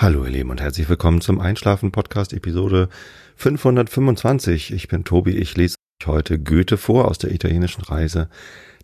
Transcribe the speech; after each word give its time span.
Hallo 0.00 0.24
ihr 0.24 0.30
Lieben 0.30 0.48
und 0.48 0.62
herzlich 0.62 0.88
willkommen 0.88 1.20
zum 1.20 1.40
Einschlafen 1.40 1.92
Podcast 1.92 2.32
Episode 2.32 2.88
525. 3.36 4.72
Ich 4.72 4.88
bin 4.88 5.04
Tobi, 5.04 5.32
ich 5.32 5.58
lese 5.58 5.76
euch 6.00 6.06
heute 6.06 6.38
Goethe 6.38 6.78
vor 6.78 7.06
aus 7.06 7.18
der 7.18 7.32
italienischen 7.32 7.82
Reise. 7.82 8.30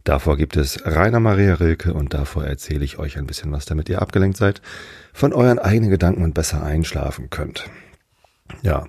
Davor 0.04 0.36
gibt 0.36 0.58
es 0.58 0.84
Rainer 0.84 1.18
Maria 1.18 1.54
Rilke 1.54 1.94
und 1.94 2.12
davor 2.12 2.44
erzähle 2.44 2.84
ich 2.84 2.98
euch 2.98 3.16
ein 3.16 3.26
bisschen 3.26 3.50
was, 3.50 3.64
damit 3.64 3.88
ihr 3.88 4.02
abgelenkt 4.02 4.36
seid 4.36 4.60
von 5.14 5.32
euren 5.32 5.58
eigenen 5.58 5.88
Gedanken 5.88 6.22
und 6.22 6.34
besser 6.34 6.62
einschlafen 6.62 7.30
könnt. 7.30 7.64
Ja, 8.60 8.86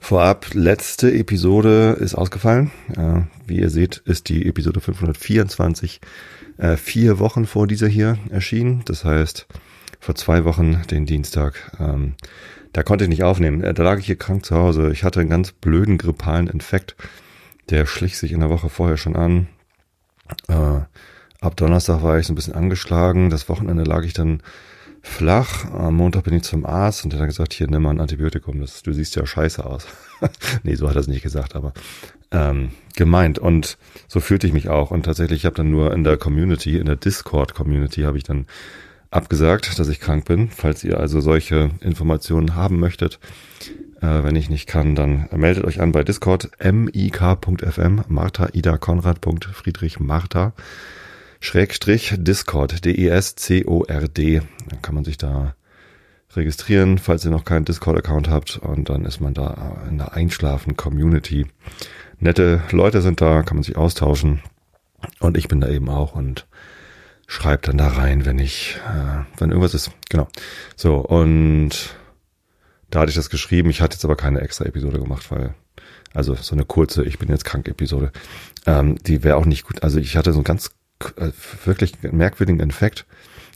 vorab, 0.00 0.46
letzte 0.54 1.12
Episode 1.12 1.96
ist 2.00 2.16
ausgefallen. 2.16 2.72
Äh, 2.96 3.20
wie 3.46 3.60
ihr 3.60 3.70
seht, 3.70 3.98
ist 3.98 4.28
die 4.28 4.44
Episode 4.48 4.80
524 4.80 6.00
äh, 6.58 6.76
vier 6.76 7.20
Wochen 7.20 7.46
vor 7.46 7.68
dieser 7.68 7.86
hier 7.86 8.18
erschienen. 8.30 8.82
Das 8.86 9.04
heißt, 9.04 9.46
vor 10.00 10.14
zwei 10.14 10.44
Wochen, 10.44 10.82
den 10.90 11.06
Dienstag. 11.06 11.76
Ähm, 11.78 12.14
da 12.72 12.82
konnte 12.82 13.04
ich 13.04 13.10
nicht 13.10 13.22
aufnehmen. 13.22 13.62
Äh, 13.62 13.74
da 13.74 13.82
lag 13.82 13.98
ich 13.98 14.06
hier 14.06 14.16
krank 14.16 14.44
zu 14.44 14.56
Hause. 14.56 14.90
Ich 14.92 15.04
hatte 15.04 15.20
einen 15.20 15.28
ganz 15.28 15.52
blöden 15.52 15.98
grippalen 15.98 16.48
Infekt. 16.48 16.96
Der 17.68 17.86
schlich 17.86 18.18
sich 18.18 18.32
in 18.32 18.40
der 18.40 18.50
Woche 18.50 18.68
vorher 18.68 18.96
schon 18.96 19.14
an. 19.14 19.46
Äh, 20.48 20.80
ab 21.40 21.56
Donnerstag 21.56 22.02
war 22.02 22.18
ich 22.18 22.26
so 22.26 22.32
ein 22.32 22.36
bisschen 22.36 22.54
angeschlagen. 22.54 23.30
Das 23.30 23.48
Wochenende 23.48 23.84
lag 23.84 24.04
ich 24.04 24.14
dann 24.14 24.42
flach. 25.02 25.66
Am 25.72 25.96
Montag 25.96 26.24
bin 26.24 26.34
ich 26.34 26.42
zum 26.42 26.66
Arzt 26.66 27.04
und 27.04 27.12
der 27.12 27.20
hat 27.20 27.28
gesagt, 27.28 27.52
hier 27.52 27.68
nimm 27.68 27.82
mal 27.82 27.90
ein 27.90 28.00
Antibiotikum. 28.00 28.60
Das, 28.60 28.82
du 28.82 28.92
siehst 28.92 29.16
ja 29.16 29.26
scheiße 29.26 29.64
aus. 29.64 29.86
nee, 30.62 30.74
so 30.74 30.88
hat 30.88 30.96
er 30.96 31.00
es 31.00 31.08
nicht 31.08 31.22
gesagt, 31.22 31.56
aber 31.56 31.72
ähm, 32.30 32.70
gemeint. 32.96 33.38
Und 33.38 33.78
so 34.08 34.20
fühlte 34.20 34.46
ich 34.46 34.52
mich 34.52 34.68
auch. 34.68 34.90
Und 34.90 35.04
tatsächlich, 35.04 35.40
ich 35.40 35.46
habe 35.46 35.56
dann 35.56 35.70
nur 35.70 35.92
in 35.92 36.04
der 36.04 36.16
Community, 36.16 36.78
in 36.78 36.86
der 36.86 36.96
Discord-Community, 36.96 38.02
habe 38.02 38.18
ich 38.18 38.24
dann 38.24 38.46
abgesagt, 39.10 39.78
dass 39.78 39.88
ich 39.88 40.00
krank 40.00 40.24
bin. 40.24 40.50
Falls 40.50 40.84
ihr 40.84 41.00
also 41.00 41.20
solche 41.20 41.70
Informationen 41.80 42.54
haben 42.54 42.78
möchtet, 42.78 43.18
äh, 44.00 44.22
wenn 44.22 44.36
ich 44.36 44.50
nicht 44.50 44.66
kann, 44.66 44.94
dann 44.94 45.28
meldet 45.34 45.64
euch 45.64 45.80
an 45.80 45.92
bei 45.92 46.04
Discord 46.04 46.50
mik.fm 46.62 48.02
Martha 48.08 48.48
Ida 48.52 48.78
Konrad. 48.78 49.18
Friedrich 49.52 50.00
Martha 50.00 50.52
Schrägstrich 51.40 52.14
Discord 52.18 52.84
D-E-S-C-O-R-D. 52.84 54.42
Dann 54.68 54.82
kann 54.82 54.94
man 54.94 55.04
sich 55.04 55.16
da 55.16 55.54
registrieren, 56.36 56.98
falls 56.98 57.24
ihr 57.24 57.30
noch 57.30 57.44
keinen 57.44 57.64
Discord-Account 57.64 58.28
habt 58.28 58.58
und 58.58 58.88
dann 58.88 59.04
ist 59.04 59.20
man 59.20 59.34
da 59.34 59.82
in 59.88 59.98
der 59.98 60.12
Einschlafen-Community. 60.12 61.46
Nette 62.18 62.62
Leute 62.70 63.02
sind 63.02 63.20
da, 63.20 63.42
kann 63.42 63.56
man 63.56 63.64
sich 63.64 63.76
austauschen 63.76 64.42
und 65.18 65.36
ich 65.36 65.48
bin 65.48 65.60
da 65.60 65.68
eben 65.68 65.88
auch 65.88 66.14
und 66.14 66.46
schreibe 67.30 67.62
dann 67.68 67.78
da 67.78 67.86
rein, 67.86 68.26
wenn 68.26 68.40
ich, 68.40 68.76
äh, 68.88 69.24
wenn 69.38 69.50
irgendwas 69.50 69.72
ist. 69.72 69.92
Genau. 70.08 70.26
So, 70.74 70.96
und 70.96 71.94
da 72.90 73.00
hatte 73.00 73.10
ich 73.10 73.16
das 73.16 73.30
geschrieben. 73.30 73.70
Ich 73.70 73.80
hatte 73.80 73.94
jetzt 73.94 74.04
aber 74.04 74.16
keine 74.16 74.40
extra 74.40 74.64
Episode 74.64 74.98
gemacht, 74.98 75.30
weil, 75.30 75.54
also 76.12 76.34
so 76.34 76.56
eine 76.56 76.64
kurze 76.64 77.04
Ich 77.04 77.20
bin 77.20 77.28
jetzt 77.28 77.44
krank 77.44 77.68
Episode, 77.68 78.10
ähm, 78.66 78.96
die 79.06 79.22
wäre 79.22 79.36
auch 79.36 79.46
nicht 79.46 79.64
gut. 79.64 79.84
Also 79.84 80.00
ich 80.00 80.16
hatte 80.16 80.32
so 80.32 80.38
einen 80.38 80.44
ganz 80.44 80.72
äh, 81.16 81.30
wirklich 81.64 82.02
merkwürdigen 82.02 82.58
Infekt. 82.58 83.06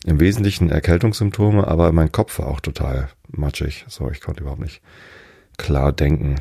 Im 0.07 0.21
Wesentlichen 0.21 0.71
Erkältungssymptome, 0.71 1.67
aber 1.67 1.91
mein 1.91 2.13
Kopf 2.13 2.39
war 2.39 2.47
auch 2.47 2.61
total 2.61 3.09
matschig. 3.27 3.87
So, 3.89 4.09
ich 4.09 4.21
konnte 4.21 4.43
überhaupt 4.43 4.61
nicht 4.61 4.83
klar 5.57 5.93
denken. 5.93 6.37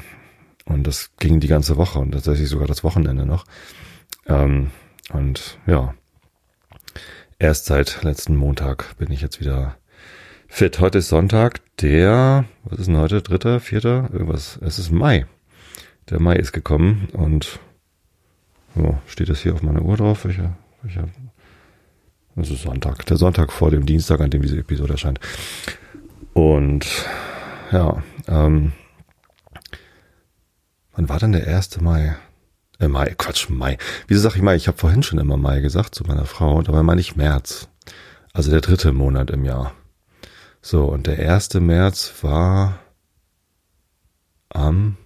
Und 0.66 0.86
das 0.86 1.10
ging 1.18 1.40
die 1.40 1.48
ganze 1.48 1.78
Woche 1.78 1.98
und 1.98 2.12
tatsächlich 2.12 2.48
sogar 2.48 2.68
das 2.68 2.84
Wochenende 2.84 3.26
noch. 3.26 3.46
Ähm, 4.28 4.70
und 5.12 5.58
ja, 5.66 5.96
Erst 7.44 7.66
seit 7.66 8.04
letzten 8.04 8.38
Montag 8.38 8.98
bin 8.98 9.12
ich 9.12 9.20
jetzt 9.20 9.42
wieder 9.42 9.76
fit. 10.48 10.80
Heute 10.80 11.00
ist 11.00 11.10
Sonntag, 11.10 11.60
der, 11.82 12.46
was 12.64 12.80
ist 12.80 12.86
denn 12.86 12.96
heute? 12.96 13.22
Dritter, 13.22 13.60
vierter? 13.60 14.10
Irgendwas. 14.14 14.58
Es 14.62 14.80
ist 14.80 14.92
Mai. 14.92 15.26
Der 16.10 16.22
Mai 16.22 16.38
ist 16.38 16.54
gekommen 16.54 17.10
und 17.12 17.60
so, 18.78 18.98
steht 19.08 19.28
das 19.28 19.42
hier 19.42 19.54
auf 19.54 19.62
meiner 19.62 19.82
Uhr 19.82 19.98
drauf? 19.98 20.24
Welcher, 20.24 20.56
welcher? 20.84 21.10
Es 22.38 22.50
ist 22.50 22.62
Sonntag. 22.62 23.06
Der 23.08 23.18
Sonntag 23.18 23.52
vor 23.52 23.72
dem 23.72 23.86
Dienstag, 23.86 24.22
an 24.22 24.30
dem 24.30 24.42
diese 24.42 24.60
Episode 24.60 24.94
erscheint. 24.94 25.20
Und 26.32 26.86
ja, 27.74 28.02
ähm, 28.30 28.72
wann 30.96 31.10
war 31.10 31.20
denn 31.20 31.34
der 31.34 31.46
erste 31.46 31.84
Mai? 31.84 32.16
Äh, 32.84 32.88
Mai, 32.90 33.16
Quatsch, 33.18 33.50
Mai. 33.50 33.78
Wieso 34.08 34.22
sag 34.22 34.36
ich 34.36 34.42
Mai? 34.42 34.56
Ich 34.56 34.68
habe 34.68 34.78
vorhin 34.78 35.04
schon 35.04 35.20
immer 35.20 35.38
Mai 35.38 35.62
gesagt 35.62 35.96
zu 35.96 36.04
meiner 36.04 36.26
Frau, 36.26 36.62
dabei 36.62 36.84
meine 36.84 37.00
ich 37.00 37.16
März. 37.16 37.70
Also 38.34 38.52
der 38.52 38.62
dritte 38.62 38.92
Monat 38.92 39.32
im 39.32 39.46
Jahr. 39.46 39.74
So, 40.62 40.86
und 40.86 41.08
der 41.08 41.20
erste 41.20 41.60
März 41.62 42.14
war 42.24 42.80
am 44.50 44.98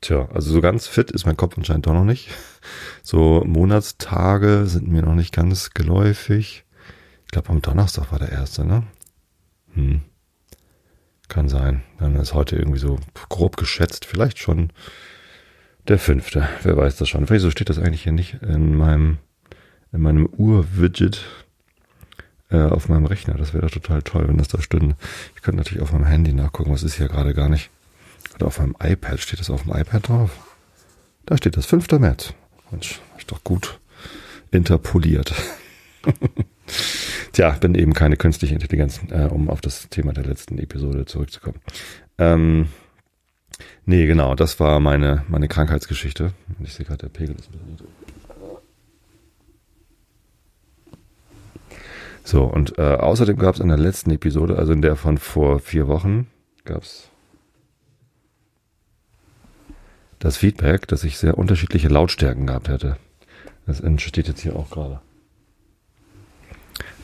Tja, 0.00 0.28
also 0.32 0.50
so 0.50 0.60
ganz 0.62 0.86
fit 0.86 1.10
ist 1.10 1.26
mein 1.26 1.36
Kopf 1.36 1.58
anscheinend 1.58 1.86
doch 1.86 1.92
noch 1.92 2.04
nicht. 2.04 2.30
So 3.02 3.42
Monatstage 3.46 4.66
sind 4.66 4.88
mir 4.88 5.02
noch 5.02 5.14
nicht 5.14 5.32
ganz 5.32 5.70
geläufig. 5.70 6.64
Ich 7.24 7.30
glaube, 7.30 7.50
am 7.50 7.62
Donnerstag 7.62 8.10
war 8.12 8.18
der 8.18 8.30
erste, 8.30 8.64
ne? 8.64 8.84
Hm. 9.74 10.02
Kann 11.30 11.48
sein. 11.48 11.84
Dann 12.00 12.16
ist 12.16 12.34
heute 12.34 12.56
irgendwie 12.56 12.80
so 12.80 12.98
grob 13.28 13.56
geschätzt, 13.56 14.04
vielleicht 14.04 14.40
schon 14.40 14.72
der 15.86 16.00
fünfte. 16.00 16.48
Wer 16.64 16.76
weiß 16.76 16.96
das 16.96 17.08
schon. 17.08 17.30
Wieso 17.30 17.52
steht 17.52 17.70
das 17.70 17.78
eigentlich 17.78 18.02
hier 18.02 18.12
nicht 18.12 18.42
in 18.42 18.76
meinem, 18.76 19.18
in 19.92 20.02
meinem 20.02 20.26
Uhr-Widget 20.26 21.22
äh, 22.50 22.62
auf 22.62 22.88
meinem 22.88 23.06
Rechner? 23.06 23.34
Das 23.34 23.54
wäre 23.54 23.64
doch 23.64 23.70
total 23.70 24.02
toll, 24.02 24.26
wenn 24.26 24.38
das 24.38 24.48
da 24.48 24.60
stünde. 24.60 24.96
Ich 25.36 25.42
könnte 25.42 25.58
natürlich 25.58 25.82
auf 25.84 25.92
meinem 25.92 26.06
Handy 26.06 26.32
nachgucken, 26.32 26.72
was 26.72 26.82
ist 26.82 26.94
hier 26.94 27.06
gerade 27.06 27.32
gar 27.32 27.48
nicht. 27.48 27.70
Oder 28.34 28.48
auf 28.48 28.58
meinem 28.58 28.74
iPad. 28.82 29.20
Steht 29.20 29.38
das 29.38 29.50
auf 29.50 29.62
dem 29.62 29.72
iPad 29.72 30.08
drauf? 30.08 30.32
Da 31.26 31.36
steht 31.36 31.56
das 31.56 31.66
5. 31.66 31.92
März. 31.92 32.34
Mensch, 32.72 33.00
ist 33.16 33.30
doch 33.30 33.44
gut 33.44 33.78
interpoliert. 34.50 35.32
Tja, 37.32 37.50
bin 37.60 37.74
eben 37.74 37.94
keine 37.94 38.16
künstliche 38.16 38.54
Intelligenz, 38.54 39.00
äh, 39.10 39.26
um 39.26 39.48
auf 39.48 39.60
das 39.60 39.88
Thema 39.88 40.12
der 40.12 40.24
letzten 40.24 40.58
Episode 40.58 41.06
zurückzukommen. 41.06 41.60
Ähm, 42.18 42.68
nee, 43.86 44.06
genau, 44.06 44.34
das 44.34 44.58
war 44.58 44.80
meine, 44.80 45.24
meine 45.28 45.48
Krankheitsgeschichte. 45.48 46.32
Ich 46.62 46.74
sehe 46.74 46.86
gerade, 46.86 47.02
der 47.02 47.08
Pegel 47.08 47.36
ist 47.36 47.48
ein 47.48 47.52
bisschen 47.52 47.70
niedrig. 47.70 47.88
So, 52.24 52.44
und 52.44 52.78
äh, 52.78 52.82
außerdem 52.82 53.38
gab 53.38 53.54
es 53.54 53.60
in 53.60 53.68
der 53.68 53.78
letzten 53.78 54.10
Episode, 54.10 54.56
also 54.56 54.72
in 54.72 54.82
der 54.82 54.96
von 54.96 55.18
vor 55.18 55.58
vier 55.58 55.88
Wochen, 55.88 56.28
gab 56.64 56.82
es 56.82 57.08
das 60.18 60.36
Feedback, 60.36 60.86
dass 60.86 61.02
ich 61.02 61.18
sehr 61.18 61.38
unterschiedliche 61.38 61.88
Lautstärken 61.88 62.46
gehabt 62.46 62.68
hätte. 62.68 62.98
Das 63.66 63.80
entsteht 63.80 64.28
jetzt 64.28 64.40
hier 64.40 64.54
auch 64.54 64.70
gerade. 64.70 65.00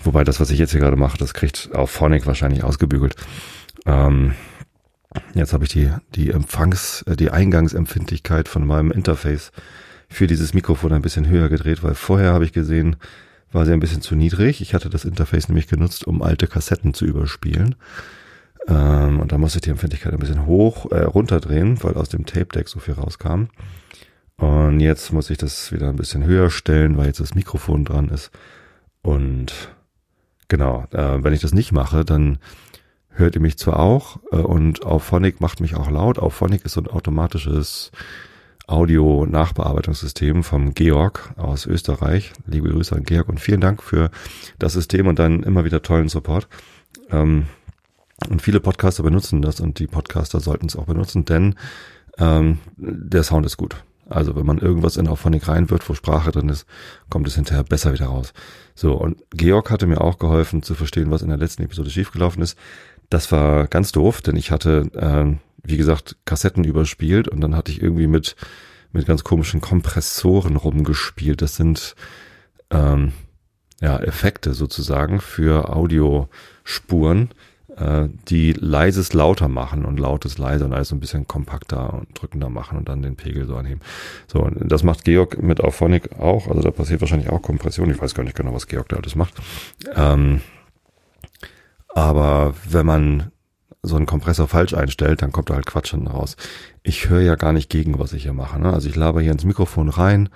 Wobei 0.07 0.25
das, 0.25 0.41
was 0.41 0.51
ich 0.51 0.59
jetzt 0.59 0.71
hier 0.71 0.81
gerade 0.81 0.97
mache, 0.97 1.19
das 1.19 1.35
kriegt 1.35 1.71
auch 1.75 1.89
Phonic 1.89 2.27
wahrscheinlich 2.27 2.63
ausgebügelt. 2.63 3.17
Ähm, 3.85 4.35
jetzt 5.35 5.53
habe 5.53 5.65
ich 5.65 5.71
die, 5.71 5.91
die 6.15 6.31
Empfangs-, 6.31 7.03
äh, 7.03 7.17
die 7.17 7.31
Eingangsempfindlichkeit 7.31 8.49
von 8.49 8.67
meinem 8.67 8.93
Interface 8.93 9.51
für 10.09 10.27
dieses 10.27 10.55
Mikrofon 10.55 10.93
ein 10.93 11.03
bisschen 11.03 11.29
höher 11.29 11.49
gedreht, 11.49 11.83
weil 11.83 11.95
vorher 11.95 12.33
habe 12.33 12.45
ich 12.45 12.53
gesehen, 12.53 12.97
war 13.51 13.67
sie 13.67 13.73
ein 13.73 13.81
bisschen 13.81 14.01
zu 14.01 14.15
niedrig. 14.15 14.61
Ich 14.61 14.75
hatte 14.75 14.91
das 14.91 15.05
Interface 15.05 15.49
nämlich 15.49 15.67
genutzt, 15.67 16.07
um 16.07 16.23
alte 16.23 16.47
Kassetten 16.47 16.95
zu 16.95 17.05
überspielen. 17.05 17.75
Ähm, 18.69 19.19
und 19.21 19.33
da 19.33 19.39
musste 19.39 19.59
ich 19.59 19.63
die 19.63 19.71
Empfindlichkeit 19.71 20.13
ein 20.13 20.21
bisschen 20.21 20.47
hoch, 20.47 20.91
äh, 20.93 21.03
runterdrehen, 21.03 21.83
weil 21.83 21.95
aus 21.95 22.09
dem 22.09 22.27
Tape 22.27 22.47
Deck 22.47 22.69
so 22.69 22.79
viel 22.79 22.95
rauskam. 22.95 23.47
Und 24.37 24.81
jetzt 24.81 25.13
muss 25.13 25.31
ich 25.31 25.39
das 25.39 25.73
wieder 25.73 25.89
ein 25.89 25.97
bisschen 25.97 26.25
höher 26.25 26.51
stellen, 26.51 26.97
weil 26.97 27.07
jetzt 27.07 27.21
das 27.21 27.35
Mikrofon 27.35 27.85
dran 27.85 28.09
ist. 28.09 28.31
Und 29.03 29.76
Genau, 30.49 30.87
äh, 30.93 31.23
wenn 31.23 31.33
ich 31.33 31.41
das 31.41 31.53
nicht 31.53 31.73
mache, 31.73 32.05
dann 32.05 32.39
hört 33.11 33.35
ihr 33.35 33.41
mich 33.41 33.59
zwar 33.59 33.79
auch 33.79 34.19
äh, 34.31 34.37
und 34.37 34.85
Auphonic 34.85 35.41
macht 35.41 35.61
mich 35.61 35.75
auch 35.75 35.91
laut. 35.91 36.19
Auphonic 36.19 36.65
ist 36.65 36.75
so 36.75 36.81
ein 36.81 36.87
automatisches 36.87 37.91
Audio-Nachbearbeitungssystem 38.69 40.43
vom 40.43 40.75
Georg 40.75 41.33
aus 41.37 41.67
Österreich. 41.67 42.33
Liebe 42.47 42.69
Grüße 42.71 42.95
an 42.95 43.05
Georg 43.05 43.29
und 43.29 43.41
vielen 43.41 43.61
Dank 43.61 43.83
für 43.83 44.11
das 44.59 44.73
System 44.73 45.07
und 45.07 45.19
dann 45.19 45.43
immer 45.43 45.65
wieder 45.65 45.83
tollen 45.83 46.09
Support. 46.09 46.49
Ähm, 47.11 47.47
und 48.29 48.43
viele 48.43 48.61
Podcaster 48.61 49.03
benutzen 49.03 49.43
das 49.43 49.61
und 49.61 49.79
die 49.79 49.87
Podcaster 49.87 50.41
sollten 50.41 50.67
es 50.67 50.77
auch 50.77 50.87
benutzen, 50.87 51.25
denn 51.25 51.55
ähm, 52.19 52.59
der 52.77 53.23
Sound 53.23 53.47
ist 53.47 53.57
gut. 53.57 53.77
Also 54.09 54.37
wenn 54.37 54.47
man 54.47 54.59
irgendwas 54.59 54.97
in 54.97 55.09
Auphonic 55.09 55.49
reinwirft, 55.49 55.89
wo 55.89 55.95
Sprache 55.95 56.31
drin 56.31 56.49
ist, 56.49 56.67
kommt 57.11 57.27
es 57.27 57.35
hinterher 57.35 57.65
besser 57.65 57.93
wieder 57.93 58.07
raus. 58.07 58.33
So, 58.75 58.95
und 58.95 59.23
Georg 59.31 59.71
hatte 59.71 59.87
mir 59.87 60.01
auch 60.01 60.19
geholfen 60.19 60.63
zu 60.63 60.75
verstehen, 60.75 61.11
was 61.11 61.23
in 61.23 61.29
der 61.29 61.39
letzten 61.39 61.65
Episode 61.65 61.91
schiefgelaufen 61.91 62.43
ist. 62.43 62.57
Das 63.11 63.33
war 63.33 63.67
ganz 63.67 63.93
doof, 63.93 64.23
denn 64.23 64.37
ich 64.37 64.51
hatte, 64.51 64.91
äh, 64.95 65.37
wie 65.63 65.77
gesagt, 65.77 66.17
Kassetten 66.25 66.65
überspielt 66.65 67.29
und 67.29 67.41
dann 67.41 67.57
hatte 67.57 67.73
ich 67.73 67.83
irgendwie 67.83 68.07
mit, 68.07 68.37
mit 68.93 69.07
ganz 69.07 69.25
komischen 69.25 69.61
Kompressoren 69.61 70.57
rumgespielt. 70.57 71.43
Das 71.43 71.57
sind, 71.57 71.97
ähm, 72.71 73.13
ja, 73.81 73.99
Effekte 73.99 74.55
sozusagen 74.55 75.21
für 75.21 75.75
Audiospuren, 75.75 77.31
äh, 77.77 78.09
die 78.29 78.53
leises 78.53 79.13
lauter 79.13 79.49
machen 79.49 79.85
und 79.85 80.01
lautes 80.01 80.39
leiser 80.39 80.65
und 80.65 80.73
alles 80.73 80.89
so 80.89 80.97
ein 80.97 81.01
bisschen 81.01 81.29
kompakter 81.29 81.95
und 81.95 82.09
drückender 82.21 82.49
machen 82.49 82.79
und 82.79 82.89
dann 82.89 83.03
den 83.03 83.17
Pegel 83.17 83.47
so 83.47 83.57
anheben. 83.57 83.81
So, 84.27 84.49
das 84.55 84.83
macht 84.83 85.05
Georg 85.05 85.43
mit 85.43 85.61
Auphonic 85.61 86.19
auch. 86.19 86.49
Also 86.49 86.63
da 86.63 86.71
passiert 86.71 87.01
wahrscheinlich 87.01 87.31
auch 87.31 87.43
Kompression. 87.43 87.91
Ich 87.91 88.01
weiß 88.01 88.15
gar 88.15 88.25
nicht 88.25 88.37
genau, 88.37 88.55
was 88.55 88.67
Georg 88.67 88.89
da 88.89 88.97
alles 88.97 89.15
macht. 89.15 89.35
Ähm, 89.95 90.41
aber 91.89 92.55
wenn 92.69 92.87
man 92.87 93.31
so 93.83 93.97
einen 93.97 94.07
Kompressor 94.07 94.49
falsch 94.49 94.75
einstellt, 94.75 95.23
dann 95.23 95.33
kommt 95.33 95.51
da 95.51 95.55
halt 95.55 95.67
Quatsch 95.67 95.91
hinten 95.91 96.09
raus. 96.09 96.37
Ich 96.83 97.09
höre 97.09 97.21
ja 97.21 97.37
gar 97.37 97.53
nicht 97.53 97.71
gegen, 97.71 97.99
was 97.99 98.13
ich 98.13 98.25
hier 98.25 98.33
mache. 98.33 98.61
Ne? 98.61 98.73
Also 98.73 98.89
ich 98.89 98.97
laber 98.97 99.21
hier 99.21 99.33
ins 99.33 99.45
Mikrofon 99.45 99.89
rein, 99.89 100.29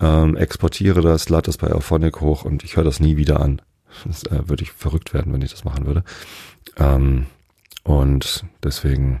ähm, 0.00 0.36
exportiere 0.36 1.00
das, 1.00 1.28
lade 1.28 1.46
das 1.46 1.56
bei 1.56 1.72
Auphonic 1.72 2.20
hoch 2.20 2.44
und 2.44 2.64
ich 2.64 2.76
höre 2.76 2.84
das 2.84 3.00
nie 3.00 3.16
wieder 3.16 3.40
an. 3.40 3.60
Das 4.04 4.24
äh, 4.24 4.48
würde 4.48 4.62
ich 4.62 4.72
verrückt 4.72 5.12
werden, 5.14 5.32
wenn 5.32 5.42
ich 5.42 5.50
das 5.50 5.64
machen 5.64 5.86
würde. 5.86 6.04
Ähm, 6.78 7.26
und 7.84 8.44
deswegen 8.62 9.20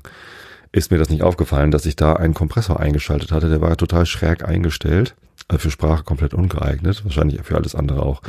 ist 0.72 0.90
mir 0.90 0.98
das 0.98 1.10
nicht 1.10 1.22
aufgefallen, 1.22 1.70
dass 1.70 1.86
ich 1.86 1.96
da 1.96 2.14
einen 2.14 2.34
Kompressor 2.34 2.80
eingeschaltet 2.80 3.32
hatte. 3.32 3.48
Der 3.48 3.60
war 3.60 3.76
total 3.76 4.06
schräg 4.06 4.44
eingestellt. 4.44 5.14
Also 5.48 5.62
für 5.62 5.70
Sprache 5.70 6.04
komplett 6.04 6.34
ungeeignet. 6.34 7.04
Wahrscheinlich 7.04 7.42
für 7.42 7.56
alles 7.56 7.74
andere 7.74 8.02
auch. 8.02 8.22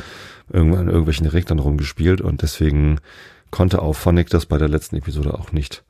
Irgendwann 0.52 0.82
in 0.82 0.88
irgendwelchen 0.88 1.26
Reglern 1.26 1.58
rumgespielt 1.58 2.20
und 2.20 2.42
deswegen 2.42 3.00
konnte 3.50 3.80
auch 3.80 3.94
Phonic 3.94 4.28
das 4.28 4.46
bei 4.46 4.58
der 4.58 4.68
letzten 4.68 4.96
Episode 4.96 5.34
auch 5.34 5.52
nicht 5.52 5.84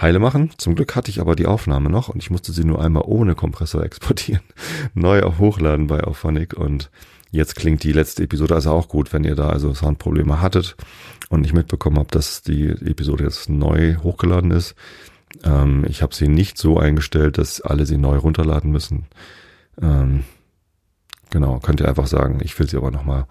heile 0.00 0.18
machen. 0.18 0.50
Zum 0.56 0.74
Glück 0.74 0.96
hatte 0.96 1.10
ich 1.10 1.20
aber 1.20 1.36
die 1.36 1.46
Aufnahme 1.46 1.90
noch 1.90 2.08
und 2.08 2.22
ich 2.22 2.30
musste 2.30 2.52
sie 2.52 2.64
nur 2.64 2.82
einmal 2.82 3.04
ohne 3.06 3.34
Kompressor 3.34 3.82
exportieren, 3.84 4.42
neu 4.94 5.22
auch 5.22 5.38
hochladen 5.38 5.86
bei 5.86 6.02
Auphonic 6.02 6.54
und 6.54 6.90
jetzt 7.30 7.56
klingt 7.56 7.82
die 7.82 7.92
letzte 7.92 8.22
Episode 8.22 8.54
also 8.54 8.70
auch 8.70 8.88
gut, 8.88 9.12
wenn 9.12 9.24
ihr 9.24 9.34
da 9.34 9.48
also 9.48 9.72
Soundprobleme 9.72 10.40
hattet 10.40 10.76
und 11.28 11.42
nicht 11.42 11.54
mitbekommen 11.54 11.98
habt, 11.98 12.14
dass 12.14 12.42
die 12.42 12.68
Episode 12.68 13.24
jetzt 13.24 13.48
neu 13.48 13.96
hochgeladen 13.96 14.50
ist. 14.50 14.74
Ähm, 15.44 15.84
ich 15.88 16.02
habe 16.02 16.14
sie 16.14 16.28
nicht 16.28 16.58
so 16.58 16.78
eingestellt, 16.78 17.38
dass 17.38 17.60
alle 17.60 17.86
sie 17.86 17.98
neu 17.98 18.16
runterladen 18.18 18.70
müssen. 18.70 19.06
Ähm, 19.80 20.24
genau, 21.30 21.58
könnt 21.60 21.80
ihr 21.80 21.88
einfach 21.88 22.06
sagen, 22.06 22.40
ich 22.42 22.58
will 22.58 22.68
sie 22.68 22.76
aber 22.76 22.90
nochmal 22.90 23.26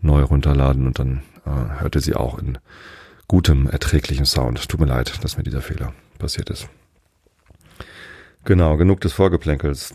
neu 0.00 0.22
runterladen 0.22 0.86
und 0.86 0.98
dann 0.98 1.22
äh, 1.44 1.80
hört 1.80 1.94
ihr 1.94 2.00
sie 2.00 2.14
auch 2.14 2.38
in 2.38 2.58
gutem, 3.26 3.66
erträglichem 3.66 4.26
Sound. 4.26 4.68
Tut 4.68 4.80
mir 4.80 4.86
leid, 4.86 5.22
dass 5.22 5.36
mir 5.36 5.42
dieser 5.42 5.62
Fehler 5.62 5.92
passiert 6.18 6.50
ist. 6.50 6.68
Genau, 8.44 8.76
genug 8.76 9.00
des 9.00 9.12
Vorgeplänkels. 9.12 9.94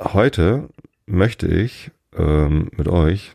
Heute 0.00 0.68
möchte 1.06 1.46
ich 1.46 1.90
ähm, 2.16 2.70
mit 2.76 2.88
euch 2.88 3.34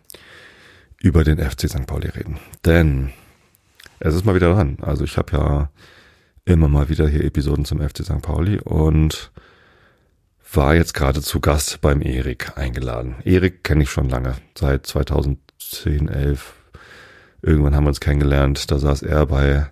über 1.00 1.24
den 1.24 1.40
FC 1.40 1.70
St. 1.70 1.88
Pauli 1.88 2.10
reden. 2.10 2.38
Denn 2.66 3.12
es 4.00 4.16
ist 4.16 4.26
mal 4.26 4.36
wieder 4.36 4.54
dran. 4.54 4.78
Also 4.82 5.04
ich 5.04 5.18
habe 5.18 5.32
ja 5.38 5.70
immer 6.46 6.68
mal 6.68 6.90
wieder 6.90 7.08
hier 7.08 7.24
Episoden 7.24 7.66
zum 7.66 7.80
FC 7.80 8.04
St. 8.04 8.22
Pauli 8.22 8.60
und 8.60 9.32
war 10.54 10.76
jetzt 10.76 10.94
gerade 10.94 11.22
zu 11.22 11.40
Gast 11.40 11.82
beim 11.82 12.02
Erik 12.02 12.58
eingeladen. 12.58 13.16
Erik 13.24 13.64
kenne 13.64 13.84
ich 13.84 13.90
schon 13.90 14.10
lange, 14.10 14.36
seit 14.58 14.86
2010, 14.86 16.10
11. 16.10 16.54
Irgendwann 17.42 17.76
haben 17.76 17.86
wir 17.86 17.90
uns 17.90 18.02
kennengelernt. 18.02 18.70
Da 18.70 18.78
saß 18.78 19.02
er 19.04 19.26
bei 19.28 19.72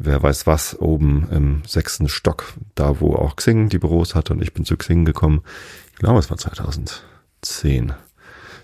wer 0.00 0.22
weiß 0.22 0.46
was 0.46 0.78
oben 0.80 1.28
im 1.30 1.62
sechsten 1.66 2.08
Stock, 2.08 2.54
da 2.74 3.00
wo 3.00 3.14
auch 3.14 3.36
Xing 3.36 3.68
die 3.68 3.78
Büros 3.78 4.14
hatte 4.14 4.32
und 4.32 4.42
ich 4.42 4.54
bin 4.54 4.64
zu 4.64 4.76
Xing 4.76 5.04
gekommen. 5.04 5.42
Ich 5.92 5.98
glaube, 5.98 6.18
es 6.18 6.30
war 6.30 6.38
2010. 6.38 7.92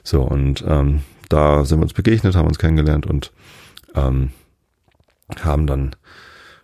So, 0.06 0.22
und 0.22 0.64
ähm, 0.68 1.02
da 1.28 1.64
sind 1.64 1.80
wir 1.80 1.82
uns 1.82 1.92
begegnet, 1.92 2.36
haben 2.36 2.46
uns 2.46 2.60
kennengelernt 2.60 3.06
und 3.06 3.32
ähm, 3.96 4.30
haben 5.40 5.66
dann, 5.66 5.96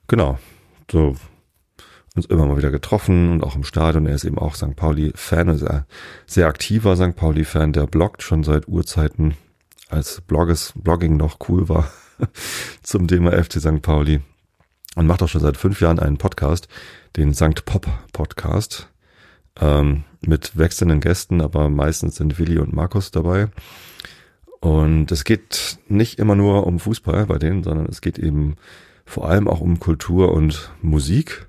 genau, 0.06 0.38
so 0.88 1.16
uns 2.14 2.26
immer 2.26 2.46
mal 2.46 2.56
wieder 2.56 2.70
getroffen 2.70 3.32
und 3.32 3.42
auch 3.42 3.56
im 3.56 3.64
Stadion. 3.64 4.06
Er 4.06 4.14
ist 4.14 4.22
eben 4.22 4.38
auch 4.38 4.54
St. 4.54 4.76
Pauli-Fan, 4.76 5.58
sehr, 5.58 5.86
sehr 6.24 6.46
aktiver 6.46 6.94
St. 6.94 7.16
Pauli-Fan, 7.16 7.72
der 7.72 7.88
bloggt 7.88 8.22
schon 8.22 8.44
seit 8.44 8.68
Urzeiten, 8.68 9.34
als 9.88 10.20
Blogges, 10.20 10.72
Blogging 10.76 11.16
noch 11.16 11.38
cool 11.48 11.68
war 11.68 11.90
zum 12.84 13.08
Thema 13.08 13.32
FC 13.32 13.54
St. 13.54 13.82
Pauli 13.82 14.20
und 14.94 15.08
macht 15.08 15.20
auch 15.20 15.28
schon 15.28 15.40
seit 15.40 15.56
fünf 15.56 15.80
Jahren 15.80 15.98
einen 15.98 16.16
Podcast, 16.16 16.68
den 17.16 17.34
St. 17.34 17.64
Pop 17.64 17.88
Podcast 18.12 18.88
ähm, 19.60 20.04
mit 20.26 20.56
wechselnden 20.56 21.00
Gästen, 21.00 21.40
aber 21.40 21.68
meistens 21.68 22.16
sind 22.16 22.38
Willi 22.38 22.58
und 22.58 22.72
Markus 22.72 23.10
dabei. 23.10 23.48
Und 24.60 25.10
es 25.10 25.24
geht 25.24 25.78
nicht 25.88 26.18
immer 26.18 26.36
nur 26.36 26.66
um 26.66 26.78
Fußball 26.78 27.26
bei 27.26 27.38
denen, 27.38 27.64
sondern 27.64 27.86
es 27.86 28.00
geht 28.00 28.18
eben 28.18 28.56
vor 29.04 29.28
allem 29.28 29.48
auch 29.48 29.60
um 29.60 29.80
Kultur 29.80 30.32
und 30.32 30.70
Musik, 30.80 31.48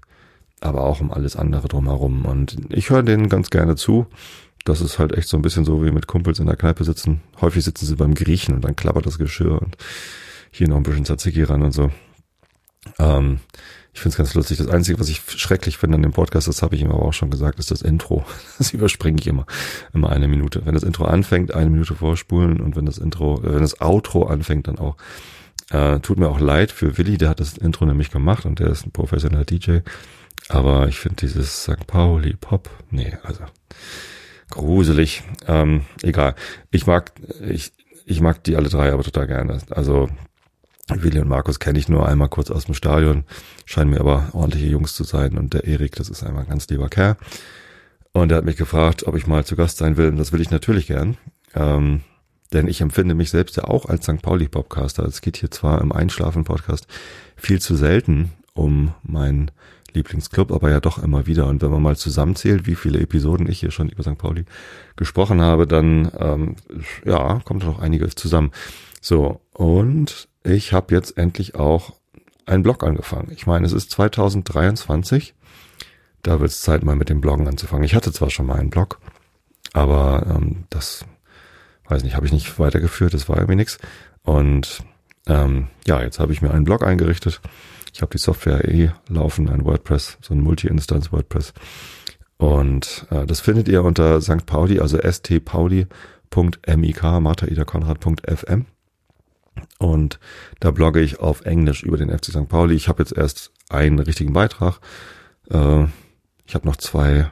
aber 0.61 0.83
auch 0.83 0.99
um 0.99 1.11
alles 1.11 1.35
andere 1.35 1.67
drumherum. 1.67 2.25
Und 2.25 2.57
ich 2.69 2.89
höre 2.89 3.03
denen 3.03 3.29
ganz 3.29 3.49
gerne 3.49 3.75
zu. 3.75 4.07
Das 4.65 4.81
ist 4.81 4.97
halt 4.97 5.13
echt 5.13 5.27
so 5.27 5.37
ein 5.37 5.43
bisschen 5.43 5.65
so 5.65 5.85
wie 5.85 5.91
mit 5.91 6.07
Kumpels 6.07 6.39
in 6.39 6.47
der 6.47 6.55
Kneipe 6.55 6.83
sitzen. 6.83 7.21
Häufig 7.41 7.63
sitzen 7.63 7.85
sie 7.85 7.95
beim 7.95 8.15
Griechen 8.15 8.55
und 8.55 8.63
dann 8.63 8.75
klappert 8.75 9.05
das 9.05 9.19
Geschirr 9.19 9.61
und 9.61 9.77
hier 10.51 10.67
noch 10.67 10.77
ein 10.77 10.83
bisschen 10.83 11.05
Tzatziki 11.05 11.43
ran 11.43 11.61
und 11.61 11.71
so. 11.71 11.91
Ähm, 12.97 13.39
ich 13.93 14.01
finde 14.01 14.13
es 14.13 14.17
ganz 14.17 14.33
lustig. 14.33 14.57
Das 14.57 14.67
Einzige, 14.67 14.99
was 14.99 15.07
ich 15.07 15.21
schrecklich 15.27 15.77
finde 15.77 15.95
an 15.95 16.01
dem 16.01 16.13
Podcast, 16.13 16.47
das 16.47 16.63
habe 16.63 16.75
ich 16.75 16.81
ihm 16.81 16.91
aber 16.91 17.03
auch 17.03 17.13
schon 17.13 17.29
gesagt, 17.29 17.59
ist 17.59 17.71
das 17.71 17.81
Intro. 17.81 18.25
Das 18.57 18.73
überspringe 18.73 19.19
ich 19.19 19.27
immer, 19.27 19.45
immer 19.93 20.09
eine 20.09 20.27
Minute. 20.27 20.65
Wenn 20.65 20.73
das 20.73 20.83
Intro 20.83 21.05
anfängt, 21.05 21.53
eine 21.53 21.69
Minute 21.69 21.95
vorspulen 21.95 22.59
und 22.61 22.75
wenn 22.75 22.85
das 22.85 22.97
Intro, 22.97 23.41
äh, 23.41 23.53
wenn 23.53 23.61
das 23.61 23.81
Outro 23.81 24.25
anfängt, 24.25 24.67
dann 24.67 24.79
auch. 24.79 24.95
Äh, 25.69 25.99
tut 26.01 26.17
mir 26.17 26.27
auch 26.27 26.39
leid 26.39 26.71
für 26.71 26.97
Willi, 26.97 27.17
der 27.17 27.29
hat 27.29 27.39
das 27.39 27.57
Intro 27.57 27.85
nämlich 27.85 28.11
gemacht 28.11 28.45
und 28.45 28.59
der 28.59 28.67
ist 28.67 28.85
ein 28.85 28.91
professioneller 28.91 29.45
DJ. 29.45 29.79
Aber 30.49 30.87
ich 30.87 30.99
finde 30.99 31.15
dieses 31.17 31.63
St. 31.63 31.87
Pauli 31.87 32.33
Pop, 32.33 32.69
nee, 32.91 33.17
also 33.23 33.43
gruselig. 34.49 35.23
Ähm, 35.47 35.81
egal. 36.01 36.35
Ich 36.71 36.85
mag, 36.85 37.13
ich, 37.47 37.71
ich 38.05 38.21
mag 38.21 38.43
die 38.43 38.55
alle 38.55 38.69
drei 38.69 38.91
aber 38.91 39.03
total 39.03 39.27
gerne. 39.27 39.59
Also 39.69 40.09
Willi 40.89 41.19
und 41.19 41.29
Markus 41.29 41.59
kenne 41.59 41.79
ich 41.79 41.87
nur 41.87 42.07
einmal 42.07 42.29
kurz 42.29 42.51
aus 42.51 42.65
dem 42.65 42.73
Stadion, 42.73 43.23
scheinen 43.65 43.91
mir 43.91 44.01
aber 44.01 44.29
ordentliche 44.33 44.67
Jungs 44.67 44.95
zu 44.95 45.03
sein. 45.03 45.37
Und 45.37 45.53
der 45.53 45.63
Erik, 45.63 45.95
das 45.95 46.09
ist 46.09 46.23
einmal 46.23 46.43
ein 46.43 46.49
ganz 46.49 46.67
lieber 46.67 46.89
Kerl. 46.89 47.15
Und 48.11 48.31
er 48.31 48.37
hat 48.37 48.45
mich 48.45 48.57
gefragt, 48.57 49.07
ob 49.07 49.15
ich 49.15 49.25
mal 49.25 49.45
zu 49.45 49.55
Gast 49.55 49.77
sein 49.77 49.97
will. 49.97 50.09
Und 50.09 50.17
das 50.17 50.33
will 50.33 50.41
ich 50.41 50.51
natürlich 50.51 50.87
gern. 50.87 51.17
Ähm, 51.55 52.01
denn 52.51 52.67
ich 52.67 52.81
empfinde 52.81 53.15
mich 53.15 53.31
selbst 53.31 53.57
ja 53.57 53.63
auch 53.63 53.85
als 53.85 54.03
St. 54.03 54.21
Pauli-Podcaster. 54.21 55.03
Es 55.05 55.21
geht 55.21 55.37
hier 55.37 55.49
zwar 55.49 55.81
im 55.81 55.91
Einschlafen-Podcast 55.91 56.87
viel 57.35 57.59
zu 57.59 57.75
selten 57.75 58.31
um 58.53 58.93
meinen 59.03 59.51
Lieblingsclub, 59.93 60.51
aber 60.51 60.71
ja 60.71 60.79
doch 60.79 61.01
immer 61.01 61.27
wieder. 61.27 61.47
Und 61.47 61.61
wenn 61.61 61.71
man 61.71 61.81
mal 61.81 61.95
zusammenzählt, 61.95 62.65
wie 62.65 62.75
viele 62.75 62.99
Episoden 62.99 63.49
ich 63.49 63.59
hier 63.59 63.71
schon 63.71 63.89
über 63.89 64.03
St. 64.03 64.17
Pauli 64.17 64.45
gesprochen 64.95 65.41
habe, 65.41 65.67
dann 65.67 66.11
ähm, 66.17 66.55
ja, 67.05 67.41
kommt 67.43 67.63
da 67.63 67.67
noch 67.67 67.79
einiges 67.79 68.15
zusammen. 68.15 68.51
So, 69.03 69.41
und 69.51 70.29
ich 70.45 70.71
habe 70.71 70.95
jetzt 70.95 71.17
endlich 71.17 71.55
auch 71.55 71.91
einen 72.45 72.63
Blog 72.63 72.83
angefangen. 72.83 73.33
Ich 73.33 73.45
meine, 73.45 73.65
es 73.65 73.73
ist 73.73 73.91
2023. 73.91 75.35
Da 76.21 76.39
wird 76.39 76.51
es 76.51 76.61
Zeit, 76.61 76.85
mal 76.85 76.95
mit 76.95 77.09
dem 77.09 77.19
Bloggen 77.19 77.45
anzufangen. 77.49 77.83
Ich 77.83 77.95
hatte 77.95 78.13
zwar 78.13 78.29
schon 78.29 78.45
mal 78.45 78.57
einen 78.57 78.69
Blog, 78.69 79.01
aber 79.73 80.25
ähm, 80.33 80.63
das, 80.69 81.03
weiß 81.89 82.03
nicht, 82.03 82.15
habe 82.15 82.25
ich 82.25 82.31
nicht 82.31 82.57
weitergeführt, 82.59 83.13
das 83.13 83.27
war 83.27 83.35
irgendwie 83.35 83.57
nix. 83.57 83.77
Und 84.21 84.85
ähm, 85.27 85.67
ja, 85.85 86.01
jetzt 86.01 86.19
habe 86.19 86.31
ich 86.31 86.41
mir 86.41 86.51
einen 86.51 86.63
Blog 86.63 86.81
eingerichtet. 86.81 87.41
Ich 87.93 88.01
habe 88.01 88.13
die 88.13 88.19
Software 88.19 88.69
eh 88.69 88.91
laufen, 89.09 89.49
ein 89.49 89.65
WordPress, 89.65 90.17
so 90.21 90.33
ein 90.33 90.39
Multi-Instance 90.39 91.11
WordPress. 91.11 91.51
Und 92.37 93.05
äh, 93.11 93.25
das 93.25 93.41
findet 93.41 93.67
ihr 93.67 93.83
unter 93.83 94.21
St. 94.21 94.45
Pauli, 94.45 94.79
also 94.79 94.97
stpauli.mik, 94.97 95.89
Martha 97.03 97.47
Ida 97.47 97.65
Konrad.fm. 97.65 98.65
Und 99.79 100.19
da 100.59 100.71
blogge 100.71 101.01
ich 101.01 101.19
auf 101.19 101.41
Englisch 101.41 101.83
über 101.83 101.97
den 101.97 102.09
FC 102.09 102.25
St. 102.25 102.49
Pauli. 102.49 102.75
Ich 102.75 102.87
habe 102.87 103.03
jetzt 103.03 103.15
erst 103.15 103.51
einen 103.69 103.99
richtigen 103.99 104.33
Beitrag. 104.33 104.79
Äh, 105.49 105.85
ich 106.45 106.55
habe 106.55 106.67
noch 106.67 106.77
zwei 106.77 107.31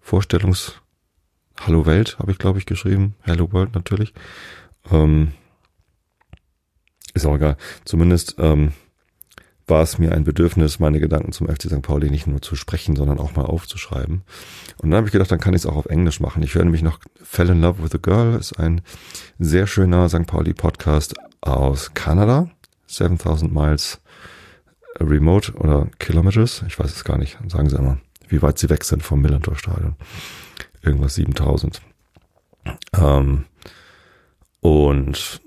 Vorstellungs 0.00 0.80
Hallo 1.60 1.84
Welt 1.84 2.18
habe 2.18 2.32
ich 2.32 2.38
glaube 2.38 2.58
ich 2.58 2.64
geschrieben. 2.64 3.16
Hello 3.20 3.52
World 3.52 3.74
natürlich. 3.74 4.14
Ähm, 4.90 5.32
ist 7.12 7.26
auch 7.26 7.34
egal. 7.34 7.58
Zumindest 7.84 8.36
ähm, 8.38 8.72
war 9.70 9.82
es 9.82 9.98
mir 9.98 10.12
ein 10.12 10.24
Bedürfnis, 10.24 10.80
meine 10.80 11.00
Gedanken 11.00 11.32
zum 11.32 11.48
FC 11.48 11.62
St. 11.62 11.82
Pauli 11.82 12.10
nicht 12.10 12.26
nur 12.26 12.42
zu 12.42 12.56
sprechen, 12.56 12.96
sondern 12.96 13.18
auch 13.18 13.36
mal 13.36 13.44
aufzuschreiben. 13.44 14.22
Und 14.78 14.90
dann 14.90 14.98
habe 14.98 15.06
ich 15.06 15.12
gedacht, 15.12 15.30
dann 15.30 15.40
kann 15.40 15.54
ich 15.54 15.62
es 15.62 15.66
auch 15.66 15.76
auf 15.76 15.86
Englisch 15.86 16.20
machen. 16.20 16.42
Ich 16.42 16.54
höre 16.54 16.64
nämlich 16.64 16.82
noch 16.82 16.98
Fell 17.22 17.48
in 17.48 17.60
Love 17.60 17.82
with 17.82 17.94
a 17.94 17.98
Girl, 17.98 18.38
ist 18.38 18.58
ein 18.58 18.82
sehr 19.38 19.66
schöner 19.66 20.08
St. 20.08 20.26
Pauli 20.26 20.52
Podcast 20.52 21.14
aus 21.40 21.94
Kanada. 21.94 22.50
7000 22.88 23.54
Miles 23.54 24.00
Remote 24.98 25.52
oder 25.54 25.86
Kilometers, 25.98 26.64
ich 26.66 26.78
weiß 26.78 26.92
es 26.92 27.04
gar 27.04 27.18
nicht, 27.18 27.38
sagen 27.48 27.68
Sie 27.68 27.78
einmal, 27.78 27.98
wie 28.28 28.42
weit 28.42 28.58
Sie 28.58 28.68
weg 28.68 28.84
sind 28.84 29.02
vom 29.02 29.20
Millantor 29.20 29.56
Stadion. 29.56 29.94
Irgendwas 30.82 31.14
7000. 31.14 31.80
Ähm, 32.98 33.44
und 34.60 35.40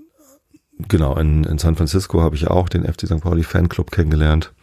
genau, 0.88 1.16
in, 1.18 1.44
in 1.44 1.58
San 1.58 1.75
Francisco 1.75 2.22
habe 2.22 2.36
ich 2.36 2.48
auch 2.48 2.70
den 2.70 2.84
FC 2.86 3.08
St. 3.08 3.22
Pauli 3.22 3.44
Fanclub 3.44 3.92
kennengelernt. 3.92 4.54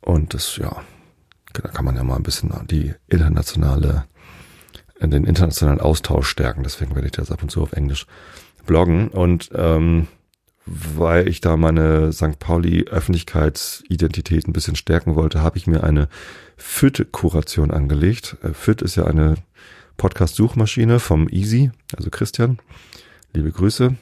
Und 0.00 0.34
das, 0.34 0.56
ja, 0.56 0.82
da 1.52 1.68
kann 1.68 1.84
man 1.84 1.96
ja 1.96 2.04
mal 2.04 2.16
ein 2.16 2.22
bisschen 2.22 2.52
die 2.70 2.94
internationale, 3.08 4.04
den 5.00 5.24
internationalen 5.24 5.80
Austausch 5.80 6.28
stärken. 6.28 6.62
Deswegen 6.62 6.94
werde 6.94 7.06
ich 7.06 7.12
das 7.12 7.30
ab 7.30 7.42
und 7.42 7.50
zu 7.50 7.62
auf 7.62 7.72
Englisch 7.72 8.06
bloggen. 8.66 9.08
Und 9.08 9.50
ähm, 9.54 10.08
weil 10.66 11.28
ich 11.28 11.40
da 11.40 11.56
meine 11.56 12.12
St. 12.12 12.38
Pauli 12.38 12.84
Öffentlichkeitsidentität 12.84 14.46
ein 14.46 14.52
bisschen 14.52 14.76
stärken 14.76 15.14
wollte, 15.14 15.42
habe 15.42 15.56
ich 15.56 15.66
mir 15.66 15.82
eine 15.82 16.08
FIT-Kuration 16.56 17.70
angelegt. 17.70 18.36
Äh, 18.42 18.52
FIT 18.52 18.82
ist 18.82 18.96
ja 18.96 19.04
eine 19.04 19.36
Podcast-Suchmaschine 19.96 21.00
vom 21.00 21.28
Easy, 21.28 21.70
also 21.96 22.10
Christian. 22.10 22.58
Liebe 23.32 23.50
Grüße. 23.50 23.96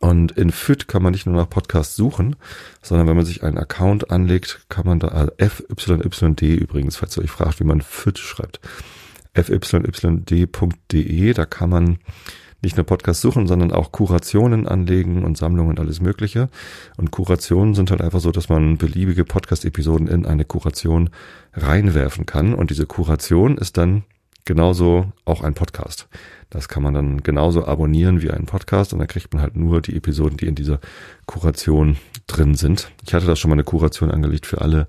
Und 0.00 0.32
in 0.32 0.50
FIT 0.50 0.88
kann 0.88 1.02
man 1.02 1.12
nicht 1.12 1.26
nur 1.26 1.36
nach 1.36 1.48
Podcasts 1.48 1.94
suchen, 1.94 2.36
sondern 2.82 3.06
wenn 3.06 3.16
man 3.16 3.26
sich 3.26 3.42
einen 3.42 3.58
Account 3.58 4.10
anlegt, 4.10 4.64
kann 4.70 4.86
man 4.86 4.98
da, 4.98 5.28
FYYD 5.38 6.42
übrigens, 6.42 6.96
falls 6.96 7.18
ihr 7.18 7.22
euch 7.22 7.30
fragt, 7.30 7.60
wie 7.60 7.64
man 7.64 7.82
FIT 7.82 8.18
schreibt, 8.18 8.60
fyyd.de, 9.34 11.32
da 11.34 11.44
kann 11.44 11.70
man 11.70 11.98
nicht 12.62 12.76
nur 12.76 12.86
Podcasts 12.86 13.22
suchen, 13.22 13.46
sondern 13.46 13.72
auch 13.72 13.92
Kurationen 13.92 14.66
anlegen 14.66 15.22
und 15.24 15.36
Sammlungen 15.36 15.70
und 15.70 15.80
alles 15.80 16.00
Mögliche. 16.00 16.48
Und 16.96 17.10
Kurationen 17.10 17.74
sind 17.74 17.90
halt 17.90 18.00
einfach 18.00 18.20
so, 18.20 18.32
dass 18.32 18.48
man 18.48 18.78
beliebige 18.78 19.24
Podcast-Episoden 19.24 20.08
in 20.08 20.26
eine 20.26 20.44
Kuration 20.44 21.10
reinwerfen 21.54 22.26
kann. 22.26 22.54
Und 22.54 22.70
diese 22.70 22.86
Kuration 22.86 23.56
ist 23.56 23.76
dann 23.76 24.04
genauso 24.44 25.12
auch 25.24 25.42
ein 25.42 25.54
Podcast. 25.54 26.08
Das 26.50 26.68
kann 26.68 26.82
man 26.82 26.92
dann 26.94 27.22
genauso 27.22 27.66
abonnieren 27.66 28.22
wie 28.22 28.30
einen 28.30 28.46
Podcast 28.46 28.92
und 28.92 28.98
dann 28.98 29.08
kriegt 29.08 29.32
man 29.32 29.42
halt 29.42 29.56
nur 29.56 29.80
die 29.80 29.96
Episoden, 29.96 30.36
die 30.36 30.46
in 30.46 30.56
dieser 30.56 30.80
Kuration 31.26 31.96
drin 32.26 32.54
sind. 32.54 32.90
Ich 33.06 33.14
hatte 33.14 33.26
da 33.26 33.36
schon 33.36 33.50
mal 33.50 33.54
eine 33.54 33.64
Kuration 33.64 34.10
angelegt 34.10 34.46
für 34.46 34.60
alle 34.60 34.88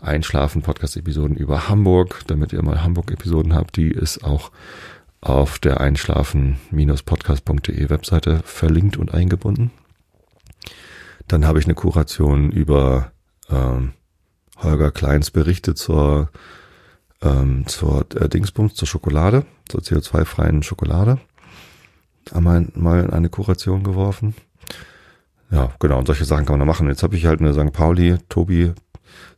Einschlafen-Podcast-Episoden 0.00 1.36
über 1.36 1.68
Hamburg, 1.68 2.22
damit 2.26 2.52
ihr 2.52 2.62
mal 2.62 2.82
Hamburg-Episoden 2.82 3.54
habt. 3.54 3.76
Die 3.76 3.90
ist 3.90 4.24
auch 4.24 4.50
auf 5.20 5.58
der 5.58 5.80
einschlafen-podcast.de 5.80 7.90
Webseite 7.90 8.40
verlinkt 8.44 8.96
und 8.96 9.12
eingebunden. 9.14 9.70
Dann 11.28 11.46
habe 11.46 11.58
ich 11.58 11.64
eine 11.64 11.74
Kuration 11.74 12.50
über 12.50 13.12
ähm, 13.50 13.92
Holger 14.58 14.90
Kleins 14.90 15.30
Berichte 15.30 15.74
zur 15.74 16.30
ähm, 17.22 17.66
zur 17.66 18.06
äh, 18.14 18.28
Dingsbums, 18.28 18.74
zur 18.74 18.88
Schokolade, 18.88 19.44
zur 19.68 19.80
CO2-freien 19.80 20.62
Schokolade. 20.62 21.18
Einmal 22.32 22.68
mal 22.74 23.04
in 23.04 23.10
eine 23.10 23.28
Kuration 23.28 23.82
geworfen. 23.82 24.34
Ja, 25.50 25.72
genau, 25.78 25.98
und 25.98 26.06
solche 26.06 26.24
Sachen 26.24 26.46
kann 26.46 26.54
man 26.54 26.66
da 26.66 26.72
machen. 26.72 26.88
Jetzt 26.88 27.02
habe 27.02 27.16
ich 27.16 27.26
halt 27.26 27.40
eine 27.40 27.52
St. 27.52 27.72
Pauli, 27.72 28.16
Tobi, 28.28 28.72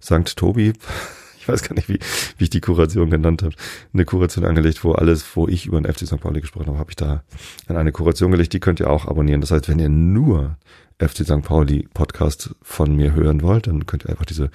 St. 0.02 0.37
Tobi, 0.37 0.73
ich 1.38 1.49
weiß 1.49 1.62
gar 1.62 1.75
nicht, 1.75 1.88
wie, 1.88 1.99
wie 2.38 2.45
ich 2.45 2.50
die 2.50 2.61
Kuration 2.61 3.11
genannt 3.11 3.42
habe, 3.42 3.54
eine 3.92 4.04
Kuration 4.04 4.45
angelegt, 4.45 4.83
wo 4.85 4.92
alles, 4.92 5.25
wo 5.37 5.47
ich 5.49 5.66
über 5.66 5.80
den 5.80 5.92
FC 5.92 6.06
St. 6.06 6.21
Pauli 6.21 6.40
gesprochen 6.40 6.68
habe, 6.68 6.78
habe 6.78 6.90
ich 6.90 6.97
da 6.97 7.23
in 7.68 7.76
eine 7.76 7.92
Kuration 7.92 8.30
gelegt, 8.30 8.52
die 8.52 8.61
könnt 8.61 8.80
ihr 8.80 8.90
auch 8.90 9.06
abonnieren. 9.06 9.40
Das 9.40 9.50
heißt, 9.50 9.68
wenn 9.68 9.78
ihr 9.78 9.88
nur 9.88 10.56
FC 10.99 11.25
St. 11.25 11.42
Pauli 11.42 11.88
Podcast 11.92 12.54
von 12.62 12.97
mir 12.97 13.12
hören 13.12 13.42
wollt, 13.42 13.66
dann 13.66 13.85
könnt 13.87 14.04
ihr 14.04 14.11
einfach 14.11 14.25
diese 14.25 14.50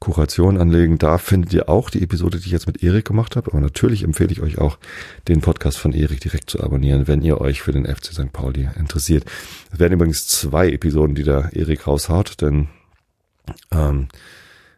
Kuration 0.00 0.56
anlegen. 0.56 0.98
Da 0.98 1.18
findet 1.18 1.52
ihr 1.52 1.68
auch 1.68 1.90
die 1.90 2.02
Episode, 2.02 2.38
die 2.38 2.46
ich 2.46 2.52
jetzt 2.52 2.66
mit 2.66 2.82
Erik 2.82 3.04
gemacht 3.04 3.36
habe. 3.36 3.50
Aber 3.50 3.60
natürlich 3.60 4.02
empfehle 4.02 4.32
ich 4.32 4.40
euch 4.40 4.58
auch, 4.58 4.78
den 5.28 5.42
Podcast 5.42 5.78
von 5.78 5.92
Erik 5.92 6.20
direkt 6.20 6.48
zu 6.48 6.60
abonnieren, 6.60 7.06
wenn 7.06 7.22
ihr 7.22 7.40
euch 7.40 7.60
für 7.60 7.72
den 7.72 7.84
FC 7.84 8.06
St. 8.06 8.32
Pauli 8.32 8.68
interessiert. 8.76 9.24
Es 9.72 9.78
werden 9.78 9.92
übrigens 9.92 10.26
zwei 10.26 10.70
Episoden, 10.70 11.14
die 11.14 11.22
da 11.22 11.50
Erik 11.50 11.86
raushaut, 11.86 12.40
denn 12.40 12.68
ähm, 13.70 14.08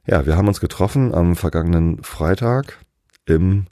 ja, 0.07 0.27
wir 0.27 0.37
haben 0.37 0.49
uns 0.49 0.61
getroffen 0.61 1.15
am 1.15 1.37
vergangenen 1.37 2.03
Freitag 2.03 2.79
im 3.25 3.67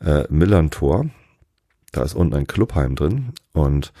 äh, 0.00 0.24
Millern-Tor. 0.28 1.06
Da 1.92 2.02
ist 2.02 2.14
unten 2.14 2.34
ein 2.34 2.46
Clubheim 2.46 2.96
drin 2.96 3.32
und 3.52 3.92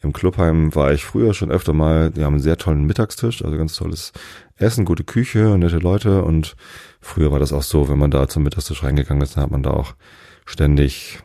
im 0.00 0.12
Clubheim 0.12 0.74
war 0.74 0.92
ich 0.92 1.04
früher 1.04 1.34
schon 1.34 1.50
öfter 1.50 1.72
mal. 1.72 2.10
Die 2.10 2.24
haben 2.24 2.34
einen 2.34 2.42
sehr 2.42 2.56
tollen 2.56 2.84
Mittagstisch, 2.84 3.44
also 3.44 3.56
ganz 3.56 3.74
tolles 3.74 4.12
Essen, 4.56 4.84
gute 4.84 5.04
Küche, 5.04 5.56
nette 5.58 5.78
Leute. 5.78 6.22
Und 6.22 6.54
früher 7.00 7.32
war 7.32 7.40
das 7.40 7.52
auch 7.52 7.62
so, 7.62 7.88
wenn 7.88 7.98
man 7.98 8.10
da 8.10 8.28
zum 8.28 8.44
Mittagstisch 8.44 8.82
reingegangen 8.84 9.22
ist, 9.22 9.36
dann 9.36 9.44
hat 9.44 9.50
man 9.50 9.62
da 9.62 9.70
auch 9.70 9.94
ständig, 10.44 11.18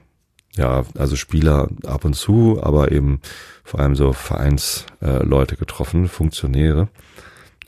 ja, 0.55 0.83
also 0.97 1.15
Spieler 1.15 1.69
ab 1.85 2.03
und 2.03 2.15
zu, 2.15 2.59
aber 2.63 2.91
eben 2.91 3.21
vor 3.63 3.79
allem 3.79 3.95
so 3.95 4.11
Vereinsleute 4.11 5.55
äh, 5.55 5.57
getroffen, 5.57 6.07
Funktionäre. 6.07 6.89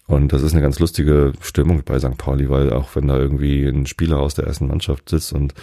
Und 0.08 0.34
das 0.34 0.42
ist 0.42 0.54
eine 0.54 0.62
ganz 0.62 0.80
lustige 0.80 1.34
Stimmung 1.42 1.84
bei 1.84 2.00
St. 2.00 2.18
Pauli, 2.18 2.50
weil 2.50 2.74
auch 2.74 2.96
wenn 2.96 3.08
da 3.08 3.18
irgendwie 3.18 3.66
ein 3.66 3.86
Spieler 3.86 4.20
aus 4.20 4.36
der 4.36 4.46
ersten 4.46 4.68
Mannschaft 4.68 5.10
sitzt 5.10 5.34
und 5.34 5.54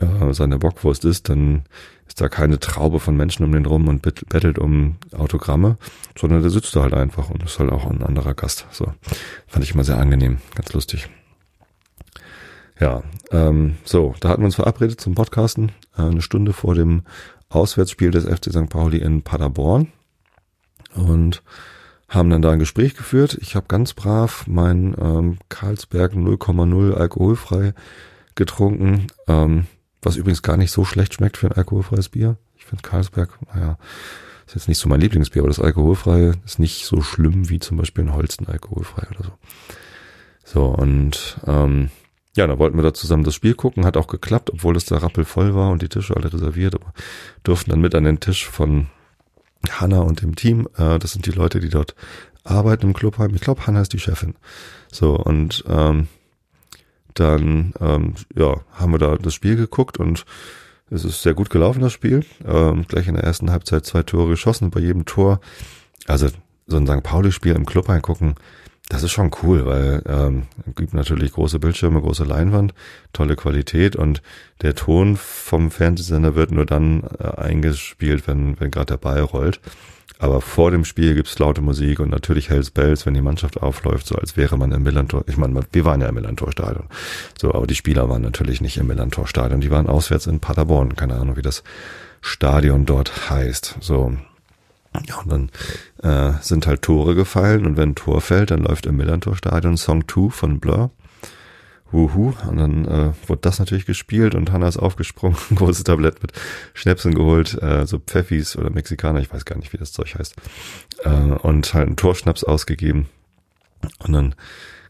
äh, 0.00 0.32
seine 0.32 0.58
Bockwurst 0.58 1.04
ist, 1.04 1.28
dann 1.28 1.64
ist 2.06 2.20
da 2.20 2.28
keine 2.28 2.60
Traube 2.60 3.00
von 3.00 3.16
Menschen 3.16 3.44
um 3.44 3.52
den 3.52 3.66
rum 3.66 3.88
und 3.88 4.02
bettelt 4.02 4.58
um 4.58 4.96
Autogramme, 5.16 5.76
sondern 6.16 6.42
der 6.42 6.50
sitzt 6.50 6.74
da 6.76 6.82
halt 6.82 6.94
einfach 6.94 7.30
und 7.30 7.42
ist 7.42 7.58
halt 7.58 7.70
auch 7.70 7.86
ein 7.86 8.02
anderer 8.02 8.34
Gast. 8.34 8.66
So 8.70 8.92
fand 9.46 9.64
ich 9.64 9.74
immer 9.74 9.84
sehr 9.84 9.98
angenehm, 9.98 10.38
ganz 10.54 10.72
lustig. 10.72 11.08
Ja, 12.78 13.02
ähm, 13.30 13.76
so, 13.84 14.14
da 14.20 14.28
hatten 14.28 14.42
wir 14.42 14.46
uns 14.46 14.56
verabredet 14.56 15.00
zum 15.00 15.14
Podcasten, 15.14 15.72
äh, 15.96 16.02
eine 16.02 16.20
Stunde 16.20 16.52
vor 16.52 16.74
dem 16.74 17.02
Auswärtsspiel 17.48 18.10
des 18.10 18.24
FC 18.24 18.50
St. 18.50 18.68
Pauli 18.68 18.98
in 18.98 19.22
Paderborn 19.22 19.88
und 20.94 21.42
haben 22.08 22.30
dann 22.30 22.42
da 22.42 22.52
ein 22.52 22.58
Gespräch 22.58 22.94
geführt. 22.94 23.38
Ich 23.40 23.56
habe 23.56 23.66
ganz 23.66 23.94
brav 23.94 24.46
mein 24.46 24.94
ähm, 25.00 25.38
Karlsberg 25.48 26.12
0,0 26.12 26.92
alkoholfrei 26.92 27.72
getrunken. 28.34 29.06
Ähm, 29.26 29.66
was 30.06 30.16
übrigens 30.16 30.42
gar 30.42 30.56
nicht 30.56 30.70
so 30.70 30.84
schlecht 30.84 31.14
schmeckt 31.14 31.36
für 31.36 31.48
ein 31.48 31.56
alkoholfreies 31.56 32.08
Bier. 32.08 32.36
Ich 32.56 32.64
finde 32.64 32.82
Karlsberg, 32.82 33.30
naja, 33.54 33.76
ist 34.46 34.54
jetzt 34.54 34.68
nicht 34.68 34.78
so 34.78 34.88
mein 34.88 35.00
Lieblingsbier, 35.00 35.42
aber 35.42 35.48
das 35.48 35.60
alkoholfreie 35.60 36.34
ist 36.44 36.58
nicht 36.58 36.86
so 36.86 37.02
schlimm 37.02 37.48
wie 37.48 37.58
zum 37.58 37.76
Beispiel 37.76 38.04
ein 38.04 38.14
Holsten 38.14 38.46
alkoholfrei 38.46 39.06
oder 39.10 39.24
so. 39.24 39.32
So, 40.44 40.64
und 40.66 41.38
ähm, 41.46 41.90
ja, 42.36 42.46
da 42.46 42.58
wollten 42.58 42.78
wir 42.78 42.82
da 42.82 42.94
zusammen 42.94 43.24
das 43.24 43.34
Spiel 43.34 43.54
gucken, 43.54 43.84
hat 43.84 43.96
auch 43.96 44.06
geklappt, 44.06 44.50
obwohl 44.52 44.76
es 44.76 44.84
da 44.84 44.98
rappelvoll 44.98 45.54
war 45.54 45.70
und 45.70 45.82
die 45.82 45.88
Tische 45.88 46.14
alle 46.14 46.32
reserviert, 46.32 46.76
aber 46.76 46.92
durften 47.42 47.70
dann 47.70 47.80
mit 47.80 47.94
an 47.96 48.04
den 48.04 48.20
Tisch 48.20 48.46
von 48.46 48.86
Hanna 49.68 50.00
und 50.00 50.22
dem 50.22 50.36
Team. 50.36 50.68
Äh, 50.76 51.00
das 51.00 51.12
sind 51.12 51.26
die 51.26 51.32
Leute, 51.32 51.58
die 51.58 51.70
dort 51.70 51.96
arbeiten 52.44 52.86
im 52.86 52.94
Clubheim. 52.94 53.34
Ich 53.34 53.40
glaube, 53.40 53.66
Hanna 53.66 53.80
ist 53.80 53.92
die 53.92 53.98
Chefin. 53.98 54.36
So, 54.92 55.16
und 55.16 55.64
ähm, 55.68 56.06
dann 57.20 57.72
ähm, 57.80 58.14
ja, 58.34 58.60
haben 58.72 58.92
wir 58.92 58.98
da 58.98 59.16
das 59.16 59.34
Spiel 59.34 59.56
geguckt 59.56 59.98
und 59.98 60.24
es 60.90 61.04
ist 61.04 61.22
sehr 61.22 61.34
gut 61.34 61.50
gelaufen, 61.50 61.80
das 61.80 61.92
Spiel. 61.92 62.24
Ähm, 62.46 62.86
gleich 62.86 63.08
in 63.08 63.14
der 63.14 63.24
ersten 63.24 63.50
Halbzeit 63.50 63.84
zwei 63.84 64.02
Tore 64.02 64.30
geschossen, 64.30 64.70
bei 64.70 64.80
jedem 64.80 65.04
Tor. 65.04 65.40
Also 66.06 66.28
so 66.66 66.76
ein 66.76 66.86
St. 66.86 67.02
Pauli-Spiel 67.02 67.54
im 67.54 67.66
Club 67.66 67.88
eingucken, 67.88 68.36
das 68.88 69.02
ist 69.02 69.10
schon 69.10 69.32
cool, 69.42 69.66
weil 69.66 70.02
ähm, 70.06 70.44
gibt 70.76 70.94
natürlich 70.94 71.32
große 71.32 71.58
Bildschirme, 71.58 72.00
große 72.00 72.22
Leinwand, 72.22 72.72
tolle 73.12 73.34
Qualität 73.34 73.96
und 73.96 74.22
der 74.62 74.76
Ton 74.76 75.16
vom 75.16 75.72
Fernsehsender 75.72 76.36
wird 76.36 76.52
nur 76.52 76.66
dann 76.66 77.02
äh, 77.18 77.36
eingespielt, 77.36 78.28
wenn, 78.28 78.60
wenn 78.60 78.70
gerade 78.70 78.92
der 78.92 78.98
Ball 78.98 79.20
rollt. 79.20 79.60
Aber 80.18 80.40
vor 80.40 80.70
dem 80.70 80.84
Spiel 80.84 81.14
gibt's 81.14 81.38
laute 81.38 81.60
Musik 81.60 82.00
und 82.00 82.10
natürlich 82.10 82.48
Hells 82.48 82.70
Bells, 82.70 83.04
wenn 83.04 83.14
die 83.14 83.22
Mannschaft 83.22 83.62
aufläuft, 83.62 84.06
so 84.06 84.16
als 84.16 84.36
wäre 84.36 84.56
man 84.56 84.72
im 84.72 84.82
Millantor. 84.82 85.24
Ich 85.26 85.36
meine, 85.36 85.60
wir 85.70 85.84
waren 85.84 86.00
ja 86.00 86.08
im 86.08 86.14
Millantor-Stadion. 86.14 86.86
So, 87.38 87.52
aber 87.52 87.66
die 87.66 87.74
Spieler 87.74 88.08
waren 88.08 88.22
natürlich 88.22 88.60
nicht 88.60 88.78
im 88.78 88.86
Millantor-Stadion. 88.86 89.60
Die 89.60 89.70
waren 89.70 89.88
auswärts 89.88 90.26
in 90.26 90.40
Paderborn. 90.40 90.96
Keine 90.96 91.16
Ahnung, 91.16 91.36
wie 91.36 91.42
das 91.42 91.62
Stadion 92.22 92.86
dort 92.86 93.30
heißt. 93.30 93.76
So. 93.80 94.16
Ja, 95.06 95.16
und 95.18 95.30
dann 95.30 95.50
äh, 96.02 96.38
sind 96.40 96.66
halt 96.66 96.80
Tore 96.80 97.14
gefallen 97.14 97.66
und 97.66 97.76
wenn 97.76 97.90
ein 97.90 97.94
Tor 97.94 98.22
fällt, 98.22 98.50
dann 98.50 98.62
läuft 98.62 98.86
im 98.86 98.96
Millantor-Stadion 98.96 99.76
Song 99.76 100.08
2 100.08 100.30
von 100.30 100.58
Blur. 100.60 100.90
Wuhu. 101.92 102.34
Und 102.48 102.56
dann 102.56 102.84
äh, 102.86 103.12
wurde 103.26 103.40
das 103.42 103.58
natürlich 103.58 103.86
gespielt 103.86 104.34
und 104.34 104.52
Hanna 104.52 104.68
ist 104.68 104.76
aufgesprungen, 104.76 105.36
ein 105.50 105.56
großes 105.56 105.84
Tablett 105.84 106.22
mit 106.22 106.32
Schnäpsen 106.74 107.14
geholt, 107.14 107.60
äh, 107.62 107.86
so 107.86 107.98
Pfeffis 107.98 108.56
oder 108.56 108.70
Mexikaner, 108.70 109.20
ich 109.20 109.32
weiß 109.32 109.44
gar 109.44 109.56
nicht, 109.56 109.72
wie 109.72 109.78
das 109.78 109.92
Zeug 109.92 110.14
heißt. 110.14 110.34
Äh, 111.04 111.10
und 111.10 111.72
halt 111.74 111.86
einen 111.86 111.96
Torschnaps 111.96 112.44
ausgegeben. 112.44 113.06
Und 113.98 114.12
dann 114.12 114.34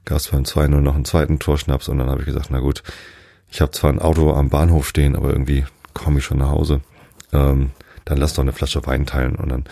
gab 0.05 0.19
es 0.19 0.29
beim 0.29 0.45
2-0 0.45 0.69
noch 0.81 0.95
einen 0.95 1.05
zweiten 1.05 1.39
Torschnaps 1.39 1.89
und 1.89 1.99
dann 1.99 2.09
habe 2.09 2.21
ich 2.21 2.27
gesagt, 2.27 2.49
na 2.51 2.61
gut, 2.61 2.83
ich 3.51 3.61
habe 3.61 3.73
zwar 3.73 3.91
ein 3.91 3.99
Auto 3.99 4.33
am 4.33 4.51
Bahnhof 4.51 4.89
stehen, 4.89 5.17
aber 5.17 5.31
irgendwie 5.31 5.65
komme 5.95 6.19
ich 6.19 6.25
schon 6.25 6.39
nach 6.39 6.51
Hause. 6.51 6.81
Ähm, 7.33 7.71
dann 8.05 8.19
lass 8.19 8.35
doch 8.35 8.43
eine 8.43 8.53
Flasche 8.53 8.87
Wein 8.87 9.07
teilen. 9.07 9.35
Und 9.37 9.51
dann 9.51 9.65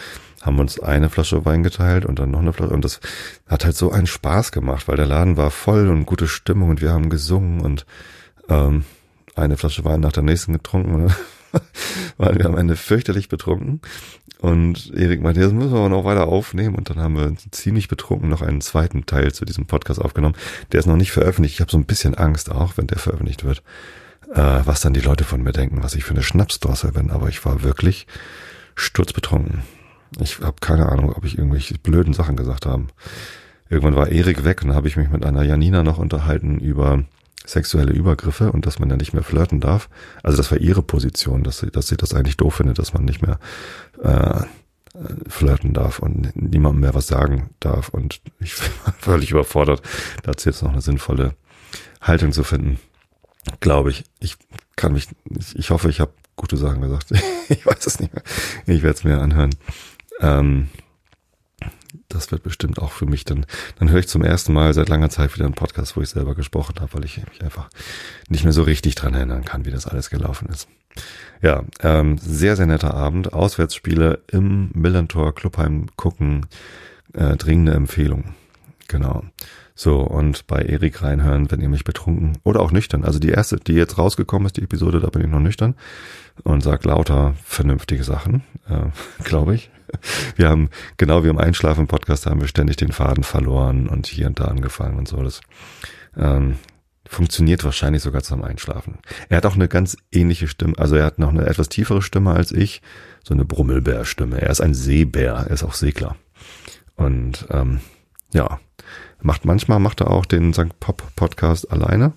haben 0.45 0.59
uns 0.59 0.79
eine 0.79 1.09
Flasche 1.09 1.45
Wein 1.45 1.63
geteilt 1.63 2.05
und 2.05 2.19
dann 2.19 2.31
noch 2.31 2.41
eine 2.41 2.53
Flasche. 2.53 2.75
Und 2.75 2.85
das 2.85 3.01
hat 3.49 3.65
halt 3.65 3.77
so 3.77 3.91
einen 3.91 4.07
Spaß 4.07 4.53
gemacht, 4.53 4.87
weil 4.89 4.97
der 4.97 5.07
Laden 5.07 5.37
war 5.37 5.51
voll 5.51 5.89
und 5.89 6.05
gute 6.05 6.29
Stimmung 6.29 6.71
und 6.71 6.83
wir 6.83 6.93
haben 6.93 7.09
gesungen 7.09 7.61
und 7.61 7.87
ähm, 8.49 8.85
eine 9.35 9.57
Flasche 9.57 9.85
Wein 9.85 10.01
nach 10.01 10.13
der 10.13 10.23
nächsten 10.23 10.53
getrunken. 10.53 10.95
Und 10.95 11.15
waren 12.19 12.39
wir 12.39 12.47
am 12.47 12.59
Ende 12.59 12.77
fürchterlich 12.77 13.29
betrunken. 13.29 13.81
Und 14.39 14.93
Erik 14.95 15.23
meinte, 15.23 15.41
das 15.41 15.53
müssen 15.53 15.73
wir 15.73 15.79
aber 15.79 15.89
noch 15.89 16.05
weiter 16.05 16.27
aufnehmen. 16.27 16.75
Und 16.75 16.91
dann 16.91 16.99
haben 16.99 17.17
wir 17.17 17.33
ziemlich 17.51 17.89
betrunken 17.89 18.29
noch 18.29 18.43
einen 18.43 18.61
zweiten 18.61 19.07
Teil 19.07 19.33
zu 19.33 19.47
diesem 19.47 19.65
Podcast 19.65 20.01
aufgenommen. 20.01 20.37
Der 20.73 20.81
ist 20.81 20.87
noch 20.87 20.97
nicht 20.97 21.13
veröffentlicht. 21.13 21.55
Ich 21.55 21.61
habe 21.61 21.71
so 21.71 21.79
ein 21.79 21.87
bisschen 21.87 22.15
Angst 22.15 22.51
auch, 22.51 22.77
wenn 22.77 22.87
der 22.87 22.99
veröffentlicht 22.99 23.45
wird, 23.45 23.63
äh, 24.35 24.61
was 24.65 24.83
dann 24.83 24.93
die 24.93 25.01
Leute 25.01 25.25
von 25.25 25.43
mir 25.43 25.53
denken, 25.53 25.83
was 25.83 25.95
ich 25.95 26.05
für 26.05 26.13
eine 26.13 26.23
Schnapsdrossel 26.23 26.93
bin. 26.93 27.11
Aber 27.11 27.29
ich 27.29 27.45
war 27.47 27.63
wirklich 27.63 28.07
sturzbetrunken. 28.75 29.63
Ich 30.21 30.41
habe 30.41 30.57
keine 30.61 30.89
Ahnung, 30.89 31.13
ob 31.13 31.25
ich 31.25 31.39
irgendwelche 31.39 31.79
blöden 31.79 32.15
Sachen 32.15 32.37
gesagt 32.37 32.67
habe. 32.67 32.87
Irgendwann 33.69 33.97
war 33.97 34.09
Erik 34.09 34.45
weg 34.45 34.63
und 34.63 34.75
habe 34.75 34.89
ich 34.89 34.97
mich 34.97 35.11
mit 35.11 35.25
einer 35.25 35.43
Janina 35.43 35.83
noch 35.83 35.99
unterhalten 35.99 36.59
über 36.59 37.05
sexuelle 37.47 37.93
Übergriffe 37.93 38.53
und 38.53 38.67
dass 38.67 38.79
man 38.79 38.91
ja 38.91 38.97
nicht 38.97 39.13
mehr 39.13 39.23
flirten 39.23 39.61
darf. 39.61 39.89
Also 40.23 40.37
das 40.37 40.51
war 40.51 40.59
ihre 40.59 40.83
Position, 40.83 41.43
dass 41.43 41.59
sie, 41.59 41.71
dass 41.71 41.89
sie 41.89 41.97
das 41.97 42.15
eigentlich 42.15 42.37
doof 42.37 42.55
findet, 42.55 42.79
dass 42.79 42.95
man 42.95 43.05
nicht 43.05 43.23
mehr 43.23 43.39
äh, 44.03 44.45
flirten 45.29 45.73
darf 45.73 45.99
und 45.99 46.35
niemandem 46.37 46.81
mehr 46.81 46.95
was 46.95 47.07
sagen 47.07 47.51
darf. 47.61 47.89
Und 47.89 48.21
ich 48.41 48.59
war 48.85 48.95
völlig 48.99 49.31
überfordert, 49.31 49.83
dazu 50.23 50.49
jetzt 50.49 50.63
noch 50.63 50.73
eine 50.73 50.81
sinnvolle 50.81 51.35
Haltung 52.01 52.33
zu 52.33 52.45
finden. 52.45 52.79
Glaube 53.61 53.91
ich. 53.91 54.05
Ich 54.21 54.37
kann 54.77 54.93
mich, 54.93 55.09
ich 55.55 55.71
hoffe, 55.71 55.91
ich 55.91 56.01
habe 56.01 56.13
gute 56.37 56.57
Sachen 56.57 56.81
gesagt. 56.81 57.13
ich 57.49 57.67
weiß 57.67 57.87
es 57.87 58.01
nicht 58.01 58.13
mehr. 58.13 58.23
Ich 58.67 58.83
werde 58.83 58.97
es 58.97 59.05
mir 59.05 59.21
anhören. 59.21 59.55
Ähm, 60.25 60.69
das 62.09 62.31
wird 62.31 62.43
bestimmt 62.43 62.79
auch 62.79 62.93
für 62.93 63.07
mich 63.07 63.25
dann, 63.25 63.47
dann 63.79 63.91
höre 63.91 64.01
ich 64.01 64.09
zum 64.09 64.23
ersten 64.23 64.53
Mal 64.53 64.73
seit 64.75 64.89
langer 64.89 65.11
Zeit 65.11 65.35
wieder 65.35 65.45
einen 65.45 65.55
Podcast, 65.55 65.97
wo 65.97 66.01
ich 66.01 66.09
selber 66.09 66.35
gesprochen 66.35 66.77
habe, 66.81 66.95
weil 66.95 67.05
ich 67.05 67.19
mich 67.29 67.43
einfach 67.43 67.69
nicht 68.29 68.45
mehr 68.45 68.53
so 68.53 68.63
richtig 68.63 68.95
dran 68.95 69.15
erinnern 69.15 69.45
kann, 69.45 69.65
wie 69.65 69.71
das 69.71 69.87
alles 69.87 70.11
gelaufen 70.11 70.49
ist. 70.49 70.69
Ja, 71.43 71.65
ähm, 71.81 72.19
sehr, 72.19 72.57
sehr 72.57 72.67
netter 72.67 72.95
Abend. 72.95 73.33
Auswärtsspiele 73.33 74.23
im 74.31 74.71
Millantor 74.75 75.35
Clubheim 75.35 75.89
gucken. 75.97 76.47
Äh, 77.13 77.37
dringende 77.37 77.73
Empfehlung. 77.73 78.35
Genau. 78.89 79.25
So, 79.77 80.01
und 80.01 80.47
bei 80.47 80.63
Erik 80.63 81.03
reinhören, 81.03 81.51
wenn 81.51 81.61
ihr 81.61 81.69
mich 81.69 81.83
betrunken 81.83 82.39
oder 82.45 82.61
auch 82.61 82.71
nüchtern. 82.71 83.05
Also 83.05 83.19
die 83.19 83.31
erste, 83.31 83.57
die 83.57 83.73
jetzt 83.73 83.99
rausgekommen 83.99 84.47
ist, 84.47 84.57
die 84.57 84.63
Episode, 84.63 85.01
da 85.01 85.09
bin 85.09 85.23
ich 85.23 85.29
noch 85.29 85.41
nüchtern 85.41 85.75
und 86.45 86.63
sag 86.63 86.85
lauter 86.85 87.35
vernünftige 87.45 88.05
Sachen, 88.05 88.45
äh, 88.69 88.87
glaube 89.25 89.57
ich. 89.57 89.71
Wir 90.37 90.49
haben, 90.49 90.71
genau 90.97 91.25
wie 91.25 91.29
im 91.29 91.39
Einschlafen-Podcast, 91.39 92.27
haben 92.27 92.41
wir 92.41 92.49
ständig 92.49 92.77
den 92.77 92.93
Faden 92.93 93.25
verloren 93.25 93.89
und 93.89 94.07
hier 94.07 94.27
und 94.29 94.39
da 94.39 94.45
angefangen 94.45 94.97
und 94.97 95.09
so. 95.09 95.23
Das 95.23 95.41
ähm, 96.17 96.57
funktioniert 97.07 97.65
wahrscheinlich 97.65 98.03
sogar 98.03 98.23
zum 98.23 98.43
Einschlafen. 98.45 98.99
Er 99.29 99.39
hat 99.39 99.47
auch 99.47 99.55
eine 99.55 99.69
ganz 99.69 99.97
ähnliche 100.13 100.47
Stimme, 100.47 100.75
also 100.79 100.95
er 100.95 101.05
hat 101.05 101.19
noch 101.19 101.31
eine 101.31 101.47
etwas 101.47 101.69
tiefere 101.69 102.01
Stimme 102.01 102.33
als 102.33 102.53
ich, 102.53 102.81
so 103.25 103.35
eine 103.35 103.45
Brummelbär-Stimme. 103.45 104.41
Er 104.41 104.51
ist 104.51 104.61
ein 104.61 104.75
Seebär, 104.75 105.35
er 105.35 105.51
ist 105.51 105.65
auch 105.65 105.75
Segler. 105.75 106.17
Und 106.97 107.47
ähm, 107.51 107.81
ja, 108.33 108.61
Macht 109.25 109.47
manchmal 109.47 109.81
macht 109.81 110.03
er 110.03 110.11
auch 110.11 110.27
den 110.27 110.53
St. 110.53 110.79
Pop 110.81 111.03
Podcast 111.17 111.73
alleine. 111.73 112.13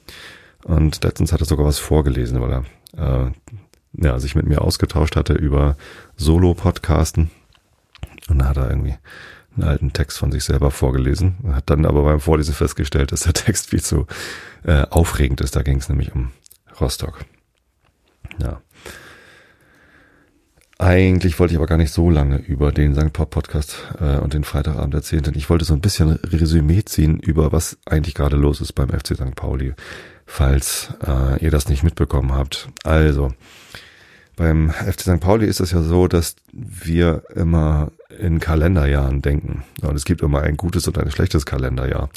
Und 0.65 1.01
letztens 1.05 1.31
hat 1.31 1.39
er 1.39 1.45
sogar 1.45 1.65
was 1.65 1.79
vorgelesen, 1.79 2.41
weil 2.41 2.51
er 2.97 3.27
äh, 3.27 3.31
ja, 3.93 4.19
sich 4.19 4.35
mit 4.35 4.45
mir 4.45 4.61
ausgetauscht 4.61 5.15
hatte 5.15 5.31
über 5.31 5.77
Solo-Podcasten. 6.17 7.31
Und 8.27 8.39
da 8.39 8.49
hat 8.49 8.57
er 8.57 8.69
irgendwie 8.69 8.95
einen 9.55 9.69
alten 9.69 9.93
Text 9.93 10.17
von 10.17 10.33
sich 10.33 10.43
selber 10.43 10.69
vorgelesen. 10.69 11.37
Hat 11.53 11.69
dann 11.69 11.85
aber 11.85 12.03
beim 12.03 12.19
Vorlesen 12.19 12.53
festgestellt, 12.53 13.13
dass 13.13 13.21
der 13.21 13.31
Text 13.33 13.69
viel 13.69 13.81
zu 13.81 14.05
äh, 14.63 14.81
aufregend 14.89 15.39
ist. 15.39 15.55
Da 15.55 15.61
ging 15.61 15.77
es 15.77 15.87
nämlich 15.87 16.13
um 16.13 16.31
Rostock. 16.81 17.23
Ja. 18.41 18.61
Eigentlich 20.79 21.39
wollte 21.39 21.53
ich 21.53 21.57
aber 21.57 21.65
gar 21.65 21.77
nicht 21.77 21.91
so 21.91 22.11
lange 22.11 22.37
über 22.37 22.71
den 22.71 22.93
St. 22.93 23.11
Pop 23.11 23.31
Podcast 23.31 23.77
äh, 23.99 24.17
und 24.17 24.33
den 24.33 24.43
Freitagabend 24.43 24.93
erzählen, 24.93 25.23
denn 25.23 25.33
ich 25.33 25.49
wollte 25.49 25.65
so 25.65 25.73
ein 25.73 25.81
bisschen 25.81 26.19
Resümee 26.23 26.85
ziehen 26.85 27.19
über 27.19 27.51
was 27.51 27.79
eigentlich 27.85 28.13
gerade 28.13 28.35
los 28.35 28.61
ist 28.61 28.73
beim 28.73 28.89
FC 28.89 29.15
St. 29.15 29.35
Pauli, 29.35 29.73
falls 30.27 30.93
äh, 31.05 31.43
ihr 31.43 31.49
das 31.49 31.67
nicht 31.67 31.83
mitbekommen 31.83 32.31
habt. 32.33 32.69
Also, 32.83 33.33
beim 34.35 34.69
FC 34.69 35.01
St. 35.01 35.19
Pauli 35.19 35.47
ist 35.47 35.61
es 35.61 35.71
ja 35.71 35.81
so, 35.81 36.07
dass 36.07 36.35
wir 36.53 37.23
immer 37.33 37.91
in 38.19 38.39
Kalenderjahren 38.39 39.23
denken. 39.23 39.63
Und 39.81 39.95
es 39.95 40.05
gibt 40.05 40.21
immer 40.21 40.41
ein 40.41 40.57
gutes 40.57 40.87
und 40.87 40.99
ein 40.99 41.09
schlechtes 41.09 41.47
Kalenderjahr. 41.47 42.09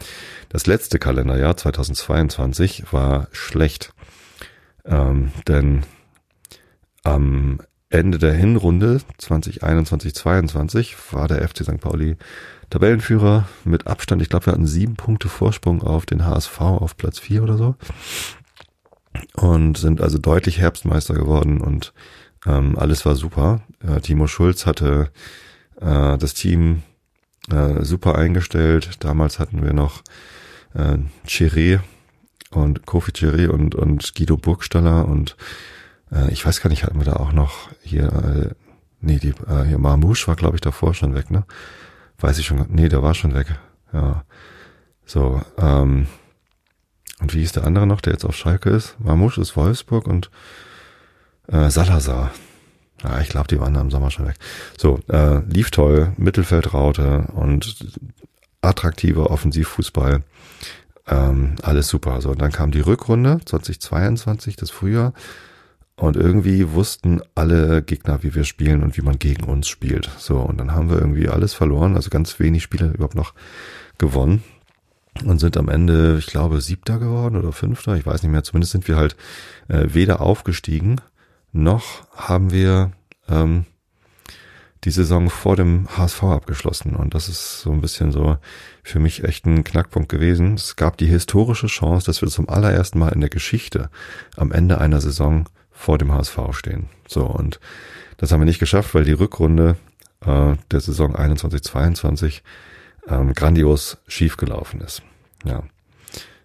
Das 0.51 0.67
letzte 0.67 0.99
Kalenderjahr 0.99 1.57
2022 1.57 2.93
war 2.93 3.29
schlecht, 3.33 3.95
ähm, 4.85 5.33
denn 5.49 5.85
am 7.03 7.61
Ende 7.91 8.19
der 8.19 8.33
Hinrunde 8.33 9.01
2021-22 9.21 10.95
war 11.11 11.27
der 11.27 11.47
FC 11.47 11.65
St. 11.65 11.81
Pauli 11.81 12.17
Tabellenführer 12.71 13.49
mit 13.65 13.89
Abstand. 13.89 14.23
Ich 14.23 14.29
glaube, 14.29 14.47
wir 14.47 14.53
hatten 14.53 14.69
sieben 14.69 14.95
Punkte 14.95 15.29
Vorsprung 15.29 15.83
auf 15.83 16.07
den 16.07 16.25
HSV 16.25 16.61
auf 16.61 16.97
Platz 16.97 17.19
vier 17.19 17.43
oder 17.43 17.57
so. 17.57 17.75
Und 19.37 19.77
sind 19.77 20.01
also 20.01 20.19
deutlich 20.19 20.61
Herbstmeister 20.61 21.15
geworden 21.15 21.61
und 21.61 21.93
ähm, 22.47 22.79
alles 22.79 23.05
war 23.05 23.17
super. 23.17 23.63
Äh, 23.85 24.01
Timo 24.01 24.29
Schulz 24.29 24.67
hatte 24.67 25.11
äh, 25.81 26.17
das 26.17 26.35
Team 26.35 26.85
äh, 27.51 27.83
super 27.83 28.15
eingestellt. 28.15 28.91
Damals 29.01 29.41
hatten 29.41 29.65
wir 29.65 29.73
noch 29.73 30.03
äh, 30.75 30.99
Chiré 31.27 31.81
und 32.53 32.87
Kofi 32.87 33.11
Chiré 33.11 33.49
und, 33.49 33.75
und 33.75 34.15
Guido 34.15 34.37
Burgstaller 34.37 35.09
und 35.09 35.37
äh, 36.13 36.31
ich 36.31 36.45
weiß 36.45 36.61
gar 36.61 36.71
nicht, 36.71 36.85
hatten 36.85 36.99
wir 36.99 37.05
da 37.05 37.15
auch 37.15 37.33
noch 37.33 37.69
hier, 37.83 38.05
äh, 38.05 38.55
nee, 39.01 39.19
die, 39.19 39.35
äh, 39.49 39.65
hier 39.67 39.79
Marmouche 39.79 40.27
war, 40.29 40.37
glaube 40.37 40.57
ich, 40.57 40.61
davor 40.61 40.95
schon 40.95 41.15
weg, 41.15 41.31
ne? 41.31 41.45
Weiß 42.19 42.39
ich 42.39 42.47
schon, 42.47 42.67
nee, 42.69 42.89
der 42.89 43.03
war 43.03 43.15
schon 43.15 43.35
weg. 43.35 43.59
Ja. 43.93 44.25
So, 45.07 45.43
ähm, 45.59 46.07
und 47.21 47.35
wie 47.35 47.43
ist 47.43 47.57
der 47.57 47.65
andere 47.65 47.87
noch, 47.87 48.01
der 48.01 48.13
jetzt 48.13 48.25
auf 48.25 48.37
Schalke 48.37 48.71
ist? 48.71 48.97
Marmouche 48.99 49.41
ist 49.41 49.57
Wolfsburg 49.57 50.07
und 50.07 50.31
äh, 51.49 51.71
Salazar. 51.71 52.31
Ja, 53.03 53.21
ich 53.21 53.29
glaube, 53.29 53.49
die 53.49 53.59
waren 53.61 53.75
da 53.75 53.81
im 53.81 53.91
Sommer 53.91 54.11
schon 54.11 54.27
weg. 54.27 54.37
So, 54.77 55.01
äh, 55.09 55.41
lief 55.47 55.71
toll, 55.71 56.13
Mittelfeldraute 56.17 57.29
und 57.35 57.77
attraktiver 58.61 59.31
Offensivfußball. 59.31 60.23
Ähm, 61.07 61.55
alles 61.63 61.89
super. 61.89 62.21
So, 62.21 62.31
und 62.31 62.41
dann 62.41 62.53
kam 62.53 62.71
die 62.71 62.81
Rückrunde 62.81 63.41
2022, 63.45 64.57
das 64.57 64.71
Frühjahr. 64.71 65.13
Und 66.01 66.17
irgendwie 66.17 66.73
wussten 66.73 67.21
alle 67.35 67.83
Gegner, 67.83 68.23
wie 68.23 68.35
wir 68.35 68.45
spielen 68.45 68.83
und 68.83 68.97
wie 68.97 69.03
man 69.03 69.19
gegen 69.19 69.45
uns 69.45 69.69
spielt. 69.69 70.11
So, 70.17 70.39
und 70.39 70.59
dann 70.59 70.73
haben 70.73 70.89
wir 70.89 70.99
irgendwie 70.99 71.29
alles 71.29 71.53
verloren, 71.53 71.95
also 71.95 72.09
ganz 72.09 72.41
wenig 72.41 72.63
Spiele 72.63 72.93
überhaupt 72.95 73.15
noch 73.15 73.35
gewonnen. 73.99 74.43
Und 75.27 75.41
sind 75.41 75.59
am 75.59 75.69
Ende, 75.69 76.17
ich 76.19 76.27
glaube, 76.27 76.63
siebter 76.63 76.99
geworden 76.99 77.37
oder 77.37 77.53
fünfter, 77.53 77.97
ich 77.97 78.07
weiß 78.07 78.23
nicht 78.23 78.33
mehr. 78.33 78.43
Zumindest 78.43 78.73
sind 78.73 78.89
wir 78.89 78.97
halt 78.97 79.15
äh, 79.69 79.89
weder 79.89 80.23
aufgestiegen, 80.23 81.03
noch 81.53 82.07
haben 82.17 82.51
wir 82.51 82.93
ähm, 83.29 83.67
die 84.85 84.93
Saison 84.93 85.29
vor 85.29 85.57
dem 85.57 85.87
HSV 85.99 86.23
abgeschlossen. 86.23 86.97
Und 86.97 87.13
das 87.13 87.29
ist 87.29 87.61
so 87.61 87.73
ein 87.73 87.83
bisschen 87.83 88.11
so 88.11 88.39
für 88.83 89.01
mich 89.01 89.23
echt 89.25 89.45
ein 89.45 89.65
Knackpunkt 89.65 90.09
gewesen. 90.09 90.55
Es 90.55 90.77
gab 90.77 90.97
die 90.97 91.09
historische 91.09 91.67
Chance, 91.67 92.07
dass 92.07 92.23
wir 92.23 92.29
zum 92.31 92.49
allerersten 92.49 92.99
Mal 92.99 93.11
in 93.11 93.21
der 93.21 93.29
Geschichte 93.29 93.91
am 94.39 94.51
Ende 94.51 94.81
einer 94.81 95.03
Saison 95.03 95.45
vor 95.81 95.97
dem 95.97 96.13
HSV 96.13 96.39
stehen. 96.53 96.91
So, 97.09 97.25
und 97.25 97.59
das 98.19 98.31
haben 98.31 98.41
wir 98.41 98.47
nicht 98.47 98.59
geschafft, 98.59 98.95
weil 98.95 99.05
die 99.05 99.13
Rückrunde 99.13 99.77
äh, 100.25 100.55
der 100.71 100.81
Saison 100.81 101.17
21-22 101.17 102.43
ähm, 103.09 103.33
grandios 103.33 103.97
schiefgelaufen 104.07 104.83
ist. 104.83 105.03
Ja, 105.45 105.63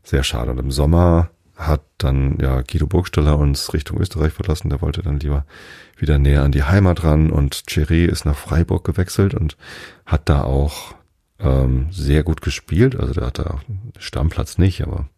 sehr 0.04 0.24
schade. 0.24 0.52
Und 0.52 0.60
im 0.60 0.72
Sommer 0.72 1.30
hat 1.58 1.82
dann 1.98 2.38
ja 2.40 2.62
Guido 2.62 2.88
Burgstaller 2.88 3.38
uns 3.38 3.74
Richtung 3.74 4.00
Österreich 4.00 4.32
verlassen. 4.32 4.70
Der 4.70 4.82
wollte 4.82 5.04
dann 5.04 5.20
lieber 5.20 5.46
wieder 5.98 6.18
näher 6.18 6.44
an 6.44 6.54
die 6.54 6.64
Heimat 6.64 7.04
ran 7.04 7.30
und 7.30 7.68
Thierry 7.68 8.06
ist 8.06 8.26
nach 8.26 8.38
Freiburg 8.38 8.86
gewechselt 8.86 9.34
und 9.34 9.58
hat 10.06 10.30
da 10.30 10.44
auch 10.44 10.96
ähm, 11.40 11.88
sehr 11.92 12.24
gut 12.24 12.42
gespielt. 12.42 12.98
Also 12.98 13.14
der 13.14 13.28
hat 13.28 13.40
da 13.40 13.60
Stammplatz 14.00 14.58
nicht, 14.58 14.82
aber 14.82 15.10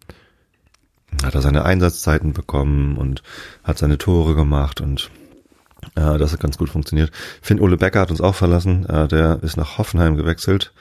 hat 1.23 1.35
er 1.35 1.41
seine 1.41 1.65
Einsatzzeiten 1.65 2.33
bekommen 2.33 2.97
und 2.97 3.23
hat 3.63 3.77
seine 3.77 3.97
Tore 3.97 4.35
gemacht 4.35 4.81
und 4.81 5.09
äh, 5.95 6.17
das 6.17 6.33
hat 6.33 6.39
ganz 6.39 6.57
gut 6.57 6.69
funktioniert. 6.69 7.11
Finn 7.41 7.59
Ole 7.59 7.77
Becker 7.77 8.01
hat 8.01 8.11
uns 8.11 8.21
auch 8.21 8.35
verlassen, 8.35 8.85
äh, 8.87 9.07
der 9.07 9.41
ist 9.43 9.57
nach 9.57 9.77
Hoffenheim 9.77 10.15
gewechselt, 10.17 10.73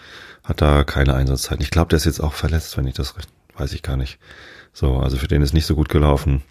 hat 0.44 0.60
da 0.60 0.84
keine 0.84 1.14
Einsatzzeiten. 1.14 1.62
Ich 1.62 1.70
glaube, 1.70 1.88
der 1.88 1.98
ist 1.98 2.04
jetzt 2.04 2.20
auch 2.20 2.32
verletzt, 2.32 2.76
wenn 2.76 2.86
ich 2.86 2.94
das 2.94 3.14
weiß 3.56 3.72
ich 3.72 3.82
gar 3.82 3.96
nicht. 3.96 4.18
So, 4.72 4.98
also 4.98 5.16
für 5.16 5.28
den 5.28 5.42
ist 5.42 5.54
nicht 5.54 5.66
so 5.66 5.74
gut 5.74 5.88
gelaufen. 5.88 6.42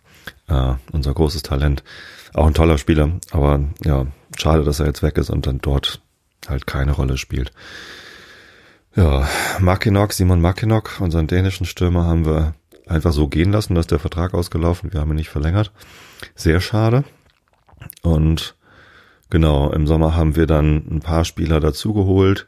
Äh, 0.48 0.74
unser 0.92 1.14
großes 1.14 1.44
Talent. 1.44 1.84
Auch 2.34 2.48
ein 2.48 2.54
toller 2.54 2.78
Spieler, 2.78 3.12
aber 3.32 3.62
ja, 3.84 4.08
schade, 4.38 4.64
dass 4.64 4.80
er 4.80 4.88
jetzt 4.88 5.04
weg 5.04 5.18
ist 5.18 5.30
und 5.30 5.48
dann 5.48 5.60
dort 5.60 6.02
halt 6.48 6.68
keine 6.68 6.92
Rolle 6.92 7.18
spielt. 7.18 7.52
Ja, 8.96 9.28
Mackinock, 9.60 10.14
Simon 10.14 10.42
Mackinock, 10.42 11.00
unseren 11.00 11.28
dänischen 11.28 11.66
Stürmer, 11.66 12.06
haben 12.06 12.26
wir 12.26 12.54
einfach 12.88 13.14
so 13.14 13.28
gehen 13.28 13.52
lassen, 13.52 13.76
dass 13.76 13.88
der 13.88 14.00
Vertrag 14.00 14.34
ausgelaufen, 14.34 14.94
wir 14.94 15.00
haben 15.00 15.12
ihn 15.12 15.18
nicht 15.18 15.30
verlängert. 15.30 15.72
Sehr 16.36 16.62
schade. 16.62 17.04
Und 18.02 18.56
genau, 19.30 19.72
im 19.72 19.88
Sommer 19.88 20.16
haben 20.16 20.36
wir 20.36 20.48
dann 20.48 20.86
ein 20.90 21.00
paar 21.02 21.26
Spieler 21.26 21.60
dazugeholt. 21.60 22.48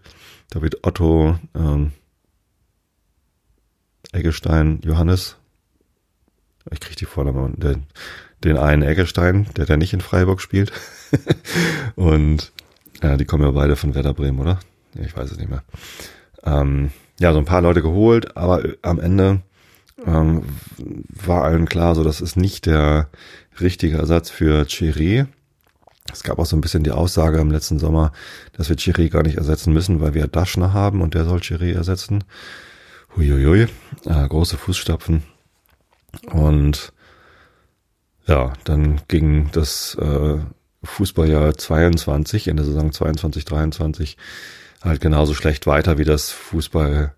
David 0.50 0.86
Otto, 0.86 1.38
ähm, 1.56 1.92
Eggestein, 4.12 4.80
Johannes. 4.84 5.38
Ich 6.72 6.80
kriege 6.80 6.96
die 6.96 7.06
Vorname. 7.06 7.54
Den, 7.58 7.88
den 8.44 8.58
einen 8.58 8.84
Eggestein, 8.84 9.48
der 9.56 9.66
der 9.66 9.78
nicht 9.78 9.94
in 9.94 10.02
Freiburg 10.02 10.42
spielt. 10.42 10.72
und 11.96 12.52
ja, 13.02 13.18
die 13.18 13.26
kommen 13.26 13.44
ja 13.44 13.52
beide 13.52 13.76
von 13.76 13.96
Werder 13.96 14.14
Bremen, 14.14 14.40
oder? 14.40 14.60
Ich 14.96 15.16
weiß 15.16 15.32
es 15.32 15.38
nicht 15.38 15.50
mehr. 15.50 15.64
Ähm, 16.44 16.92
ja, 17.20 17.34
so 17.34 17.40
ein 17.40 17.46
paar 17.46 17.62
Leute 17.62 17.82
geholt, 17.82 18.38
aber 18.38 18.64
am 18.82 19.00
Ende 19.00 19.42
ähm, 20.06 20.44
war 21.10 21.44
allen 21.44 21.66
klar, 21.66 21.96
so 21.96 22.04
das 22.04 22.22
ist 22.22 22.38
nicht 22.38 22.66
der 22.66 23.10
richtige 23.60 23.98
Ersatz 23.98 24.30
für 24.30 24.64
Chiré. 24.64 25.28
Es 26.14 26.24
gab 26.24 26.40
auch 26.40 26.46
so 26.46 26.56
ein 26.56 26.62
bisschen 26.62 26.84
die 26.84 26.92
Aussage 26.92 27.40
im 27.40 27.52
letzten 27.52 27.80
Sommer, 27.80 28.12
dass 28.54 28.70
wir 28.70 28.78
Chiré 28.78 29.10
gar 29.10 29.24
nicht 29.24 29.38
ersetzen 29.38 29.74
müssen, 29.74 30.00
weil 30.00 30.14
wir 30.14 30.28
Daschner 30.28 30.74
haben 30.74 31.02
und 31.02 31.14
der 31.14 31.26
soll 31.26 31.40
Chiré 31.40 31.74
ersetzen. 31.74 32.24
Huiuiui, 33.16 33.68
äh, 34.06 34.28
große 34.28 34.58
Fußstapfen. 34.58 35.24
Und 36.32 36.94
ja, 38.28 38.54
dann 38.64 39.02
ging 39.08 39.50
das 39.52 39.96
äh, 40.00 40.38
Fußballjahr 40.84 41.58
22, 41.58 42.48
in 42.48 42.58
der 42.58 42.66
Saison 42.66 42.92
22, 42.92 43.46
23 43.46 44.18
halt 44.84 45.02
genauso 45.02 45.34
schlecht 45.34 45.66
weiter, 45.66 45.98
wie 45.98 46.06
das 46.06 46.30
Fußballjahr 46.32 47.14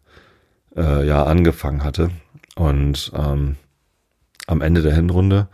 äh, 0.75 1.11
angefangen 1.11 1.83
hatte. 1.83 2.11
Und 2.59 3.13
ähm, 3.15 3.55
am 4.45 4.59
Ende 4.59 4.81
der 4.81 4.93
Hinrunde 4.93 5.47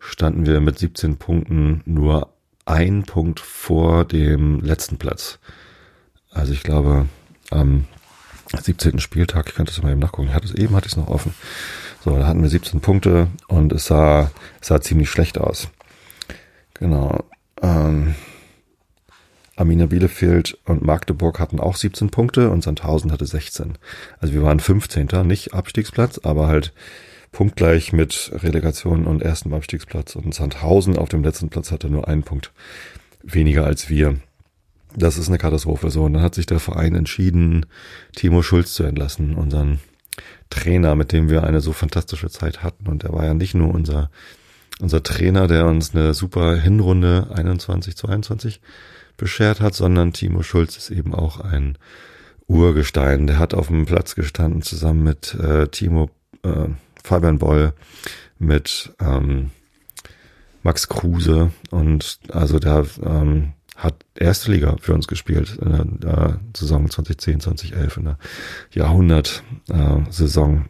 standen 0.00 0.44
wir 0.44 0.60
mit 0.60 0.78
17 0.78 1.16
Punkten 1.16 1.80
nur 1.86 2.34
ein 2.66 3.04
Punkt 3.04 3.40
vor 3.40 4.04
dem 4.04 4.60
letzten 4.60 4.98
Platz. 4.98 5.38
Also 6.30 6.52
ich 6.52 6.62
glaube, 6.62 7.08
am 7.48 7.86
17. 8.54 8.98
Spieltag, 8.98 9.48
ich 9.48 9.54
könnte 9.54 9.72
es 9.72 9.82
mal 9.82 9.92
eben 9.92 10.00
nachgucken, 10.00 10.28
ich 10.28 10.34
hatte 10.34 10.44
es 10.44 10.54
eben, 10.54 10.76
hatte 10.76 10.88
ich 10.88 10.92
es 10.92 10.98
noch 10.98 11.08
offen. 11.08 11.34
So, 12.04 12.18
da 12.18 12.26
hatten 12.26 12.42
wir 12.42 12.50
17 12.50 12.82
Punkte 12.82 13.28
und 13.48 13.72
es 13.72 13.86
sah, 13.86 14.30
es 14.60 14.68
sah 14.68 14.78
ziemlich 14.78 15.08
schlecht 15.08 15.38
aus. 15.38 15.70
Genau. 16.74 17.24
Ähm, 17.62 18.14
Arminia 19.56 19.86
Bielefeld 19.86 20.58
und 20.64 20.82
Magdeburg 20.82 21.38
hatten 21.38 21.60
auch 21.60 21.76
17 21.76 22.10
Punkte 22.10 22.50
und 22.50 22.62
Sandhausen 22.62 23.12
hatte 23.12 23.26
16. 23.26 23.74
Also 24.18 24.32
wir 24.34 24.42
waren 24.42 24.60
15. 24.60 25.08
Nicht 25.24 25.52
Abstiegsplatz, 25.52 26.18
aber 26.22 26.46
halt 26.46 26.72
punktgleich 27.32 27.92
mit 27.92 28.30
Relegation 28.34 29.06
und 29.06 29.22
ersten 29.22 29.52
Abstiegsplatz. 29.52 30.16
Und 30.16 30.34
Sandhausen 30.34 30.96
auf 30.96 31.08
dem 31.08 31.22
letzten 31.22 31.48
Platz 31.48 31.70
hatte 31.70 31.90
nur 31.90 32.08
einen 32.08 32.22
Punkt 32.22 32.52
weniger 33.22 33.64
als 33.64 33.88
wir. 33.88 34.16
Das 34.94 35.18
ist 35.18 35.28
eine 35.28 35.38
Katastrophe. 35.38 35.90
So, 35.90 36.04
und 36.04 36.14
dann 36.14 36.22
hat 36.22 36.34
sich 36.34 36.46
der 36.46 36.60
Verein 36.60 36.94
entschieden, 36.94 37.66
Timo 38.14 38.42
Schulz 38.42 38.74
zu 38.74 38.84
entlassen, 38.84 39.34
unseren 39.34 39.80
Trainer, 40.50 40.94
mit 40.94 41.12
dem 41.12 41.30
wir 41.30 41.44
eine 41.44 41.60
so 41.60 41.72
fantastische 41.72 42.28
Zeit 42.30 42.62
hatten. 42.62 42.86
Und 42.88 43.04
er 43.04 43.12
war 43.12 43.24
ja 43.24 43.34
nicht 43.34 43.54
nur 43.54 43.74
unser, 43.74 44.10
unser 44.80 45.02
Trainer, 45.02 45.46
der 45.46 45.66
uns 45.66 45.94
eine 45.94 46.14
super 46.14 46.56
Hinrunde 46.56 47.28
21, 47.34 47.96
22 47.96 48.60
beschert 49.22 49.60
hat, 49.60 49.74
sondern 49.74 50.12
Timo 50.12 50.42
Schulz 50.42 50.76
ist 50.76 50.90
eben 50.90 51.14
auch 51.14 51.38
ein 51.38 51.78
Urgestein. 52.48 53.28
Der 53.28 53.38
hat 53.38 53.54
auf 53.54 53.68
dem 53.68 53.86
Platz 53.86 54.16
gestanden 54.16 54.62
zusammen 54.62 55.04
mit 55.04 55.34
äh, 55.34 55.68
Timo 55.68 56.10
äh, 56.42 56.66
Fabian 57.04 57.38
Boll, 57.38 57.72
mit 58.40 58.92
ähm, 59.00 59.52
Max 60.64 60.88
Kruse 60.88 61.52
und 61.70 62.18
also 62.30 62.58
der 62.58 62.84
ähm, 63.04 63.52
hat 63.76 63.94
erste 64.16 64.50
Liga 64.50 64.76
für 64.80 64.92
uns 64.92 65.06
gespielt 65.06 65.56
in 65.60 66.00
der 66.00 66.18
äh, 66.18 66.34
Saison 66.56 66.90
2010, 66.90 67.40
2011, 67.40 67.96
in 67.98 68.04
der 68.04 68.18
Jahrhundert-Saison. 68.72 70.64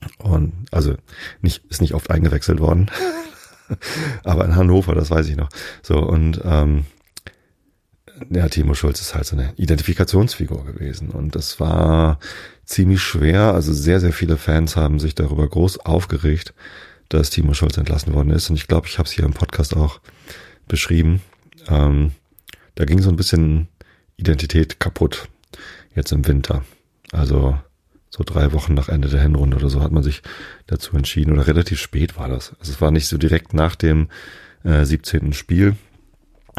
Äh, 0.00 0.22
und 0.22 0.52
also 0.70 0.94
nicht, 1.40 1.64
ist 1.68 1.80
nicht 1.80 1.94
oft 1.94 2.10
eingewechselt 2.10 2.60
worden. 2.60 2.90
Aber 4.24 4.44
in 4.44 4.54
Hannover, 4.54 4.94
das 4.94 5.10
weiß 5.10 5.28
ich 5.28 5.36
noch. 5.36 5.48
So, 5.82 5.98
und 5.98 6.40
ähm, 6.44 6.86
ja, 8.30 8.48
Timo 8.48 8.74
Schulz 8.74 9.00
ist 9.00 9.14
halt 9.14 9.26
so 9.26 9.36
eine 9.36 9.52
Identifikationsfigur 9.56 10.64
gewesen. 10.64 11.10
Und 11.10 11.34
das 11.34 11.60
war 11.60 12.18
ziemlich 12.64 13.00
schwer. 13.00 13.54
Also 13.54 13.72
sehr, 13.72 14.00
sehr 14.00 14.12
viele 14.12 14.36
Fans 14.36 14.76
haben 14.76 14.98
sich 14.98 15.14
darüber 15.14 15.48
groß 15.48 15.80
aufgeregt, 15.80 16.54
dass 17.08 17.30
Timo 17.30 17.54
Schulz 17.54 17.76
entlassen 17.76 18.14
worden 18.14 18.30
ist. 18.30 18.50
Und 18.50 18.56
ich 18.56 18.68
glaube, 18.68 18.86
ich 18.86 18.98
habe 18.98 19.06
es 19.06 19.12
hier 19.12 19.24
im 19.24 19.34
Podcast 19.34 19.76
auch 19.76 20.00
beschrieben. 20.68 21.20
Ähm, 21.68 22.12
da 22.74 22.84
ging 22.84 23.00
so 23.00 23.10
ein 23.10 23.16
bisschen 23.16 23.68
Identität 24.16 24.80
kaputt 24.80 25.28
jetzt 25.94 26.12
im 26.12 26.26
Winter. 26.26 26.64
Also 27.12 27.58
so 28.10 28.24
drei 28.24 28.52
Wochen 28.52 28.74
nach 28.74 28.88
Ende 28.88 29.08
der 29.08 29.22
Hinrunde 29.22 29.56
oder 29.56 29.70
so 29.70 29.80
hat 29.80 29.92
man 29.92 30.02
sich 30.02 30.22
dazu 30.66 30.96
entschieden 30.96 31.32
oder 31.32 31.46
relativ 31.46 31.80
spät 31.80 32.16
war 32.16 32.28
das. 32.28 32.54
Also 32.60 32.72
es 32.72 32.80
war 32.80 32.90
nicht 32.90 33.06
so 33.06 33.16
direkt 33.18 33.54
nach 33.54 33.74
dem 33.74 34.08
äh, 34.64 34.84
17. 34.84 35.32
Spiel, 35.32 35.76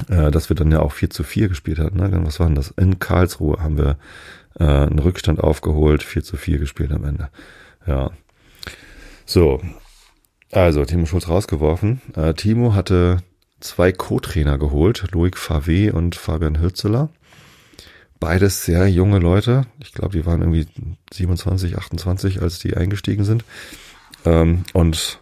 äh, 0.10 0.32
dass 0.32 0.50
wir 0.50 0.56
dann 0.56 0.72
ja 0.72 0.80
auch 0.80 0.92
4 0.92 1.10
zu 1.10 1.24
4 1.24 1.50
gespielt 1.50 1.80
hatten. 1.80 1.98
Ne? 1.98 2.12
Was 2.26 2.40
war 2.40 2.48
denn 2.48 2.56
das? 2.56 2.72
In 2.72 3.00
Karlsruhe 3.00 3.60
haben 3.60 3.78
wir 3.78 3.98
äh, 4.60 4.64
einen 4.64 5.00
Rückstand 5.00 5.40
aufgeholt, 5.40 6.04
4 6.04 6.24
zu 6.24 6.38
4 6.38 6.60
gespielt 6.60 6.92
am 6.92 7.06
Ende. 7.06 7.30
Ja. 7.86 8.12
So. 9.26 9.62
Also, 10.52 10.86
Timo 10.86 11.06
Schulz 11.06 11.28
rausgeworfen. 11.28 12.02
Äh, 12.16 12.34
Timo 12.36 12.76
hatte 12.76 13.18
zwei 13.60 13.92
Co-Trainer 13.92 14.58
geholt, 14.58 15.06
Loic 15.12 15.38
Favé 15.38 15.92
und 15.92 16.16
Fabian 16.16 16.60
Hürzeler. 16.60 17.10
Beides 18.20 18.64
sehr 18.64 18.88
junge 18.88 19.20
Leute. 19.20 19.66
Ich 19.82 19.94
glaube, 19.94 20.16
die 20.18 20.26
waren 20.26 20.42
irgendwie 20.42 20.68
27, 21.12 21.78
28, 21.78 22.42
als 22.42 22.60
die 22.60 22.78
eingestiegen 22.78 23.26
sind. 23.26 23.44
Ähm, 24.26 24.64
und 24.74 25.22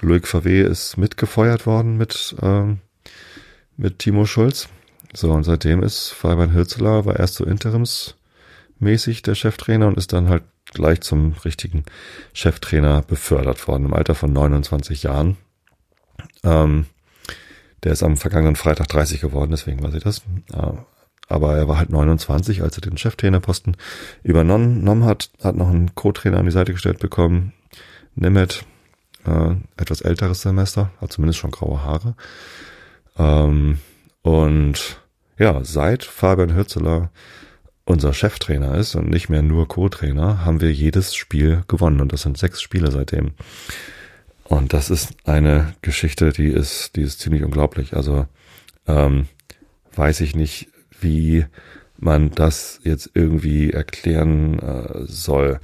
Loic 0.00 0.26
Favé 0.26 0.62
ist 0.62 0.96
mitgefeuert 0.96 1.66
worden 1.66 1.96
mit, 1.96 2.36
ähm, 2.42 2.80
mit 3.76 3.98
Timo 3.98 4.26
Schulz. 4.26 4.68
So, 5.12 5.32
und 5.32 5.44
seitdem 5.44 5.82
ist 5.82 6.10
Fabian 6.10 6.52
Hürzeler, 6.52 7.04
war 7.04 7.18
erst 7.18 7.34
so 7.34 7.44
interimsmäßig 7.44 9.22
der 9.22 9.34
Cheftrainer 9.34 9.86
und 9.86 9.96
ist 9.96 10.12
dann 10.12 10.28
halt 10.28 10.42
gleich 10.72 11.00
zum 11.00 11.34
richtigen 11.44 11.84
Cheftrainer 12.32 13.02
befördert 13.02 13.66
worden, 13.68 13.86
im 13.86 13.94
Alter 13.94 14.14
von 14.14 14.32
29 14.32 15.04
Jahren. 15.04 15.36
Ähm, 16.42 16.86
der 17.84 17.92
ist 17.92 18.02
am 18.02 18.16
vergangenen 18.16 18.56
Freitag 18.56 18.88
30 18.88 19.20
geworden, 19.20 19.52
deswegen 19.52 19.82
weiß 19.82 19.94
ich 19.94 20.02
das. 20.02 20.22
Aber 21.28 21.56
er 21.56 21.68
war 21.68 21.78
halt 21.78 21.90
29, 21.90 22.62
als 22.62 22.76
er 22.78 22.82
den 22.82 22.98
Cheftrainerposten 22.98 23.76
übernommen 24.22 25.04
hat, 25.04 25.30
hat 25.42 25.56
noch 25.56 25.68
einen 25.68 25.94
Co-Trainer 25.94 26.38
an 26.38 26.46
die 26.46 26.52
Seite 26.52 26.72
gestellt 26.72 26.98
bekommen. 26.98 27.52
Nemeth, 28.14 28.64
äh, 29.24 29.54
etwas 29.76 30.00
älteres 30.00 30.42
Semester, 30.42 30.90
hat 31.00 31.12
zumindest 31.12 31.38
schon 31.38 31.50
graue 31.50 31.82
Haare. 31.82 32.14
Ähm, 33.18 33.78
und 34.22 35.00
ja, 35.38 35.62
seit 35.64 36.04
Fabian 36.04 36.54
Hürzeler 36.54 37.10
unser 37.84 38.12
Cheftrainer 38.12 38.74
ist 38.74 38.96
und 38.96 39.08
nicht 39.08 39.28
mehr 39.28 39.42
nur 39.42 39.68
Co-Trainer, 39.68 40.44
haben 40.44 40.60
wir 40.60 40.72
jedes 40.72 41.14
Spiel 41.14 41.62
gewonnen. 41.68 42.00
Und 42.00 42.12
das 42.12 42.22
sind 42.22 42.36
sechs 42.36 42.60
Spiele 42.60 42.90
seitdem. 42.90 43.32
Und 44.44 44.72
das 44.72 44.90
ist 44.90 45.14
eine 45.24 45.74
Geschichte, 45.82 46.32
die 46.32 46.48
ist, 46.48 46.96
die 46.96 47.02
ist 47.02 47.20
ziemlich 47.20 47.44
unglaublich. 47.44 47.94
Also 47.96 48.26
ähm, 48.86 49.26
weiß 49.94 50.20
ich 50.20 50.34
nicht, 50.34 50.68
wie 51.00 51.46
man 51.98 52.30
das 52.30 52.80
jetzt 52.82 53.10
irgendwie 53.14 53.70
erklären 53.70 54.58
äh, 54.58 55.04
soll. 55.06 55.60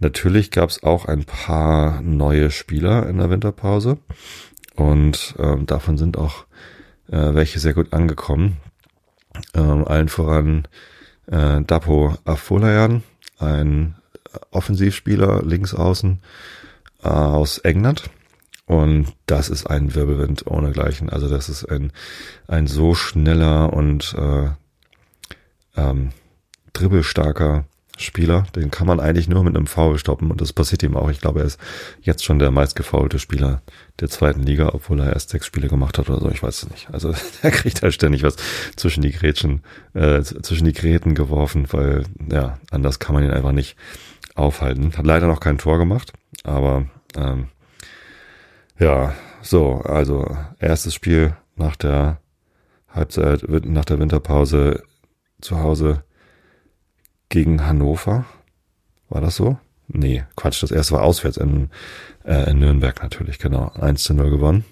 Natürlich 0.00 0.50
gab 0.50 0.70
es 0.70 0.82
auch 0.82 1.04
ein 1.04 1.24
paar 1.24 2.00
neue 2.02 2.50
Spieler 2.50 3.08
in 3.08 3.18
der 3.18 3.30
Winterpause 3.30 3.98
und 4.74 5.34
ähm, 5.38 5.66
davon 5.66 5.96
sind 5.96 6.16
auch 6.16 6.45
äh, 7.10 7.34
welche 7.34 7.58
sehr 7.58 7.74
gut 7.74 7.92
angekommen. 7.92 8.58
Ähm, 9.54 9.86
allen 9.86 10.08
voran 10.08 10.66
äh, 11.26 11.60
Dapo 11.62 12.16
Afolayan, 12.24 13.02
ein 13.38 13.96
Offensivspieler 14.50 15.42
links 15.42 15.74
außen 15.74 16.20
äh, 17.02 17.08
aus 17.08 17.58
England, 17.58 18.10
und 18.66 19.14
das 19.26 19.48
ist 19.48 19.66
ein 19.66 19.94
Wirbelwind 19.94 20.46
ohnegleichen. 20.46 21.08
Also 21.08 21.28
das 21.28 21.48
ist 21.48 21.64
ein, 21.64 21.92
ein 22.48 22.66
so 22.66 22.94
schneller 22.94 23.72
und 23.72 24.14
äh, 24.18 24.50
ähm, 25.76 26.10
dribbelstarker 26.72 27.64
Spieler. 27.96 28.46
Den 28.54 28.70
kann 28.70 28.86
man 28.86 29.00
eigentlich 29.00 29.28
nur 29.28 29.42
mit 29.42 29.56
einem 29.56 29.66
Foul 29.66 29.98
stoppen 29.98 30.30
und 30.30 30.40
das 30.40 30.52
passiert 30.52 30.82
ihm 30.82 30.96
auch. 30.96 31.10
Ich 31.10 31.20
glaube, 31.20 31.40
er 31.40 31.46
ist 31.46 31.58
jetzt 32.02 32.24
schon 32.24 32.38
der 32.38 32.50
meistgefaulte 32.50 33.18
Spieler 33.18 33.62
der 34.00 34.08
zweiten 34.08 34.42
Liga, 34.42 34.70
obwohl 34.72 35.00
er 35.00 35.12
erst 35.12 35.30
sechs 35.30 35.46
Spiele 35.46 35.68
gemacht 35.68 35.98
hat 35.98 36.10
oder 36.10 36.20
so. 36.20 36.30
Ich 36.30 36.42
weiß 36.42 36.64
es 36.64 36.70
nicht. 36.70 36.88
Also 36.92 37.14
er 37.42 37.50
kriegt 37.50 37.82
halt 37.82 37.94
ständig 37.94 38.22
was 38.22 38.36
zwischen 38.76 39.02
die 39.02 39.12
Grätschen, 39.12 39.62
äh, 39.94 40.22
zwischen 40.22 40.66
die 40.66 40.74
Gräten 40.74 41.14
geworfen, 41.14 41.66
weil 41.72 42.04
ja, 42.30 42.58
anders 42.70 42.98
kann 42.98 43.14
man 43.14 43.24
ihn 43.24 43.30
einfach 43.30 43.52
nicht 43.52 43.76
aufhalten. 44.34 44.92
Hat 44.96 45.06
leider 45.06 45.26
noch 45.26 45.40
kein 45.40 45.58
Tor 45.58 45.78
gemacht, 45.78 46.12
aber 46.44 46.86
ähm, 47.16 47.48
ja, 48.78 49.14
so, 49.40 49.80
also 49.84 50.36
erstes 50.58 50.94
Spiel 50.94 51.34
nach 51.56 51.76
der 51.76 52.20
Halbzeit 52.88 53.44
nach 53.48 53.84
der 53.84 53.98
Winterpause 53.98 54.82
zu 55.40 55.58
Hause 55.58 56.02
gegen 57.28 57.66
Hannover. 57.66 58.24
War 59.08 59.20
das 59.20 59.36
so? 59.36 59.58
Nee, 59.88 60.24
Quatsch, 60.36 60.62
das 60.62 60.70
erste 60.70 60.94
war 60.94 61.02
auswärts 61.02 61.36
in, 61.36 61.70
äh, 62.24 62.50
in 62.50 62.58
Nürnberg 62.58 63.02
natürlich, 63.02 63.38
genau. 63.38 63.70
1 63.74 64.02
zu 64.02 64.14
0 64.14 64.30
gewonnen. 64.30 64.64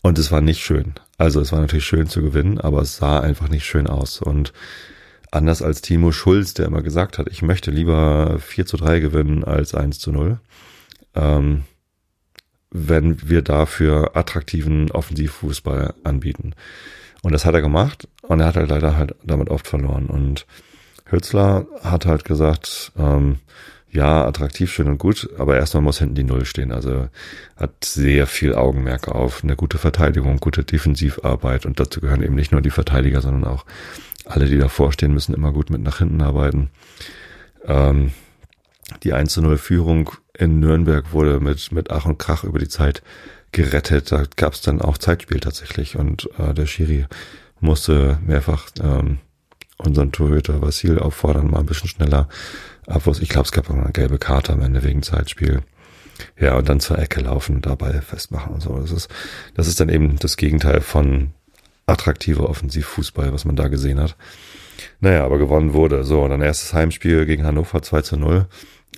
Und 0.00 0.18
es 0.18 0.30
war 0.30 0.40
nicht 0.40 0.62
schön. 0.62 0.94
Also 1.18 1.40
es 1.40 1.50
war 1.52 1.60
natürlich 1.60 1.86
schön 1.86 2.08
zu 2.08 2.22
gewinnen, 2.22 2.60
aber 2.60 2.82
es 2.82 2.96
sah 2.96 3.20
einfach 3.20 3.48
nicht 3.48 3.64
schön 3.64 3.86
aus. 3.86 4.20
Und 4.20 4.52
anders 5.30 5.62
als 5.62 5.80
Timo 5.82 6.12
Schulz, 6.12 6.54
der 6.54 6.66
immer 6.66 6.82
gesagt 6.82 7.18
hat, 7.18 7.28
ich 7.28 7.42
möchte 7.42 7.70
lieber 7.70 8.38
4 8.38 8.66
zu 8.66 8.76
3 8.76 9.00
gewinnen 9.00 9.44
als 9.44 9.74
1 9.74 9.98
zu 9.98 10.12
0, 10.12 10.38
ähm, 11.14 11.64
wenn 12.70 13.28
wir 13.28 13.42
dafür 13.42 14.16
attraktiven 14.16 14.90
Offensivfußball 14.90 15.94
anbieten. 16.04 16.54
Und 17.22 17.32
das 17.32 17.44
hat 17.44 17.54
er 17.54 17.62
gemacht 17.62 18.08
und 18.22 18.40
er 18.40 18.46
hat 18.46 18.56
halt 18.56 18.68
leider 18.68 18.96
halt 18.96 19.14
damit 19.24 19.48
oft 19.48 19.66
verloren. 19.66 20.06
Und 20.06 20.46
Hützler 21.06 21.66
hat 21.82 22.06
halt 22.06 22.24
gesagt, 22.24 22.92
ähm, 22.98 23.38
ja, 23.90 24.26
attraktiv, 24.26 24.72
schön 24.72 24.88
und 24.88 24.98
gut, 24.98 25.30
aber 25.38 25.56
erstmal 25.56 25.82
muss 25.82 25.98
hinten 25.98 26.16
die 26.16 26.24
Null 26.24 26.46
stehen. 26.46 26.72
Also 26.72 27.08
hat 27.56 27.84
sehr 27.84 28.26
viel 28.26 28.54
Augenmerk 28.54 29.06
auf 29.06 29.44
eine 29.44 29.54
gute 29.54 29.78
Verteidigung, 29.78 30.38
gute 30.38 30.64
Defensivarbeit 30.64 31.64
und 31.64 31.78
dazu 31.78 32.00
gehören 32.00 32.22
eben 32.22 32.34
nicht 32.34 32.50
nur 32.50 32.60
die 32.60 32.70
Verteidiger, 32.70 33.20
sondern 33.20 33.44
auch 33.44 33.64
alle, 34.24 34.46
die 34.46 34.58
davor 34.58 34.92
stehen, 34.92 35.14
müssen 35.14 35.34
immer 35.34 35.52
gut 35.52 35.70
mit 35.70 35.80
nach 35.80 35.98
hinten 35.98 36.22
arbeiten. 36.22 36.70
Ähm, 37.66 38.12
die 39.04 39.12
1 39.12 39.32
zu 39.32 39.42
0 39.42 39.58
Führung 39.58 40.10
in 40.36 40.58
Nürnberg 40.58 41.12
wurde 41.12 41.38
mit, 41.38 41.70
mit 41.70 41.90
Ach 41.90 42.06
und 42.06 42.18
Krach 42.18 42.42
über 42.42 42.58
die 42.58 42.68
Zeit 42.68 43.02
gerettet. 43.52 44.10
Da 44.10 44.24
gab 44.36 44.54
es 44.54 44.62
dann 44.62 44.80
auch 44.80 44.98
Zeitspiel 44.98 45.38
tatsächlich 45.38 45.96
und 45.96 46.28
äh, 46.38 46.52
der 46.52 46.66
Schiri 46.66 47.06
musste 47.60 48.18
mehrfach 48.26 48.70
ähm, 48.82 49.18
unseren 49.78 50.12
Torhüter 50.12 50.60
Vasil 50.62 50.98
auffordern, 50.98 51.50
mal 51.50 51.60
ein 51.60 51.66
bisschen 51.66 51.88
schneller 51.88 52.28
Abwurf. 52.86 53.20
Ich 53.20 53.28
glaube, 53.28 53.46
es 53.46 53.52
gab 53.52 53.70
auch 53.70 53.74
eine 53.74 53.92
gelbe 53.92 54.18
Karte 54.18 54.52
am 54.52 54.62
Ende 54.62 54.82
wegen 54.82 55.02
Zeitspiel. 55.02 55.62
Ja, 56.38 56.56
und 56.56 56.68
dann 56.68 56.80
zur 56.80 56.98
Ecke 56.98 57.20
laufen, 57.20 57.60
dabei 57.60 58.00
festmachen 58.00 58.54
und 58.54 58.62
so. 58.62 58.78
Das 58.78 58.92
ist, 58.92 59.08
das 59.54 59.66
ist 59.66 59.80
dann 59.80 59.88
eben 59.88 60.16
das 60.18 60.36
Gegenteil 60.36 60.80
von 60.80 61.32
attraktiver 61.86 62.48
Offensivfußball, 62.48 63.32
was 63.32 63.44
man 63.44 63.56
da 63.56 63.68
gesehen 63.68 64.00
hat. 64.00 64.16
Naja, 65.00 65.24
aber 65.24 65.38
gewonnen 65.38 65.72
wurde. 65.72 66.04
So, 66.04 66.22
und 66.22 66.30
dann 66.30 66.42
erstes 66.42 66.72
Heimspiel 66.72 67.26
gegen 67.26 67.44
Hannover 67.44 67.82
2 67.82 68.02
zu 68.02 68.16
0. 68.16 68.46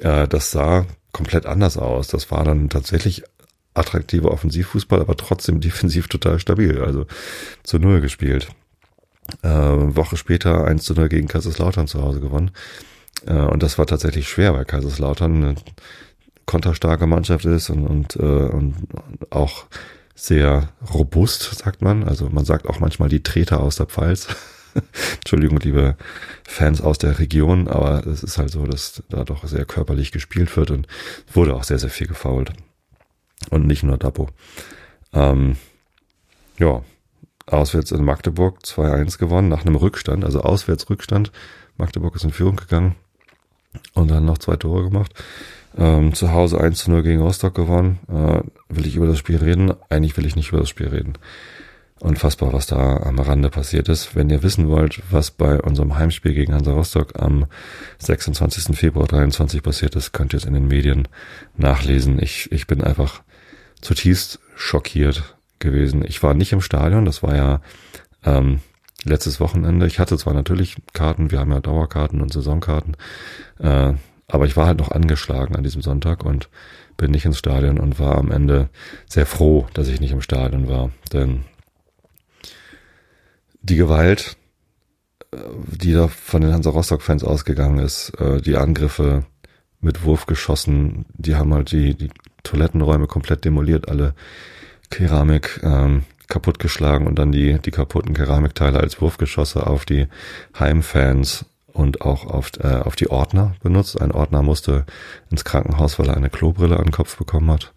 Äh, 0.00 0.28
das 0.28 0.50
sah 0.50 0.86
komplett 1.12 1.46
anders 1.46 1.76
aus. 1.78 2.08
Das 2.08 2.30
war 2.30 2.44
dann 2.44 2.68
tatsächlich 2.68 3.24
attraktiver 3.74 4.30
Offensivfußball, 4.30 5.00
aber 5.00 5.16
trotzdem 5.16 5.60
defensiv 5.62 6.08
total 6.08 6.38
stabil. 6.38 6.82
Also 6.82 7.06
zu 7.62 7.78
Null 7.78 8.00
gespielt. 8.00 8.48
Äh, 9.42 9.48
Woche 9.48 10.16
später 10.16 10.64
1 10.64 10.84
zu 10.84 10.94
0 10.94 11.08
gegen 11.08 11.28
Kaiserslautern 11.28 11.86
zu 11.86 12.02
Hause 12.02 12.20
gewonnen. 12.20 12.50
Äh, 13.26 13.32
und 13.32 13.62
das 13.62 13.78
war 13.78 13.86
tatsächlich 13.86 14.28
schwer, 14.28 14.54
weil 14.54 14.64
Kaiserslautern 14.64 15.36
eine 15.36 15.54
konterstarke 16.46 17.06
Mannschaft 17.06 17.44
ist 17.44 17.70
und, 17.70 17.86
und, 17.86 18.16
äh, 18.16 18.22
und 18.22 18.74
auch 19.30 19.66
sehr 20.14 20.70
robust, 20.92 21.58
sagt 21.58 21.82
man. 21.82 22.04
Also 22.04 22.28
man 22.30 22.44
sagt 22.44 22.66
auch 22.66 22.80
manchmal 22.80 23.08
die 23.08 23.22
Treter 23.22 23.60
aus 23.60 23.76
der 23.76 23.86
Pfalz. 23.86 24.28
Entschuldigung, 25.16 25.58
liebe 25.60 25.96
Fans 26.44 26.80
aus 26.80 26.98
der 26.98 27.18
Region, 27.18 27.68
aber 27.68 28.06
es 28.06 28.22
ist 28.22 28.38
halt 28.38 28.50
so, 28.50 28.66
dass 28.66 29.02
da 29.08 29.24
doch 29.24 29.46
sehr 29.46 29.64
körperlich 29.64 30.12
gespielt 30.12 30.56
wird 30.56 30.70
und 30.70 30.86
wurde 31.32 31.54
auch 31.54 31.64
sehr, 31.64 31.78
sehr 31.78 31.90
viel 31.90 32.06
gefault. 32.06 32.52
Und 33.50 33.66
nicht 33.66 33.82
nur 33.82 33.98
Dapo. 33.98 34.28
Ähm, 35.12 35.56
ja, 36.58 36.82
auswärts 37.46 37.92
in 37.92 38.04
Magdeburg 38.04 38.58
2-1 38.62 39.18
gewonnen 39.18 39.48
nach 39.48 39.64
einem 39.64 39.76
Rückstand, 39.76 40.24
also 40.24 40.40
auswärts 40.40 40.90
Rückstand. 40.90 41.30
Magdeburg 41.76 42.16
ist 42.16 42.24
in 42.24 42.32
Führung 42.32 42.56
gegangen 42.56 42.96
und 43.94 44.10
dann 44.10 44.24
noch 44.24 44.38
zwei 44.38 44.56
Tore 44.56 44.84
gemacht. 44.84 45.12
Ähm, 45.78 46.14
zu 46.14 46.32
Hause 46.32 46.60
1 46.60 46.78
zu 46.78 46.90
0 46.90 47.02
gegen 47.02 47.20
Rostock 47.20 47.54
gewonnen. 47.54 47.98
Äh, 48.08 48.40
will 48.74 48.86
ich 48.86 48.96
über 48.96 49.06
das 49.06 49.18
Spiel 49.18 49.36
reden? 49.36 49.74
Eigentlich 49.90 50.16
will 50.16 50.26
ich 50.26 50.36
nicht 50.36 50.48
über 50.48 50.60
das 50.60 50.70
Spiel 50.70 50.88
reden. 50.88 51.14
Unfassbar, 51.98 52.52
was 52.52 52.66
da 52.66 52.98
am 52.98 53.18
Rande 53.18 53.50
passiert 53.50 53.88
ist. 53.88 54.14
Wenn 54.14 54.30
ihr 54.30 54.42
wissen 54.42 54.68
wollt, 54.68 55.02
was 55.10 55.30
bei 55.30 55.60
unserem 55.60 55.96
Heimspiel 55.96 56.34
gegen 56.34 56.54
Hansa 56.54 56.72
Rostock 56.72 57.18
am 57.18 57.46
26. 57.98 58.76
Februar 58.76 59.06
23 59.06 59.62
passiert 59.62 59.96
ist, 59.96 60.12
könnt 60.12 60.34
ihr 60.34 60.38
es 60.38 60.44
in 60.44 60.54
den 60.54 60.68
Medien 60.68 61.08
nachlesen. 61.56 62.22
Ich, 62.22 62.50
ich 62.52 62.66
bin 62.66 62.82
einfach 62.82 63.22
zutiefst 63.80 64.40
schockiert 64.54 65.35
gewesen. 65.58 66.04
Ich 66.06 66.22
war 66.22 66.34
nicht 66.34 66.52
im 66.52 66.60
Stadion, 66.60 67.04
das 67.04 67.22
war 67.22 67.36
ja 67.36 67.60
ähm, 68.24 68.60
letztes 69.04 69.40
Wochenende. 69.40 69.86
Ich 69.86 69.98
hatte 69.98 70.18
zwar 70.18 70.34
natürlich 70.34 70.76
Karten, 70.92 71.30
wir 71.30 71.40
haben 71.40 71.52
ja 71.52 71.60
Dauerkarten 71.60 72.20
und 72.20 72.32
Saisonkarten, 72.32 72.96
äh, 73.58 73.94
aber 74.28 74.46
ich 74.46 74.56
war 74.56 74.66
halt 74.66 74.78
noch 74.78 74.90
angeschlagen 74.90 75.56
an 75.56 75.62
diesem 75.62 75.82
Sonntag 75.82 76.24
und 76.24 76.48
bin 76.96 77.10
nicht 77.10 77.24
ins 77.24 77.38
Stadion 77.38 77.78
und 77.78 78.00
war 78.00 78.16
am 78.16 78.30
Ende 78.30 78.70
sehr 79.08 79.26
froh, 79.26 79.66
dass 79.74 79.88
ich 79.88 80.00
nicht 80.00 80.12
im 80.12 80.22
Stadion 80.22 80.68
war. 80.68 80.90
Denn 81.12 81.44
die 83.62 83.76
Gewalt, 83.76 84.36
äh, 85.32 85.36
die 85.66 85.92
da 85.92 86.08
von 86.08 86.42
den 86.42 86.52
Hansa 86.52 86.70
Rostock-Fans 86.70 87.24
ausgegangen 87.24 87.78
ist, 87.78 88.10
äh, 88.18 88.40
die 88.40 88.56
Angriffe 88.56 89.24
mit 89.80 90.04
Wurfgeschossen, 90.04 91.04
die 91.14 91.36
haben 91.36 91.52
halt 91.54 91.70
die, 91.70 91.94
die 91.94 92.10
Toilettenräume 92.42 93.06
komplett 93.06 93.44
demoliert, 93.44 93.88
alle 93.88 94.14
Keramik 94.90 95.60
ähm, 95.62 96.04
kaputtgeschlagen 96.28 97.06
und 97.06 97.18
dann 97.18 97.32
die, 97.32 97.58
die 97.58 97.70
kaputten 97.70 98.14
Keramikteile 98.14 98.80
als 98.80 99.00
Wurfgeschosse 99.00 99.66
auf 99.66 99.84
die 99.84 100.06
Heimfans 100.58 101.46
und 101.72 102.00
auch 102.00 102.26
auf, 102.26 102.50
äh, 102.58 102.80
auf 102.82 102.96
die 102.96 103.10
Ordner 103.10 103.54
benutzt. 103.62 104.00
Ein 104.00 104.12
Ordner 104.12 104.42
musste 104.42 104.86
ins 105.30 105.44
Krankenhaus, 105.44 105.98
weil 105.98 106.08
er 106.08 106.16
eine 106.16 106.30
Klobrille 106.30 106.78
an 106.78 106.86
den 106.86 106.92
Kopf 106.92 107.16
bekommen 107.16 107.50
hat 107.50 107.72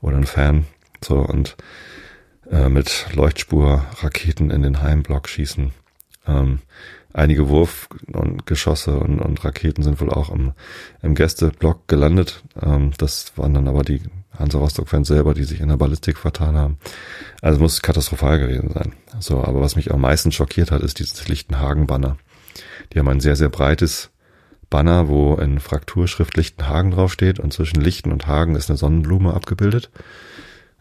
oder 0.00 0.16
ein 0.16 0.24
Fan. 0.24 0.66
So 1.04 1.16
und 1.16 1.56
äh, 2.50 2.68
mit 2.68 3.06
Leuchtspurraketen 3.14 4.50
in 4.50 4.62
den 4.62 4.82
Heimblock 4.82 5.28
schießen. 5.28 5.72
Ähm, 6.26 6.60
einige 7.12 7.48
Wurf- 7.48 7.88
und 8.12 8.46
Geschosse 8.46 8.98
und, 8.98 9.20
und 9.20 9.44
Raketen 9.44 9.82
sind 9.82 10.00
wohl 10.00 10.10
auch 10.10 10.30
im, 10.30 10.52
im 11.02 11.14
Gästeblock 11.14 11.88
gelandet. 11.88 12.42
Ähm, 12.60 12.92
das 12.98 13.32
waren 13.36 13.54
dann 13.54 13.68
aber 13.68 13.82
die 13.82 14.00
Hansa 14.40 14.58
Rostock-Fans 14.58 15.08
selber, 15.08 15.34
die 15.34 15.44
sich 15.44 15.60
in 15.60 15.68
der 15.68 15.76
Ballistik 15.76 16.18
vertan 16.18 16.56
haben. 16.56 16.78
Also 17.42 17.60
muss 17.60 17.82
katastrophal 17.82 18.38
gewesen 18.38 18.70
sein. 18.72 18.94
So, 19.20 19.44
aber 19.44 19.60
was 19.60 19.76
mich 19.76 19.92
am 19.92 20.00
meisten 20.00 20.32
schockiert 20.32 20.70
hat, 20.70 20.82
ist 20.82 20.98
dieses 20.98 21.28
Lichtenhagen-Banner. 21.28 22.16
Die 22.92 22.98
haben 22.98 23.08
ein 23.08 23.20
sehr, 23.20 23.36
sehr 23.36 23.48
breites 23.48 24.10
Banner, 24.70 25.08
wo 25.08 25.34
in 25.34 25.60
Frakturschrift 25.60 26.36
Lichtenhagen 26.36 26.92
draufsteht 26.92 27.40
und 27.40 27.52
zwischen 27.52 27.80
Lichten 27.80 28.12
und 28.12 28.26
Hagen 28.26 28.54
ist 28.54 28.70
eine 28.70 28.76
Sonnenblume 28.76 29.34
abgebildet. 29.34 29.90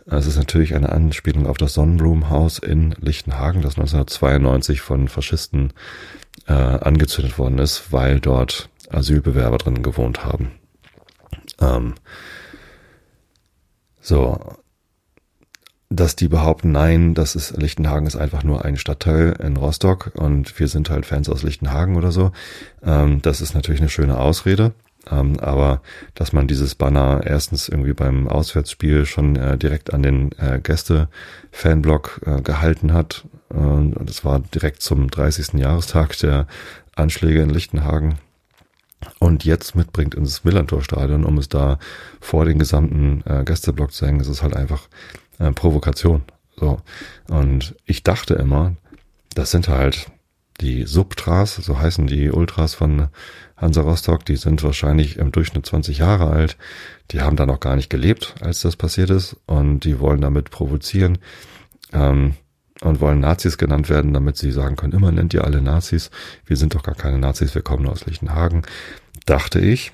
Es 0.05 0.25
ist 0.25 0.37
natürlich 0.37 0.75
eine 0.75 0.91
Anspielung 0.91 1.45
auf 1.45 1.57
das 1.57 1.73
Sonnenblumenhaus 1.73 2.59
in 2.59 2.95
Lichtenhagen, 2.99 3.61
das 3.61 3.77
1992 3.77 4.81
von 4.81 5.07
Faschisten 5.07 5.73
äh, 6.47 6.53
angezündet 6.53 7.37
worden 7.37 7.59
ist, 7.59 7.91
weil 7.91 8.19
dort 8.19 8.69
Asylbewerber 8.89 9.57
drin 9.57 9.83
gewohnt 9.83 10.25
haben. 10.25 10.51
Ähm, 11.61 11.93
so, 14.09 14.37
dass 15.89 16.15
die 16.15 16.27
behaupten, 16.27 16.71
nein, 16.71 17.13
das 17.15 17.35
ist 17.35 17.57
Lichtenhagen 17.57 18.05
ist 18.05 18.15
einfach 18.15 18.43
nur 18.43 18.65
ein 18.65 18.77
Stadtteil 18.77 19.35
in 19.41 19.57
Rostock 19.57 20.11
und 20.15 20.59
wir 20.59 20.67
sind 20.67 20.89
halt 20.89 21.05
Fans 21.05 21.29
aus 21.29 21.43
Lichtenhagen 21.43 21.95
oder 21.95 22.11
so. 22.11 22.31
Ähm, 22.83 23.21
das 23.21 23.41
ist 23.41 23.55
natürlich 23.55 23.81
eine 23.81 23.89
schöne 23.89 24.19
Ausrede. 24.19 24.73
Ähm, 25.09 25.39
aber 25.39 25.81
dass 26.13 26.33
man 26.33 26.47
dieses 26.47 26.75
Banner 26.75 27.21
erstens 27.25 27.69
irgendwie 27.69 27.93
beim 27.93 28.27
Auswärtsspiel 28.27 29.05
schon 29.05 29.37
äh, 29.37 29.57
direkt 29.57 29.93
an 29.93 30.03
den 30.03 30.31
äh, 30.33 30.59
Gäste-Fanblock 30.59 32.21
äh, 32.25 32.41
gehalten 32.41 32.93
hat, 32.93 33.25
äh, 33.49 34.03
das 34.03 34.25
war 34.25 34.39
direkt 34.39 34.81
zum 34.81 35.09
30. 35.09 35.53
Jahrestag 35.53 36.17
der 36.19 36.47
Anschläge 36.95 37.41
in 37.41 37.49
Lichtenhagen 37.49 38.19
und 39.19 39.45
jetzt 39.45 39.75
mitbringt 39.75 40.15
ins 40.15 40.43
Millantor-Stadion, 40.43 41.25
um 41.25 41.37
es 41.37 41.49
da 41.49 41.79
vor 42.19 42.45
den 42.45 42.59
gesamten 42.59 43.23
äh, 43.25 43.43
Gästeblock 43.43 43.91
zu 43.91 44.05
hängen, 44.05 44.19
ist 44.19 44.43
halt 44.43 44.55
einfach 44.55 44.87
äh, 45.39 45.51
Provokation. 45.51 46.23
So. 46.57 46.79
Und 47.29 47.75
ich 47.85 48.03
dachte 48.03 48.33
immer, 48.35 48.75
das 49.33 49.51
sind 49.51 49.67
halt 49.67 50.11
die 50.59 50.83
Subtras, 50.83 51.55
so 51.55 51.79
heißen 51.79 52.07
die 52.07 52.29
Ultras 52.31 52.73
von 52.73 53.07
Hansa 53.55 53.81
Rostock, 53.81 54.25
die 54.25 54.35
sind 54.35 54.63
wahrscheinlich 54.63 55.17
im 55.17 55.31
Durchschnitt 55.31 55.65
20 55.65 55.99
Jahre 55.99 56.29
alt. 56.29 56.57
Die 57.11 57.21
haben 57.21 57.37
da 57.37 57.45
noch 57.45 57.59
gar 57.59 57.75
nicht 57.75 57.89
gelebt, 57.89 58.35
als 58.41 58.61
das 58.61 58.75
passiert 58.75 59.09
ist. 59.09 59.37
Und 59.45 59.81
die 59.81 59.99
wollen 59.99 60.21
damit 60.21 60.49
provozieren 60.51 61.17
ähm, 61.93 62.35
und 62.81 63.01
wollen 63.01 63.19
Nazis 63.19 63.57
genannt 63.57 63.89
werden, 63.89 64.13
damit 64.13 64.37
sie 64.37 64.51
sagen 64.51 64.75
können, 64.75 64.93
immer 64.93 65.11
nennt 65.11 65.33
ihr 65.33 65.43
alle 65.43 65.61
Nazis. 65.61 66.11
Wir 66.45 66.57
sind 66.57 66.75
doch 66.75 66.83
gar 66.83 66.95
keine 66.95 67.19
Nazis, 67.19 67.55
wir 67.55 67.61
kommen 67.61 67.83
nur 67.83 67.91
aus 67.91 68.05
Lichtenhagen. 68.05 68.63
Dachte 69.25 69.59
ich. 69.59 69.91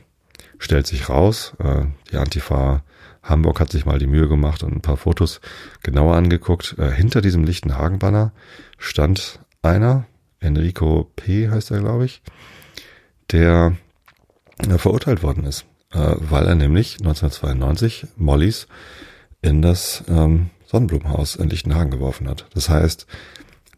stellt 0.57 0.87
sich 0.87 1.09
raus, 1.09 1.53
äh, 1.59 1.85
die 2.11 2.17
Antifa 2.17 2.83
Hamburg 3.21 3.59
hat 3.59 3.71
sich 3.71 3.85
mal 3.85 3.99
die 3.99 4.07
Mühe 4.07 4.29
gemacht 4.29 4.63
und 4.63 4.73
ein 4.73 4.81
paar 4.81 4.97
Fotos 4.97 5.41
genauer 5.83 6.15
angeguckt. 6.15 6.75
Äh, 6.77 6.91
hinter 6.91 7.21
diesem 7.21 7.43
Lichtenhagen-Banner 7.43 8.31
stand 8.77 9.39
einer, 9.61 10.05
Enrico 10.39 11.11
P. 11.15 11.49
heißt 11.49 11.71
er, 11.71 11.79
glaube 11.79 12.05
ich, 12.05 12.21
der 13.31 13.75
äh, 14.59 14.77
verurteilt 14.77 15.23
worden 15.23 15.43
ist, 15.43 15.65
äh, 15.91 16.15
weil 16.19 16.45
er 16.45 16.55
nämlich 16.55 16.97
1992 16.99 18.07
Mollys 18.15 18.67
in 19.41 19.61
das 19.61 20.03
ähm, 20.07 20.51
Sonnenblumenhaus 20.65 21.35
in 21.35 21.49
Lichtenhagen 21.49 21.91
geworfen 21.91 22.27
hat. 22.27 22.47
Das 22.53 22.69
heißt, 22.69 23.07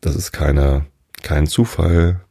das 0.01 0.15
ist 0.15 0.31
keine, 0.31 0.85
kein 1.21 1.47
Zufall, 1.47 2.21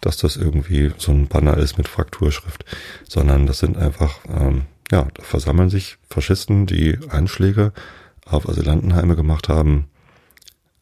dass 0.00 0.16
das 0.16 0.36
irgendwie 0.36 0.92
so 0.98 1.12
ein 1.12 1.28
Banner 1.28 1.56
ist 1.58 1.76
mit 1.76 1.88
Frakturschrift, 1.88 2.64
sondern 3.08 3.46
das 3.46 3.58
sind 3.58 3.76
einfach, 3.76 4.20
ähm, 4.28 4.62
ja, 4.90 5.06
da 5.14 5.22
versammeln 5.22 5.70
sich 5.70 5.98
Faschisten, 6.08 6.66
die 6.66 6.98
Einschläge 7.10 7.72
auf 8.24 8.48
Asylantenheime 8.48 9.16
gemacht 9.16 9.48
haben, 9.48 9.88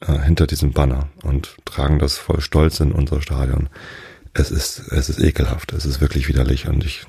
äh, 0.00 0.18
hinter 0.18 0.46
diesem 0.46 0.72
Banner 0.72 1.08
und 1.22 1.56
tragen 1.64 1.98
das 1.98 2.18
voll 2.18 2.40
Stolz 2.40 2.80
in 2.80 2.92
unser 2.92 3.20
Stadion. 3.20 3.68
Es 4.32 4.50
ist, 4.50 4.92
es 4.92 5.08
ist 5.08 5.18
ekelhaft, 5.18 5.72
es 5.72 5.84
ist 5.84 6.00
wirklich 6.00 6.28
widerlich 6.28 6.68
und 6.68 6.84
ich, 6.84 7.04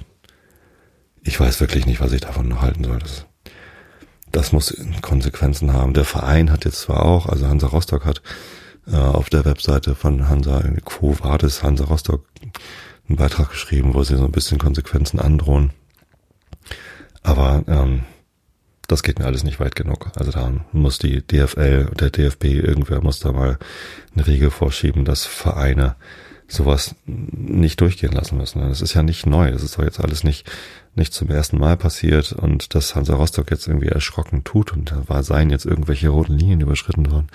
ich 1.21 1.39
weiß 1.39 1.61
wirklich 1.61 1.85
nicht, 1.85 2.01
was 2.01 2.11
ich 2.11 2.21
davon 2.21 2.47
noch 2.47 2.61
halten 2.61 2.83
soll. 2.83 2.97
Das, 2.97 3.25
das 4.31 4.51
muss 4.51 4.75
Konsequenzen 5.01 5.73
haben. 5.73 5.93
Der 5.93 6.05
Verein 6.05 6.51
hat 6.51 6.65
jetzt 6.65 6.81
zwar 6.81 7.05
auch, 7.05 7.27
also 7.27 7.47
Hansa 7.47 7.67
Rostock 7.67 8.05
hat 8.05 8.21
äh, 8.87 8.95
auf 8.95 9.29
der 9.29 9.45
Webseite 9.45 9.95
von 9.95 10.29
Hansa 10.29 10.63
Quo 10.85 11.15
Vadis 11.19 11.63
Hansa 11.63 11.85
Rostock 11.85 12.25
einen 13.07 13.17
Beitrag 13.17 13.49
geschrieben, 13.49 13.93
wo 13.93 14.03
sie 14.03 14.17
so 14.17 14.25
ein 14.25 14.31
bisschen 14.31 14.57
Konsequenzen 14.57 15.19
androhen. 15.19 15.71
Aber 17.23 17.63
ähm, 17.67 18.03
das 18.87 19.03
geht 19.03 19.19
mir 19.19 19.25
alles 19.25 19.43
nicht 19.43 19.59
weit 19.59 19.75
genug. 19.75 20.11
Also 20.15 20.31
da 20.31 20.51
muss 20.71 20.97
die 20.97 21.25
DFL, 21.25 21.91
der 21.99 22.09
DFB, 22.09 22.45
irgendwer 22.45 23.01
muss 23.01 23.19
da 23.19 23.31
mal 23.31 23.57
eine 24.15 24.27
Regel 24.27 24.49
vorschieben, 24.49 25.05
dass 25.05 25.25
Vereine 25.25 25.95
sowas 26.47 26.95
nicht 27.05 27.79
durchgehen 27.81 28.11
lassen 28.11 28.37
müssen. 28.37 28.61
Das 28.61 28.81
ist 28.81 28.95
ja 28.95 29.03
nicht 29.03 29.27
neu. 29.27 29.51
Das 29.51 29.61
ist 29.61 29.77
doch 29.77 29.83
jetzt 29.83 29.99
alles 29.99 30.23
nicht, 30.23 30.49
nicht 30.99 31.13
zum 31.13 31.29
ersten 31.29 31.57
Mal 31.57 31.77
passiert 31.77 32.33
und 32.33 32.75
dass 32.75 32.95
Hansa 32.95 33.15
Rostock 33.15 33.49
jetzt 33.49 33.67
irgendwie 33.67 33.87
erschrocken 33.87 34.43
tut 34.43 34.73
und 34.73 34.91
da 34.91 35.03
war 35.07 35.23
seien 35.23 35.49
jetzt 35.49 35.65
irgendwelche 35.65 36.09
roten 36.09 36.37
Linien 36.37 36.61
überschritten 36.61 37.11
worden. 37.11 37.27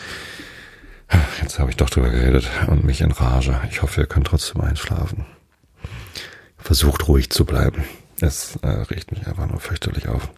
Jetzt 1.42 1.59
habe 1.59 1.70
ich 1.70 1.77
doch 1.77 1.90
drüber 1.90 2.11
geredet 2.11 2.48
und 2.68 2.85
mich 2.85 3.00
in 3.00 3.11
Rage. 3.11 3.61
Ich 3.70 3.83
hoffe, 3.83 4.03
ihr 4.03 4.07
könnt 4.07 4.27
trotzdem 4.27 4.61
einschlafen. 4.61 5.27
Versucht 6.57 7.09
ruhig 7.09 7.31
zu 7.31 7.44
bleiben. 7.44 7.85
Es 8.20 8.57
äh, 8.62 8.68
regt 8.68 9.11
mich 9.11 9.27
einfach 9.27 9.48
nur 9.48 9.61
fürchterlich 9.61 10.09
auf. 10.09 10.29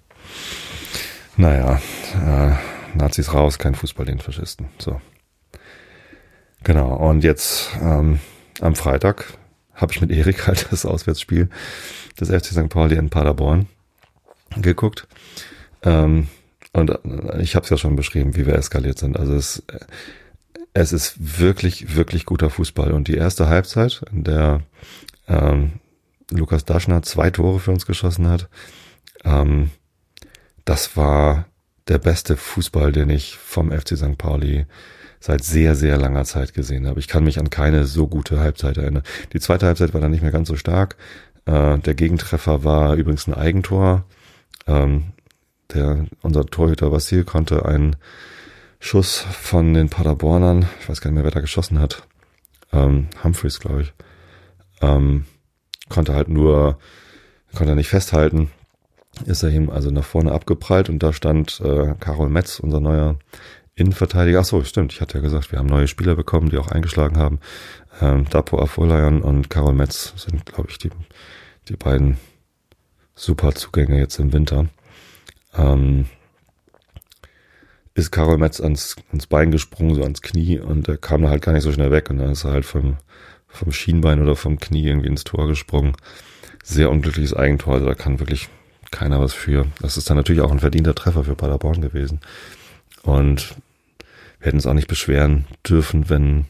Naja, 1.37 1.81
äh, 2.15 2.53
Nazis 2.97 3.33
raus, 3.33 3.59
kein 3.59 3.75
Fußball 3.75 4.07
den 4.07 4.19
Faschisten. 4.19 4.69
So. 4.79 5.01
Genau, 6.65 6.95
und 6.95 7.23
jetzt 7.23 7.71
ähm, 7.81 8.19
am 8.61 8.75
Freitag 8.75 9.35
habe 9.77 9.93
ich 9.93 10.01
mit 10.01 10.11
Erik 10.11 10.47
halt 10.47 10.69
das 10.71 10.85
Auswärtsspiel 10.85 11.49
des 12.19 12.29
FC 12.29 12.47
St. 12.47 12.69
Pauli 12.69 12.97
in 12.97 13.11
Paderborn 13.11 13.67
geguckt. 14.57 15.07
Ähm, 15.83 16.29
und 16.73 16.91
äh, 16.91 17.43
ich 17.43 17.55
habe 17.55 17.65
es 17.65 17.71
ja 17.71 17.77
schon 17.77 17.97
beschrieben, 17.97 18.37
wie 18.37 18.47
wir 18.47 18.55
eskaliert 18.55 18.99
sind. 18.99 19.19
Also 19.19 19.35
es, 19.35 19.63
es 20.73 20.93
ist 20.93 21.39
wirklich, 21.39 21.95
wirklich 21.95 22.27
guter 22.27 22.51
Fußball. 22.51 22.93
Und 22.93 23.09
die 23.09 23.17
erste 23.17 23.49
Halbzeit, 23.49 24.03
in 24.13 24.25
der 24.25 24.63
ähm, 25.29 25.75
Lukas 26.31 26.65
Daschner 26.65 27.03
zwei 27.03 27.31
Tore 27.31 27.61
für 27.61 27.71
uns 27.71 27.87
geschossen 27.87 28.29
hat, 28.29 28.49
ähm, 29.25 29.71
das 30.65 30.97
war 30.97 31.47
der 31.89 31.99
beste 31.99 32.37
Fußball, 32.37 32.93
den 32.93 33.11
ich 33.11 33.37
vom 33.37 33.71
FC 33.71 33.97
St. 33.97 34.19
Pauli 34.19 34.67
seit 35.21 35.45
sehr, 35.45 35.75
sehr 35.75 35.99
langer 35.99 36.25
Zeit 36.25 36.53
gesehen 36.53 36.87
habe. 36.87 37.01
Ich 37.01 37.09
kann 37.09 37.25
mich 37.25 37.39
an 37.39 37.51
keine 37.51 37.85
so 37.85 38.07
gute 38.07 38.39
Halbzeit 38.41 38.77
erinnern. 38.77 39.03
Die 39.33 39.41
zweite 39.41 39.67
Halbzeit 39.67 39.95
war 39.95 40.01
dann 40.01 40.11
nicht 40.11 40.23
mehr 40.23 40.33
ganz 40.33 40.49
so 40.49 40.57
stark. 40.57 40.97
Äh, 41.47 41.79
der 41.79 41.95
Gegentreffer 41.95 42.65
war 42.65 42.95
übrigens 42.95 43.27
ein 43.27 43.35
Eigentor. 43.35 44.05
Ähm, 44.67 45.13
der, 45.73 46.07
unser 46.23 46.47
Torhüter 46.47 46.93
Vasil 46.93 47.25
konnte 47.25 47.65
einen 47.65 47.97
Schuss 48.79 49.19
von 49.19 49.75
den 49.75 49.89
Paderbornern, 49.89 50.67
ich 50.81 50.89
weiß 50.89 51.01
gar 51.01 51.11
nicht 51.11 51.17
mehr, 51.17 51.25
wer 51.25 51.31
da 51.31 51.41
geschossen 51.41 51.81
hat, 51.81 52.03
ähm, 52.73 53.09
Humphreys, 53.25 53.59
glaube 53.59 53.83
ich, 53.83 53.93
ähm, 54.81 55.25
konnte 55.89 56.15
halt 56.15 56.29
nur, 56.29 56.79
konnte 57.55 57.73
er 57.73 57.77
nicht 57.77 57.89
festhalten 57.89 58.51
ist 59.25 59.43
er 59.43 59.51
ihm 59.51 59.71
also 59.71 59.91
nach 59.91 60.05
vorne 60.05 60.33
abgeprallt 60.33 60.89
und 60.89 61.03
da 61.03 61.13
stand 61.13 61.61
äh, 61.61 61.95
Karol 61.99 62.29
Metz, 62.29 62.59
unser 62.59 62.81
neuer 62.81 63.19
Innenverteidiger. 63.75 64.41
Ach 64.41 64.45
so, 64.45 64.65
stimmt. 64.65 64.93
Ich 64.93 65.01
hatte 65.01 65.19
ja 65.19 65.23
gesagt, 65.23 65.53
wir 65.53 65.59
haben 65.59 65.67
neue 65.67 65.89
Spieler 65.89 66.15
bekommen, 66.15 66.51
die 66.51 66.59
auch 66.59 66.69
eingeschlagen 66.69 67.19
haben. 67.19 67.41
Ähm, 68.01 68.27
Dapo 68.29 68.61
Afolayan 68.61 69.23
und 69.23 69.51
Karol 69.51 69.75
Metz 69.75 70.15
sind, 70.17 70.47
glaube 70.47 70.71
ich, 70.71 70.79
die, 70.79 70.91
die 71.69 71.77
beiden 71.77 72.19
super 73.15 73.55
Zugänge 73.55 73.99
jetzt 73.99 74.19
im 74.19 74.33
Winter. 74.33 74.67
Ähm, 75.55 76.07
ist 77.95 78.13
Karol 78.13 78.39
Metz 78.39 78.61
ans, 78.61 78.97
ans 79.11 79.27
Bein 79.27 79.51
gesprungen, 79.51 79.95
so 79.95 80.03
ans 80.03 80.21
Knie 80.21 80.59
und 80.61 80.87
er 80.89 80.99
kam 80.99 81.23
da 81.23 81.31
halt 81.31 81.43
gar 81.43 81.53
nicht 81.53 81.63
so 81.63 81.73
schnell 81.73 81.91
weg 81.91 82.11
und 82.11 82.19
dann 82.19 82.31
ist 82.31 82.45
er 82.45 82.53
halt 82.53 82.67
vom, 82.67 82.99
vom 83.49 83.73
Schienbein 83.73 84.21
oder 84.21 84.37
vom 84.37 84.59
Knie 84.59 84.87
irgendwie 84.87 85.09
ins 85.09 85.25
Tor 85.25 85.49
gesprungen. 85.49 85.97
Sehr 86.63 86.91
unglückliches 86.91 87.33
Eigentor, 87.35 87.75
also 87.75 87.87
da 87.87 87.95
kann 87.95 88.21
wirklich 88.21 88.51
keiner 88.97 89.21
was 89.21 89.35
für. 89.35 89.67
Das 89.81 89.97
ist 89.97 90.09
dann 90.09 90.17
natürlich 90.17 90.41
auch 90.41 90.51
ein 90.51 90.61
verdienter 90.61 90.95
Treffer 90.95 91.25
für 91.25 91.35
Paderborn 91.35 91.83
gewesen. 91.83 92.21
Und 93.03 93.55
wir 94.39 94.47
hätten 94.47 94.57
es 94.57 94.67
auch 94.67 94.75
nicht 94.75 94.89
beschweren 94.89 95.47
dürfen, 95.69 96.09
wenn 96.09 96.47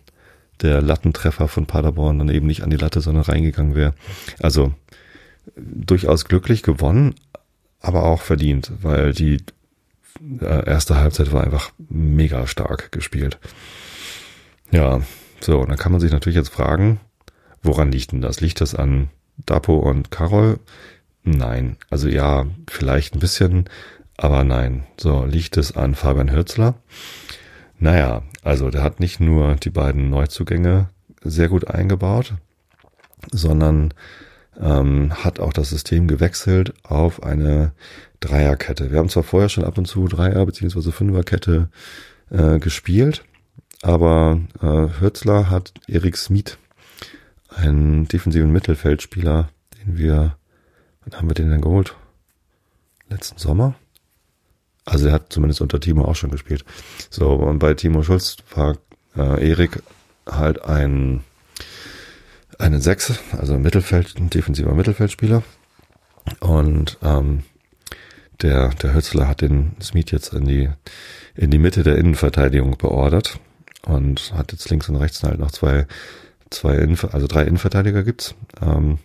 der 0.63 0.81
Lattentreffer 0.81 1.49
von 1.49 1.67
Paderborn 1.67 2.19
dann 2.19 2.29
eben 2.29 2.47
nicht 2.47 2.63
an 2.63 2.71
die 2.71 2.77
Latte, 2.77 3.01
sondern 3.01 3.25
reingegangen 3.25 3.75
wäre. 3.75 3.95
Also 4.39 4.73
durchaus 5.57 6.25
glücklich 6.25 6.63
gewonnen, 6.63 7.15
aber 7.81 8.05
auch 8.05 8.23
verdient, 8.23 8.73
weil 8.81 9.13
die 9.13 9.39
äh, 10.41 10.67
erste 10.67 10.97
Halbzeit 10.97 11.33
war 11.33 11.45
einfach 11.45 11.73
mega 11.89 12.47
stark 12.47 12.93
gespielt. 12.93 13.39
Ja, 14.71 15.01
so, 15.41 15.61
und 15.61 15.69
dann 15.69 15.79
kann 15.79 15.93
man 15.93 16.01
sich 16.01 16.13
natürlich 16.13 16.37
jetzt 16.37 16.49
fragen, 16.49 17.01
woran 17.63 17.93
liegt 17.93 18.13
denn 18.13 18.21
das? 18.21 18.41
Liegt 18.41 18.61
das 18.61 18.75
an 18.75 19.11
Dapo 19.45 19.77
und 19.77 20.11
Karol? 20.11 20.59
Nein. 21.27 21.77
Also 21.91 22.09
ja, 22.09 22.47
vielleicht 22.71 23.15
ein 23.15 23.19
bisschen, 23.19 23.69
aber 24.17 24.45
nein. 24.45 24.85
So, 24.97 25.25
liegt 25.25 25.57
es 25.57 25.77
an 25.77 25.97
Fabian 25.97 26.31
Hürzler? 26.31 26.77
Naja, 27.81 28.23
also 28.43 28.71
der 28.71 28.85
hat 28.85 29.01
nicht 29.01 29.19
nur 29.19 29.57
die 29.57 29.71
beiden 29.71 30.09
Neuzugänge 30.09 30.89
sehr 31.23 31.49
gut 31.49 31.67
eingebaut, 31.67 32.35
sondern 33.33 33.93
ähm, 34.59 35.12
hat 35.25 35.41
auch 35.41 35.53
das 35.53 35.71
System 35.71 36.07
gewechselt 36.07 36.75
auf 36.85 37.25
eine 37.25 37.73
Dreierkette. 38.21 38.93
Wir 38.93 38.99
haben 38.99 39.09
zwar 39.09 39.25
vorher 39.25 39.49
schon 39.49 39.65
ab 39.65 39.77
und 39.79 39.87
zu 39.87 40.07
Dreier- 40.07 40.47
bzw. 40.47 40.93
Fünferkette 40.93 41.71
äh, 42.31 42.61
gespielt, 42.61 43.25
aber 43.83 44.41
äh, 44.62 45.01
Hürzler 45.01 45.51
hat 45.51 45.75
Erik 45.89 46.17
Smith, 46.17 46.57
einen 47.49 48.07
defensiven 48.07 48.53
Mittelfeldspieler, 48.53 49.49
den 49.85 49.99
wir 49.99 50.37
Wann 51.07 51.19
haben 51.19 51.31
wir 51.31 51.35
den 51.35 51.51
denn 51.51 51.61
geholt? 51.61 51.95
Letzten 53.09 53.38
Sommer? 53.38 53.75
Also 54.85 55.09
er 55.09 55.14
hat 55.14 55.33
zumindest 55.33 55.61
unter 55.61 55.81
Timo 55.81 56.05
auch 56.05 56.16
schon 56.16 56.31
gespielt. 56.31 56.64
So, 57.11 57.31
und 57.31 57.59
bei 57.59 57.75
Timo 57.75 58.03
Schulz 58.03 58.37
war 58.55 58.77
äh, 59.16 59.49
Erik 59.49 59.83
halt 60.27 60.62
ein 60.62 61.25
eine 62.59 62.81
Sechse, 62.81 63.16
also 63.33 63.55
ein 63.55 63.62
Mittelfeld, 63.62 64.14
ein 64.16 64.31
defensiver 64.31 64.73
Mittelfeldspieler. 64.73 65.42
Und 66.40 66.99
ähm, 67.03 67.42
der, 68.42 68.71
der 68.71 68.94
Hützler 68.94 69.29
hat 69.29 69.40
den 69.40 69.77
Smith 69.81 70.11
jetzt 70.11 70.33
in 70.33 70.46
die, 70.46 70.71
in 71.35 71.50
die 71.50 71.59
Mitte 71.59 71.83
der 71.83 71.98
Innenverteidigung 71.98 72.77
beordert 72.79 73.38
und 73.85 74.33
hat 74.35 74.52
jetzt 74.52 74.69
links 74.71 74.88
und 74.88 74.96
rechts 74.96 75.23
halt 75.23 75.38
noch 75.38 75.50
zwei, 75.50 75.87
zwei 76.50 76.77
Innen, 76.77 76.98
also 77.13 77.27
drei 77.27 77.42
Innenverteidiger 77.42 78.02
gibt's. 78.02 78.35
Ähm, 78.61 78.98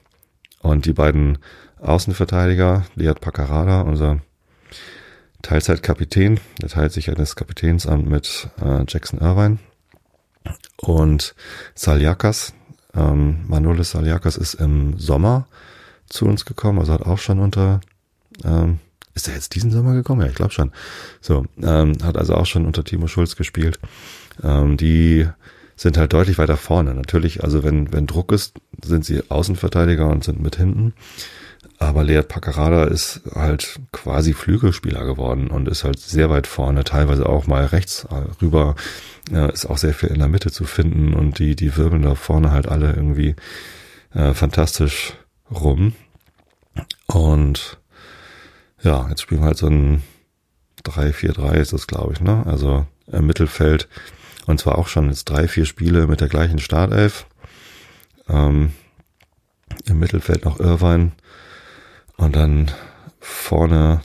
und 0.61 0.85
die 0.85 0.93
beiden 0.93 1.39
Außenverteidiger, 1.81 2.85
Liat 2.95 3.21
Pacarada, 3.21 3.81
unser 3.81 4.19
Teilzeitkapitän, 5.41 6.39
der 6.61 6.69
teilt 6.69 6.91
sich 6.91 7.09
eines 7.09 7.35
Kapitänsamt 7.35 8.07
mit 8.07 8.49
äh, 8.63 8.83
Jackson 8.87 9.19
Irvine. 9.19 9.57
Und 10.77 11.35
Saliakas, 11.75 12.53
ähm, 12.93 13.45
Manolis 13.47 13.91
Saliakas 13.91 14.37
ist 14.37 14.55
im 14.55 14.97
Sommer 14.97 15.47
zu 16.07 16.25
uns 16.25 16.45
gekommen, 16.45 16.79
also 16.79 16.93
hat 16.93 17.03
auch 17.03 17.19
schon 17.19 17.39
unter, 17.39 17.81
ähm, 18.43 18.79
ist 19.13 19.27
er 19.27 19.35
jetzt 19.35 19.55
diesen 19.55 19.71
Sommer 19.71 19.93
gekommen? 19.93 20.21
Ja, 20.21 20.27
ich 20.27 20.35
glaube 20.35 20.51
schon. 20.51 20.71
So, 21.19 21.45
ähm, 21.61 21.97
hat 22.03 22.17
also 22.17 22.35
auch 22.35 22.45
schon 22.45 22.65
unter 22.65 22.83
Timo 22.83 23.07
Schulz 23.07 23.35
gespielt. 23.35 23.79
Ähm, 24.43 24.77
die 24.77 25.27
sind 25.75 25.97
halt 25.97 26.13
deutlich 26.13 26.37
weiter 26.37 26.57
vorne. 26.57 26.93
Natürlich, 26.93 27.43
also 27.43 27.63
wenn, 27.63 27.91
wenn 27.91 28.07
Druck 28.07 28.31
ist, 28.31 28.59
sind 28.83 29.03
sie 29.03 29.29
Außenverteidiger 29.29 30.07
und 30.07 30.23
sind 30.23 30.41
mit 30.41 30.55
hinten. 30.55 30.93
Aber 31.81 32.03
Lead 32.03 32.27
Paccarada 32.27 32.83
ist 32.83 33.21
halt 33.33 33.79
quasi 33.91 34.33
Flügelspieler 34.33 35.03
geworden 35.03 35.47
und 35.49 35.67
ist 35.67 35.83
halt 35.83 35.97
sehr 35.97 36.29
weit 36.29 36.45
vorne, 36.45 36.83
teilweise 36.83 37.27
auch 37.27 37.47
mal 37.47 37.65
rechts 37.65 38.07
rüber. 38.39 38.75
Äh, 39.31 39.51
ist 39.51 39.65
auch 39.65 39.79
sehr 39.79 39.95
viel 39.95 40.09
in 40.09 40.19
der 40.19 40.27
Mitte 40.27 40.51
zu 40.51 40.65
finden 40.65 41.15
und 41.15 41.39
die, 41.39 41.55
die 41.55 41.75
wirbeln 41.75 42.03
da 42.03 42.13
vorne 42.13 42.51
halt 42.51 42.67
alle 42.67 42.93
irgendwie 42.93 43.35
äh, 44.13 44.35
fantastisch 44.35 45.13
rum. 45.49 45.93
Und 47.07 47.79
ja, 48.83 49.09
jetzt 49.09 49.23
spielen 49.23 49.41
wir 49.41 49.47
halt 49.47 49.57
so 49.57 49.67
ein 49.67 50.03
3-4-3 50.85 51.53
ist 51.55 51.73
das, 51.73 51.87
glaube 51.87 52.13
ich, 52.13 52.21
ne? 52.21 52.43
Also 52.45 52.85
im 53.07 53.25
Mittelfeld. 53.25 53.87
Und 54.45 54.59
zwar 54.59 54.77
auch 54.77 54.87
schon 54.87 55.09
jetzt 55.09 55.25
drei, 55.25 55.47
vier 55.47 55.65
Spiele 55.65 56.05
mit 56.05 56.21
der 56.21 56.29
gleichen 56.29 56.59
Startelf. 56.59 57.25
Ähm, 58.29 58.71
Im 59.87 59.97
Mittelfeld 59.97 60.45
noch 60.45 60.59
Irvine. 60.59 61.13
Und 62.21 62.35
dann 62.35 62.69
vorne 63.19 64.01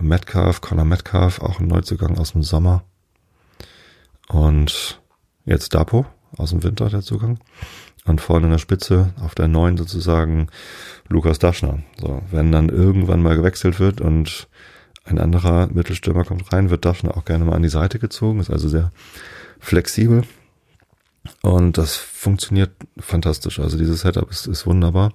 Metcalf, 0.00 0.60
Connor 0.60 0.84
Metcalf, 0.84 1.40
auch 1.40 1.60
ein 1.60 1.68
Neuzugang 1.68 2.18
aus 2.18 2.32
dem 2.32 2.42
Sommer. 2.42 2.82
Und 4.28 5.00
jetzt 5.44 5.72
Dapo 5.72 6.04
aus 6.36 6.50
dem 6.50 6.64
Winter 6.64 6.88
der 6.88 7.02
Zugang. 7.02 7.38
Und 8.06 8.20
vorne 8.20 8.46
in 8.46 8.50
der 8.50 8.58
Spitze 8.58 9.14
auf 9.20 9.36
der 9.36 9.46
neuen 9.46 9.76
sozusagen 9.76 10.48
Lukas 11.08 11.38
Daschner. 11.38 11.78
So, 12.00 12.22
wenn 12.32 12.50
dann 12.50 12.70
irgendwann 12.70 13.22
mal 13.22 13.36
gewechselt 13.36 13.78
wird 13.78 14.00
und 14.00 14.48
ein 15.04 15.20
anderer 15.20 15.68
Mittelstürmer 15.68 16.24
kommt 16.24 16.52
rein, 16.52 16.70
wird 16.70 16.84
Daschner 16.84 17.16
auch 17.16 17.24
gerne 17.24 17.44
mal 17.44 17.54
an 17.54 17.62
die 17.62 17.68
Seite 17.68 18.00
gezogen, 18.00 18.40
ist 18.40 18.50
also 18.50 18.68
sehr 18.68 18.90
flexibel. 19.60 20.24
Und 21.42 21.78
das 21.78 21.94
funktioniert 21.94 22.72
fantastisch. 22.98 23.60
Also 23.60 23.78
dieses 23.78 24.00
Setup 24.00 24.28
ist, 24.28 24.48
ist 24.48 24.66
wunderbar. 24.66 25.12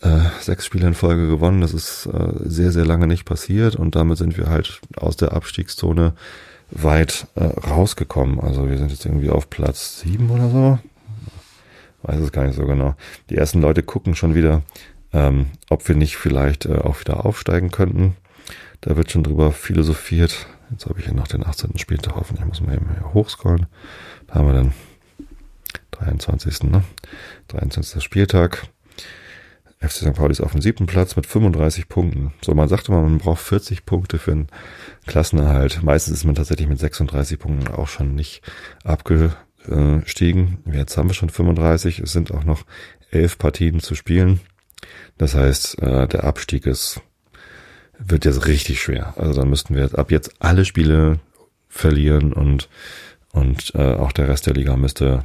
Äh, 0.00 0.20
sechs 0.40 0.64
Spiele 0.64 0.88
in 0.88 0.94
Folge 0.94 1.28
gewonnen, 1.28 1.60
das 1.60 1.74
ist 1.74 2.06
äh, 2.06 2.32
sehr, 2.44 2.72
sehr 2.72 2.86
lange 2.86 3.06
nicht 3.06 3.26
passiert 3.26 3.76
und 3.76 3.94
damit 3.96 4.16
sind 4.16 4.38
wir 4.38 4.48
halt 4.48 4.80
aus 4.96 5.16
der 5.16 5.32
Abstiegszone 5.32 6.14
weit 6.70 7.26
äh, 7.34 7.44
rausgekommen. 7.44 8.40
Also 8.40 8.68
wir 8.70 8.78
sind 8.78 8.90
jetzt 8.90 9.04
irgendwie 9.04 9.28
auf 9.28 9.50
Platz 9.50 10.00
sieben 10.00 10.30
oder 10.30 10.48
so. 10.48 10.78
Weiß 12.02 12.18
es 12.18 12.32
gar 12.32 12.46
nicht 12.46 12.56
so 12.56 12.64
genau. 12.64 12.94
Die 13.28 13.36
ersten 13.36 13.60
Leute 13.60 13.82
gucken 13.82 14.14
schon 14.14 14.34
wieder, 14.34 14.62
ähm, 15.12 15.46
ob 15.68 15.86
wir 15.86 15.96
nicht 15.96 16.16
vielleicht 16.16 16.64
äh, 16.64 16.78
auch 16.78 16.98
wieder 17.00 17.26
aufsteigen 17.26 17.70
könnten. 17.70 18.16
Da 18.80 18.96
wird 18.96 19.10
schon 19.10 19.22
drüber 19.22 19.52
philosophiert. 19.52 20.46
Jetzt 20.70 20.86
habe 20.86 20.98
ich 20.98 21.04
hier 21.04 21.14
noch 21.14 21.28
den 21.28 21.44
18. 21.44 21.76
Spieltag 21.76 22.16
offen. 22.16 22.38
Ich 22.38 22.44
muss 22.46 22.62
mal 22.62 22.74
eben 22.74 22.88
hier 22.90 23.12
hochscrollen. 23.12 23.66
Da 24.28 24.34
haben 24.36 24.46
wir 24.46 24.62
den 24.62 24.72
23. 25.90 26.62
Ne? 26.62 26.84
23. 27.48 28.02
Spieltag. 28.02 28.66
FC 29.80 29.92
St. 29.92 30.14
Pauli 30.14 30.32
ist 30.32 30.42
auf 30.42 30.52
dem 30.52 30.60
siebten 30.60 30.86
Platz 30.86 31.16
mit 31.16 31.26
35 31.26 31.88
Punkten. 31.88 32.34
So, 32.42 32.54
man 32.54 32.68
sagte 32.68 32.92
mal, 32.92 33.02
man 33.02 33.18
braucht 33.18 33.40
40 33.40 33.86
Punkte 33.86 34.18
für 34.18 34.32
einen 34.32 34.48
Klassenerhalt. 35.06 35.82
Meistens 35.82 36.18
ist 36.18 36.24
man 36.24 36.34
tatsächlich 36.34 36.68
mit 36.68 36.78
36 36.78 37.38
Punkten 37.38 37.68
auch 37.68 37.88
schon 37.88 38.14
nicht 38.14 38.42
abgestiegen. 38.84 40.58
Jetzt 40.70 40.96
haben 40.98 41.08
wir 41.08 41.14
schon 41.14 41.30
35. 41.30 42.00
Es 42.00 42.12
sind 42.12 42.30
auch 42.30 42.44
noch 42.44 42.64
elf 43.10 43.38
Partien 43.38 43.80
zu 43.80 43.94
spielen. 43.94 44.40
Das 45.16 45.34
heißt, 45.34 45.82
äh, 45.82 46.06
der 46.06 46.24
Abstieg 46.24 46.66
ist 46.66 47.00
wird 48.02 48.24
jetzt 48.24 48.46
richtig 48.46 48.80
schwer. 48.80 49.14
Also 49.16 49.40
dann 49.40 49.50
müssten 49.50 49.74
wir 49.74 49.98
ab 49.98 50.10
jetzt 50.10 50.34
alle 50.38 50.64
Spiele 50.64 51.20
verlieren 51.68 52.32
und 52.32 52.68
und 53.32 53.72
äh, 53.74 53.94
auch 53.94 54.12
der 54.12 54.28
Rest 54.28 54.46
der 54.46 54.54
Liga 54.54 54.76
müsste 54.76 55.24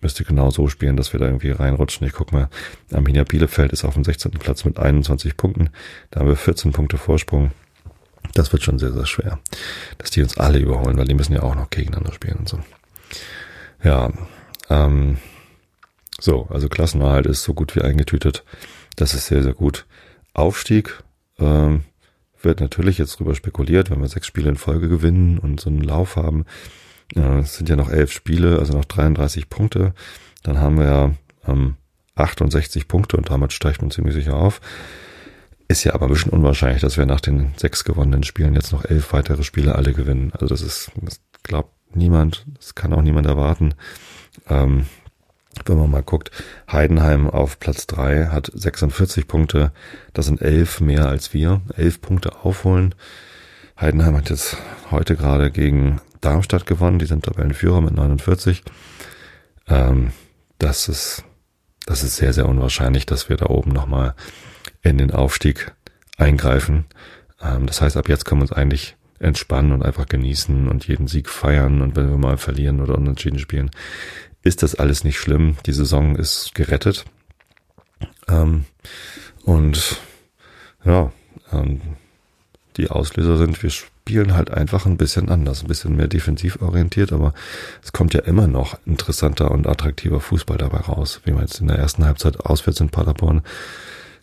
müsste 0.00 0.24
genau 0.24 0.50
so 0.50 0.68
spielen, 0.68 0.96
dass 0.96 1.12
wir 1.12 1.20
da 1.20 1.26
irgendwie 1.26 1.50
reinrutschen. 1.50 2.06
Ich 2.06 2.12
guck 2.12 2.32
mal, 2.32 2.48
Arminia 2.92 3.24
Bielefeld 3.24 3.72
ist 3.72 3.84
auf 3.84 3.94
dem 3.94 4.04
16. 4.04 4.32
Platz 4.32 4.64
mit 4.64 4.78
21 4.78 5.36
Punkten. 5.36 5.70
Da 6.10 6.20
haben 6.20 6.28
wir 6.28 6.36
14 6.36 6.72
Punkte 6.72 6.98
Vorsprung. 6.98 7.50
Das 8.34 8.52
wird 8.52 8.62
schon 8.62 8.78
sehr, 8.78 8.92
sehr 8.92 9.06
schwer, 9.06 9.38
dass 9.98 10.10
die 10.10 10.22
uns 10.22 10.36
alle 10.36 10.58
überholen, 10.58 10.98
weil 10.98 11.06
die 11.06 11.14
müssen 11.14 11.32
ja 11.32 11.42
auch 11.42 11.54
noch 11.54 11.70
gegeneinander 11.70 12.12
spielen 12.12 12.38
und 12.38 12.48
so. 12.48 12.58
Ja, 13.82 14.12
ähm, 14.68 15.18
so, 16.20 16.46
also 16.50 16.68
Klassenerhalt 16.68 17.26
ist 17.26 17.44
so 17.44 17.54
gut 17.54 17.76
wie 17.76 17.82
eingetütet. 17.82 18.44
Das 18.96 19.14
ist 19.14 19.26
sehr, 19.26 19.42
sehr 19.42 19.54
gut. 19.54 19.86
Aufstieg, 20.34 21.02
ähm, 21.38 21.84
wird 22.42 22.60
natürlich 22.60 22.98
jetzt 22.98 23.18
drüber 23.18 23.34
spekuliert, 23.34 23.90
wenn 23.90 24.00
wir 24.00 24.08
sechs 24.08 24.26
Spiele 24.26 24.48
in 24.48 24.56
Folge 24.56 24.88
gewinnen 24.88 25.38
und 25.38 25.60
so 25.60 25.70
einen 25.70 25.82
Lauf 25.82 26.16
haben. 26.16 26.44
Es 27.14 27.56
sind 27.56 27.68
ja 27.68 27.76
noch 27.76 27.90
elf 27.90 28.12
Spiele, 28.12 28.58
also 28.58 28.72
noch 28.74 28.84
33 28.84 29.48
Punkte. 29.48 29.94
Dann 30.42 30.58
haben 30.58 30.78
wir 30.78 30.84
ja 30.84 31.10
ähm, 31.46 31.76
68 32.16 32.88
Punkte 32.88 33.16
und 33.16 33.30
damit 33.30 33.52
steigt 33.52 33.82
man 33.82 33.90
ziemlich 33.90 34.14
sicher 34.14 34.34
auf. 34.34 34.60
Ist 35.68 35.84
ja 35.84 35.94
aber 35.94 36.06
ein 36.06 36.12
bisschen 36.12 36.32
unwahrscheinlich, 36.32 36.80
dass 36.80 36.96
wir 36.96 37.06
nach 37.06 37.20
den 37.20 37.52
sechs 37.56 37.84
gewonnenen 37.84 38.22
Spielen 38.22 38.54
jetzt 38.54 38.72
noch 38.72 38.84
elf 38.84 39.12
weitere 39.12 39.42
Spiele 39.42 39.74
alle 39.74 39.92
gewinnen. 39.92 40.30
Also 40.32 40.46
das 40.46 40.62
ist, 40.62 40.90
das 41.02 41.20
glaubt 41.42 41.72
niemand, 41.94 42.46
das 42.56 42.74
kann 42.74 42.92
auch 42.92 43.02
niemand 43.02 43.26
erwarten. 43.26 43.74
Ähm, 44.48 44.86
wenn 45.64 45.78
man 45.78 45.90
mal 45.90 46.02
guckt, 46.02 46.30
Heidenheim 46.70 47.28
auf 47.28 47.58
Platz 47.58 47.86
drei 47.86 48.26
hat 48.26 48.50
46 48.52 49.26
Punkte. 49.26 49.72
Das 50.12 50.26
sind 50.26 50.42
elf 50.42 50.80
mehr 50.80 51.08
als 51.08 51.32
wir. 51.32 51.62
Elf 51.76 52.00
Punkte 52.00 52.44
aufholen. 52.44 52.94
Heidenheim 53.80 54.16
hat 54.16 54.30
jetzt 54.30 54.56
heute 54.90 55.16
gerade 55.16 55.50
gegen 55.50 56.00
Darmstadt 56.26 56.66
gewonnen. 56.66 56.98
Die 56.98 57.06
sind 57.06 57.24
Tabellenführer 57.24 57.80
mit 57.80 57.94
49. 57.94 58.64
Ähm, 59.68 60.12
das 60.58 60.88
ist, 60.88 61.24
das 61.86 62.02
ist 62.02 62.16
sehr, 62.16 62.32
sehr 62.32 62.48
unwahrscheinlich, 62.48 63.06
dass 63.06 63.28
wir 63.28 63.36
da 63.36 63.46
oben 63.46 63.70
nochmal 63.70 64.14
in 64.82 64.98
den 64.98 65.12
Aufstieg 65.12 65.72
eingreifen. 66.18 66.86
Ähm, 67.40 67.66
das 67.66 67.80
heißt, 67.80 67.96
ab 67.96 68.08
jetzt 68.08 68.24
können 68.24 68.40
wir 68.40 68.44
uns 68.44 68.52
eigentlich 68.52 68.96
entspannen 69.20 69.70
und 69.70 69.84
einfach 69.84 70.06
genießen 70.06 70.68
und 70.68 70.88
jeden 70.88 71.06
Sieg 71.06 71.28
feiern. 71.28 71.80
Und 71.80 71.94
wenn 71.94 72.10
wir 72.10 72.18
mal 72.18 72.38
verlieren 72.38 72.80
oder 72.80 72.96
unentschieden 72.96 73.38
spielen, 73.38 73.70
ist 74.42 74.64
das 74.64 74.74
alles 74.74 75.04
nicht 75.04 75.18
schlimm. 75.18 75.56
Die 75.64 75.72
Saison 75.72 76.16
ist 76.16 76.54
gerettet. 76.56 77.04
Ähm, 78.28 78.64
und 79.44 80.00
ja, 80.84 81.12
ähm, 81.52 81.80
die 82.76 82.90
Auslöser 82.90 83.36
sind, 83.38 83.62
wir 83.62 83.70
spielen 84.06 84.36
halt 84.36 84.52
einfach 84.52 84.86
ein 84.86 84.96
bisschen 84.96 85.28
anders, 85.28 85.62
ein 85.62 85.66
bisschen 85.66 85.96
mehr 85.96 86.06
defensiv 86.06 86.62
orientiert, 86.62 87.12
aber 87.12 87.34
es 87.82 87.92
kommt 87.92 88.14
ja 88.14 88.20
immer 88.20 88.46
noch 88.46 88.78
interessanter 88.86 89.50
und 89.50 89.66
attraktiver 89.66 90.20
Fußball 90.20 90.58
dabei 90.58 90.78
raus, 90.78 91.22
wie 91.24 91.32
man 91.32 91.40
jetzt 91.40 91.60
in 91.60 91.66
der 91.66 91.78
ersten 91.78 92.04
Halbzeit 92.04 92.38
auswärts 92.38 92.78
in 92.78 92.90
Paderborn 92.90 93.42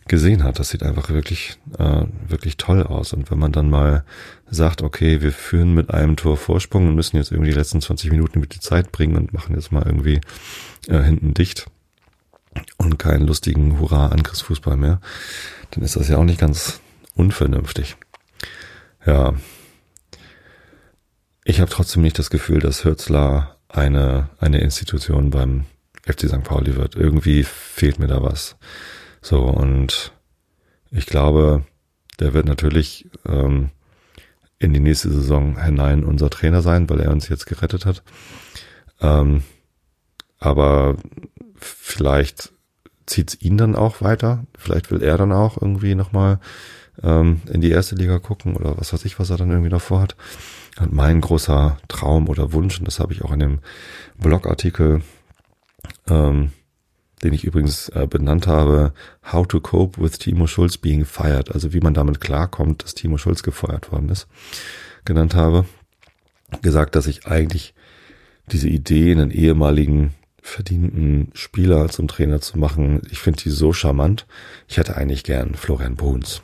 gesehen 0.07 0.45
hat. 0.45 0.57
Das 0.57 0.69
sieht 0.69 0.84
einfach 0.84 1.09
wirklich, 1.09 1.57
äh, 1.77 2.05
wirklich 2.29 2.55
toll 2.55 2.84
aus. 2.84 3.11
Und 3.11 3.29
wenn 3.29 3.39
man 3.39 3.51
dann 3.51 3.69
mal 3.69 4.05
sagt, 4.49 4.84
okay, 4.84 5.21
wir 5.21 5.34
führen 5.34 5.73
mit 5.73 5.93
einem 5.93 6.15
Tor 6.15 6.38
Vorsprung 6.38 6.88
und 6.88 6.95
müssen 6.95 7.17
jetzt 7.17 7.34
irgendwie 7.34 7.51
die 7.51 7.57
letzten 7.57 7.81
20 7.81 8.09
Minuten 8.09 8.39
mit 8.39 8.55
die 8.55 8.61
Zeit 8.61 8.93
bringen 8.93 9.17
und 9.17 9.34
machen 9.34 9.53
jetzt 9.53 9.73
mal 9.73 9.84
irgendwie 9.86 10.21
äh, 10.88 11.01
hinten 11.01 11.34
dicht 11.34 11.65
und 12.77 12.97
keinen 12.99 13.27
lustigen 13.27 13.81
Hurra-Angriffsfußball 13.81 14.77
mehr, 14.77 15.01
dann 15.71 15.84
ist 15.84 15.97
das 15.97 16.07
ja 16.07 16.19
auch 16.19 16.23
nicht 16.23 16.39
ganz 16.39 16.79
unvernünftig. 17.15 17.97
Ja. 19.05 19.34
Ich 21.45 21.59
habe 21.59 21.69
trotzdem 21.69 22.01
nicht 22.01 22.17
das 22.19 22.29
Gefühl, 22.29 22.59
dass 22.59 22.85
Hürzler 22.85 23.57
eine, 23.67 24.29
eine 24.39 24.61
Institution 24.61 25.29
beim 25.29 25.65
FC 26.03 26.27
St. 26.27 26.43
Pauli 26.43 26.75
wird. 26.75 26.95
Irgendwie 26.95 27.43
fehlt 27.43 27.99
mir 27.99 28.07
da 28.07 28.21
was. 28.21 28.55
So, 29.21 29.41
und 29.41 30.13
ich 30.91 31.05
glaube, 31.05 31.65
der 32.19 32.33
wird 32.33 32.45
natürlich 32.45 33.09
ähm, 33.25 33.69
in 34.59 34.73
die 34.73 34.79
nächste 34.79 35.09
Saison 35.11 35.61
hinein 35.61 36.03
unser 36.03 36.29
Trainer 36.29 36.61
sein, 36.61 36.89
weil 36.89 37.01
er 37.01 37.11
uns 37.11 37.27
jetzt 37.27 37.45
gerettet 37.45 37.85
hat. 37.85 38.03
Ähm, 39.01 39.43
aber 40.39 40.95
vielleicht 41.55 42.53
zieht's 43.05 43.37
ihn 43.41 43.57
dann 43.57 43.75
auch 43.75 44.01
weiter. 44.01 44.45
Vielleicht 44.57 44.91
will 44.91 45.01
er 45.01 45.17
dann 45.17 45.31
auch 45.31 45.61
irgendwie 45.61 45.95
nochmal 45.95 46.39
ähm, 47.01 47.41
in 47.51 47.61
die 47.61 47.71
erste 47.71 47.95
Liga 47.95 48.19
gucken 48.19 48.55
oder 48.55 48.77
was 48.77 48.93
weiß 48.93 49.05
ich, 49.05 49.19
was 49.19 49.29
er 49.29 49.37
dann 49.37 49.49
irgendwie 49.49 49.69
davor 49.69 50.01
hat. 50.01 50.15
Und 50.79 50.93
mein 50.93 51.21
großer 51.21 51.77
Traum 51.87 52.29
oder 52.29 52.53
Wunsch, 52.53 52.79
und 52.79 52.87
das 52.87 52.99
habe 52.99 53.13
ich 53.13 53.23
auch 53.23 53.31
in 53.31 53.39
dem 53.39 53.59
Blogartikel 54.17 55.01
ähm, 56.07 56.51
den 57.23 57.33
ich 57.33 57.45
übrigens 57.45 57.89
äh, 57.89 58.05
benannt 58.09 58.47
habe, 58.47 58.93
How 59.31 59.47
to 59.47 59.61
Cope 59.61 60.01
with 60.01 60.19
Timo 60.19 60.47
Schulz 60.47 60.77
Being 60.77 61.05
Fired, 61.05 61.51
also 61.53 61.73
wie 61.73 61.79
man 61.79 61.93
damit 61.93 62.19
klarkommt, 62.19 62.83
dass 62.83 62.95
Timo 62.95 63.17
Schulz 63.17 63.43
gefeuert 63.43 63.91
worden 63.91 64.09
ist, 64.09 64.27
genannt 65.05 65.33
habe, 65.33 65.65
gesagt, 66.61 66.95
dass 66.95 67.07
ich 67.07 67.25
eigentlich 67.25 67.73
diese 68.51 68.67
Idee, 68.67 69.11
einen 69.11 69.31
ehemaligen 69.31 70.13
verdienten 70.41 71.31
Spieler 71.33 71.87
zum 71.87 72.09
Trainer 72.09 72.41
zu 72.41 72.59
machen, 72.59 73.01
ich 73.09 73.19
finde 73.19 73.41
die 73.41 73.49
so 73.49 73.71
charmant. 73.71 74.27
Ich 74.67 74.77
hätte 74.77 74.97
eigentlich 74.97 75.23
gern 75.23 75.55
Florian 75.55 75.95
Bruns. 75.95 76.41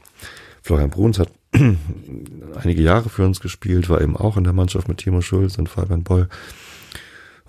Florian 0.61 0.89
Bruns 0.89 1.19
hat 1.19 1.31
einige 1.53 2.81
Jahre 2.81 3.09
für 3.09 3.25
uns 3.25 3.39
gespielt, 3.39 3.89
war 3.89 4.01
eben 4.01 4.15
auch 4.15 4.37
in 4.37 4.43
der 4.43 4.53
Mannschaft 4.53 4.87
mit 4.87 4.99
Timo 4.99 5.21
Schulz 5.21 5.57
und 5.57 5.69
Fabian 5.69 6.03
Boll 6.03 6.29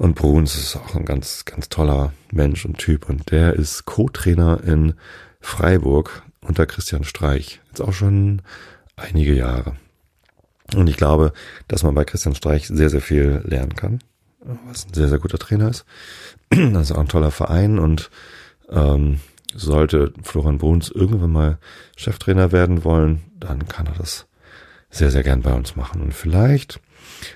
und 0.01 0.15
Bruns 0.15 0.55
ist 0.55 0.77
auch 0.77 0.95
ein 0.95 1.05
ganz, 1.05 1.45
ganz 1.45 1.69
toller 1.69 2.15
Mensch 2.33 2.65
und 2.65 2.79
Typ. 2.79 3.11
Und 3.11 3.31
der 3.31 3.53
ist 3.53 3.85
Co-Trainer 3.85 4.65
in 4.65 4.95
Freiburg. 5.43 6.23
unter 6.41 6.65
Christian 6.65 7.05
Streich. 7.05 7.61
Jetzt 7.69 7.83
auch 7.83 7.93
schon 7.93 8.41
einige 8.97 9.35
Jahre. 9.35 9.77
Und 10.75 10.89
ich 10.89 10.97
glaube, 10.97 11.35
dass 11.69 11.83
man 11.83 11.95
bei 11.95 12.05
Christian 12.05 12.35
Streich 12.35 12.67
sehr, 12.67 12.89
sehr 12.89 13.03
viel 13.03 13.43
lernen 13.45 13.77
kann, 13.77 13.99
was 14.67 14.87
ein 14.87 14.95
sehr, 14.95 15.09
sehr 15.09 15.19
guter 15.19 15.39
Trainer 15.39 15.69
ist. 15.69 15.85
Das 16.51 16.89
ist 16.89 16.93
auch 16.93 17.01
ein 17.01 17.09
toller 17.09 17.31
Verein 17.31 17.79
und 17.79 18.11
ähm, 18.71 19.21
sollte 19.55 20.13
Florian 20.23 20.59
Bruns 20.59 20.91
irgendwann 20.91 21.33
mal 21.33 21.59
Cheftrainer 21.97 22.53
werden 22.53 22.85
wollen, 22.85 23.23
dann 23.39 23.67
kann 23.69 23.87
er 23.87 23.95
das 23.95 24.27
sehr, 24.91 25.11
sehr 25.11 25.23
gern 25.23 25.43
bei 25.43 25.53
uns 25.53 25.77
machen. 25.77 26.03
Und 26.03 26.15
vielleicht 26.15 26.81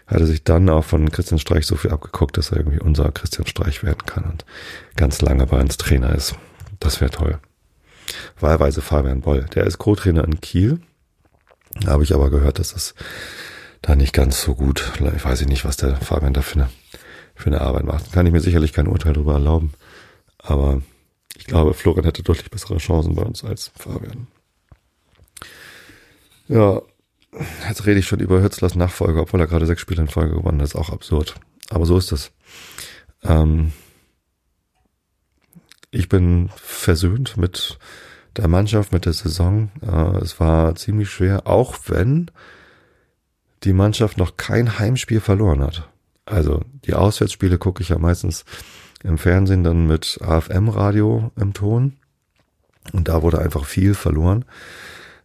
hat 0.06 0.20
er 0.20 0.26
sich 0.26 0.44
dann 0.44 0.68
auch 0.68 0.84
von 0.84 1.10
Christian 1.10 1.38
Streich 1.38 1.66
so 1.66 1.76
viel 1.76 1.90
abgeguckt, 1.90 2.36
dass 2.36 2.50
er 2.50 2.58
irgendwie 2.58 2.80
unser 2.80 3.10
Christian 3.12 3.46
Streich 3.46 3.82
werden 3.82 4.06
kann 4.06 4.24
und 4.24 4.44
ganz 4.96 5.20
lange 5.22 5.46
bei 5.46 5.60
uns 5.60 5.76
Trainer 5.76 6.14
ist. 6.14 6.34
Das 6.80 7.00
wäre 7.00 7.10
toll. 7.10 7.38
Wahlweise 8.38 8.82
Fabian 8.82 9.20
Boll. 9.20 9.46
Der 9.54 9.64
ist 9.64 9.78
Co-Trainer 9.78 10.24
in 10.24 10.40
Kiel. 10.40 10.80
Habe 11.86 12.04
ich 12.04 12.14
aber 12.14 12.30
gehört, 12.30 12.58
dass 12.58 12.72
das 12.72 12.94
da 13.82 13.96
nicht 13.96 14.12
ganz 14.12 14.40
so 14.40 14.54
gut, 14.54 14.92
ich 14.98 15.24
weiß 15.24 15.44
nicht, 15.46 15.64
was 15.64 15.76
der 15.76 15.96
Fabian 15.96 16.32
da 16.32 16.42
für 16.42 16.54
eine, 16.54 16.70
für 17.34 17.46
eine 17.48 17.60
Arbeit 17.60 17.84
macht. 17.84 18.12
Kann 18.12 18.26
ich 18.26 18.32
mir 18.32 18.40
sicherlich 18.40 18.72
kein 18.72 18.86
Urteil 18.86 19.12
darüber 19.12 19.34
erlauben. 19.34 19.72
Aber 20.38 20.82
ich 21.36 21.46
glaube, 21.46 21.74
Florian 21.74 22.04
hätte 22.04 22.22
deutlich 22.22 22.50
bessere 22.50 22.78
Chancen 22.78 23.14
bei 23.14 23.22
uns 23.22 23.44
als 23.44 23.72
Fabian. 23.76 24.28
Ja, 26.48 26.82
jetzt 27.68 27.86
rede 27.86 28.00
ich 28.00 28.06
schon 28.06 28.20
über 28.20 28.42
Hützlers 28.42 28.74
Nachfolger, 28.74 29.22
obwohl 29.22 29.40
er 29.40 29.46
gerade 29.46 29.66
sechs 29.66 29.80
Spiele 29.80 30.02
in 30.02 30.08
Folge 30.08 30.34
gewonnen 30.34 30.60
hat. 30.60 30.68
Ist 30.68 30.76
auch 30.76 30.90
absurd. 30.90 31.34
Aber 31.70 31.86
so 31.86 31.96
ist 31.96 32.12
es. 32.12 32.30
Ähm, 33.22 33.72
ich 35.90 36.08
bin 36.08 36.50
versöhnt 36.56 37.36
mit 37.36 37.78
der 38.36 38.48
Mannschaft, 38.48 38.92
mit 38.92 39.06
der 39.06 39.12
Saison. 39.12 39.70
Äh, 39.80 40.18
es 40.18 40.38
war 40.40 40.74
ziemlich 40.74 41.10
schwer, 41.10 41.46
auch 41.46 41.76
wenn 41.86 42.30
die 43.62 43.72
Mannschaft 43.72 44.18
noch 44.18 44.36
kein 44.36 44.78
Heimspiel 44.78 45.20
verloren 45.20 45.62
hat. 45.62 45.88
Also 46.26 46.62
die 46.84 46.94
Auswärtsspiele 46.94 47.58
gucke 47.58 47.82
ich 47.82 47.90
ja 47.90 47.98
meistens 47.98 48.44
im 49.04 49.18
Fernsehen 49.18 49.62
dann 49.62 49.86
mit 49.86 50.18
AFM-Radio 50.22 51.30
im 51.36 51.52
Ton. 51.52 51.92
Und 52.92 53.08
da 53.08 53.22
wurde 53.22 53.38
einfach 53.38 53.64
viel 53.64 53.94
verloren. 53.94 54.44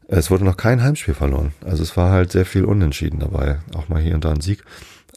Es 0.08 0.30
wurde 0.30 0.44
noch 0.44 0.58
kein 0.58 0.84
Heimspiel 0.84 1.14
verloren. 1.14 1.54
Also 1.66 1.84
es 1.84 1.96
war 1.96 2.12
halt 2.12 2.32
sehr 2.32 2.46
viel 2.46 2.66
Unentschieden 2.66 3.20
dabei. 3.20 3.60
Auch 3.76 3.90
mal 3.90 4.02
hier 4.02 4.16
und 4.16 4.26
da 4.26 4.32
ein 4.32 4.42
Sieg. 4.42 4.64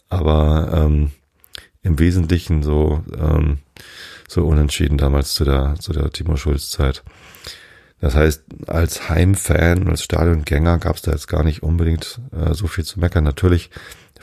Aber 0.09 0.71
ähm, 0.73 1.11
im 1.81 1.99
Wesentlichen 1.99 2.63
so, 2.63 3.03
ähm, 3.17 3.59
so 4.27 4.45
unentschieden 4.45 4.97
damals 4.97 5.33
zu 5.33 5.43
der, 5.43 5.75
zu 5.79 5.93
der 5.93 6.11
Timo 6.11 6.37
Schulz-Zeit. 6.37 7.03
Das 7.99 8.15
heißt, 8.15 8.43
als 8.67 9.09
Heimfan, 9.09 9.87
als 9.87 10.03
Stadiongänger 10.03 10.77
gab 10.77 10.97
es 10.97 11.01
da 11.01 11.11
jetzt 11.11 11.27
gar 11.27 11.43
nicht 11.43 11.63
unbedingt 11.63 12.19
äh, 12.31 12.53
so 12.53 12.67
viel 12.67 12.83
zu 12.83 12.99
meckern. 12.99 13.23
Natürlich 13.23 13.71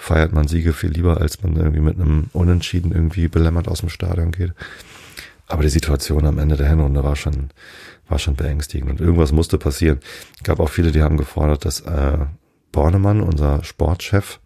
feiert 0.01 0.33
man 0.33 0.49
Siege 0.49 0.73
viel 0.73 0.91
lieber, 0.91 1.21
als 1.21 1.43
man 1.43 1.57
irgendwie 1.57 1.81
mit 1.81 2.01
einem 2.01 2.31
Unentschieden 2.33 2.91
irgendwie 2.91 3.29
belämmert 3.29 3.69
aus 3.69 3.81
dem 3.81 3.91
Stadion 3.91 4.33
geht. 4.33 4.55
Aber 5.47 5.63
die 5.63 5.69
Situation 5.69 6.25
am 6.27 6.39
Ende 6.39 6.57
der 6.57 6.69
Hinrunde 6.69 7.05
war 7.05 7.17
schon, 7.17 7.51
war 8.09 8.19
schon 8.19 8.35
beängstigend 8.35 8.91
und 8.91 9.01
irgendwas 9.01 9.31
musste 9.31 9.59
passieren. 9.59 10.01
Gab 10.43 10.59
auch 10.59 10.71
viele, 10.71 10.91
die 10.91 11.03
haben 11.03 11.19
gefordert, 11.19 11.67
dass 11.67 11.81
äh, 11.81 12.19
Bornemann, 12.73 13.21
unser 13.21 13.63
Sportchef, 13.63 14.41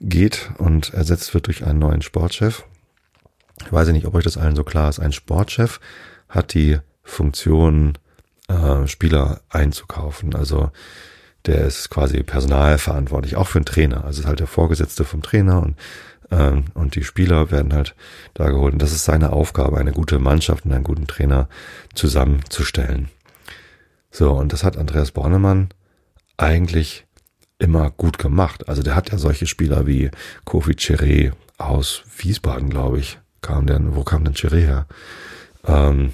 geht 0.00 0.50
und 0.56 0.94
ersetzt 0.94 1.34
wird 1.34 1.48
durch 1.48 1.64
einen 1.64 1.80
neuen 1.80 2.02
Sportchef. 2.02 2.64
Ich 3.66 3.72
weiß 3.72 3.88
nicht, 3.88 4.06
ob 4.06 4.14
euch 4.14 4.24
das 4.24 4.38
allen 4.38 4.56
so 4.56 4.64
klar 4.64 4.88
ist. 4.88 4.98
Ein 4.98 5.12
Sportchef 5.12 5.78
hat 6.28 6.54
die 6.54 6.78
Funktion, 7.02 7.98
äh, 8.48 8.86
Spieler 8.86 9.42
einzukaufen. 9.50 10.34
Also 10.34 10.70
der 11.46 11.66
ist 11.66 11.90
quasi 11.90 12.22
personalverantwortlich, 12.22 13.36
auch 13.36 13.48
für 13.48 13.60
den 13.60 13.66
Trainer. 13.66 14.04
Also 14.04 14.20
ist 14.20 14.26
halt 14.26 14.40
der 14.40 14.46
Vorgesetzte 14.46 15.04
vom 15.04 15.22
Trainer 15.22 15.62
und 15.62 15.76
ähm, 16.30 16.66
und 16.74 16.94
die 16.94 17.04
Spieler 17.04 17.50
werden 17.50 17.72
halt 17.72 17.94
da 18.34 18.50
geholt. 18.50 18.74
Und 18.74 18.82
das 18.82 18.92
ist 18.92 19.04
seine 19.04 19.32
Aufgabe, 19.32 19.78
eine 19.78 19.92
gute 19.92 20.18
Mannschaft 20.18 20.64
und 20.64 20.72
einen 20.72 20.84
guten 20.84 21.06
Trainer 21.06 21.48
zusammenzustellen. 21.94 23.08
So, 24.10 24.32
und 24.32 24.52
das 24.52 24.64
hat 24.64 24.76
Andreas 24.76 25.12
Bornemann 25.12 25.68
eigentlich 26.36 27.06
immer 27.58 27.90
gut 27.90 28.18
gemacht. 28.18 28.68
Also 28.68 28.82
der 28.82 28.94
hat 28.94 29.10
ja 29.10 29.18
solche 29.18 29.46
Spieler 29.46 29.86
wie 29.86 30.10
Kofi 30.44 30.72
Cheré 30.72 31.32
aus 31.56 32.04
Wiesbaden, 32.16 32.70
glaube 32.70 32.98
ich, 32.98 33.18
kam 33.42 33.66
der, 33.66 33.80
wo 33.94 34.04
kam 34.04 34.24
denn 34.24 34.34
Cheré 34.34 34.60
her? 34.60 34.86
Ähm, 35.66 36.12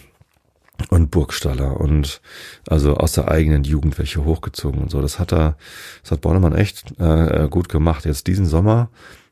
und 0.91 1.11
Burgstaller 1.11 1.81
und 1.81 2.21
also 2.69 2.97
aus 2.97 3.13
der 3.13 3.31
eigenen 3.31 3.65
Jugend 3.65 3.99
welche 3.99 4.25
hochgezogen 4.25 4.83
und 4.83 4.91
so. 4.91 5.01
Das 5.01 5.19
hat 5.19 5.33
er, 5.33 5.57
das 6.03 6.13
hat 6.13 6.21
Bornemann 6.21 6.55
echt 6.55 6.99
äh, 6.99 7.49
gut 7.51 7.69
gemacht. 7.69 8.05
Jetzt 8.05 8.27
diesen 8.27 8.47
Sommer, 8.47 8.91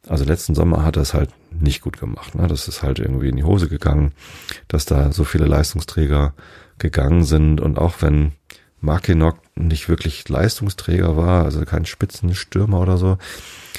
also 0.08 0.24
letzten 0.24 0.54
Sommer 0.54 0.84
hat 0.84 0.96
er 0.96 1.02
es 1.02 1.14
halt 1.14 1.30
nicht 1.50 1.80
gut 1.82 1.98
gemacht. 1.98 2.34
Ne? 2.34 2.46
Das 2.48 2.68
ist 2.68 2.82
halt 2.82 2.98
irgendwie 2.98 3.28
in 3.28 3.36
die 3.36 3.44
Hose 3.44 3.68
gegangen, 3.68 4.12
dass 4.68 4.84
da 4.84 5.12
so 5.12 5.24
viele 5.24 5.46
Leistungsträger 5.46 6.34
gegangen 6.78 7.24
sind 7.24 7.60
und 7.60 7.78
auch 7.78 7.96
wenn 8.00 8.32
Mackinock 8.80 9.38
nicht 9.54 9.88
wirklich 9.88 10.28
Leistungsträger 10.28 11.16
war, 11.16 11.44
also 11.44 11.64
kein 11.64 11.86
Spitzenstürmer 11.86 12.80
oder 12.80 12.98
so, 12.98 13.18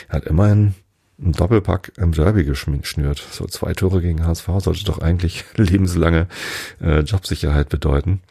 hat 0.07 0.23
immerhin 0.25 0.75
ein 1.19 1.31
Doppelpack 1.31 1.93
im 1.97 2.11
Derby 2.11 2.43
geschnürt. 2.43 3.23
So 3.31 3.45
zwei 3.45 3.73
Tore 3.73 4.01
gegen 4.01 4.25
HSV 4.25 4.47
sollte 4.59 4.83
doch 4.83 4.99
eigentlich 4.99 5.45
lebenslange 5.55 6.27
äh, 6.81 6.99
Jobsicherheit 6.99 7.69
bedeuten. 7.69 8.21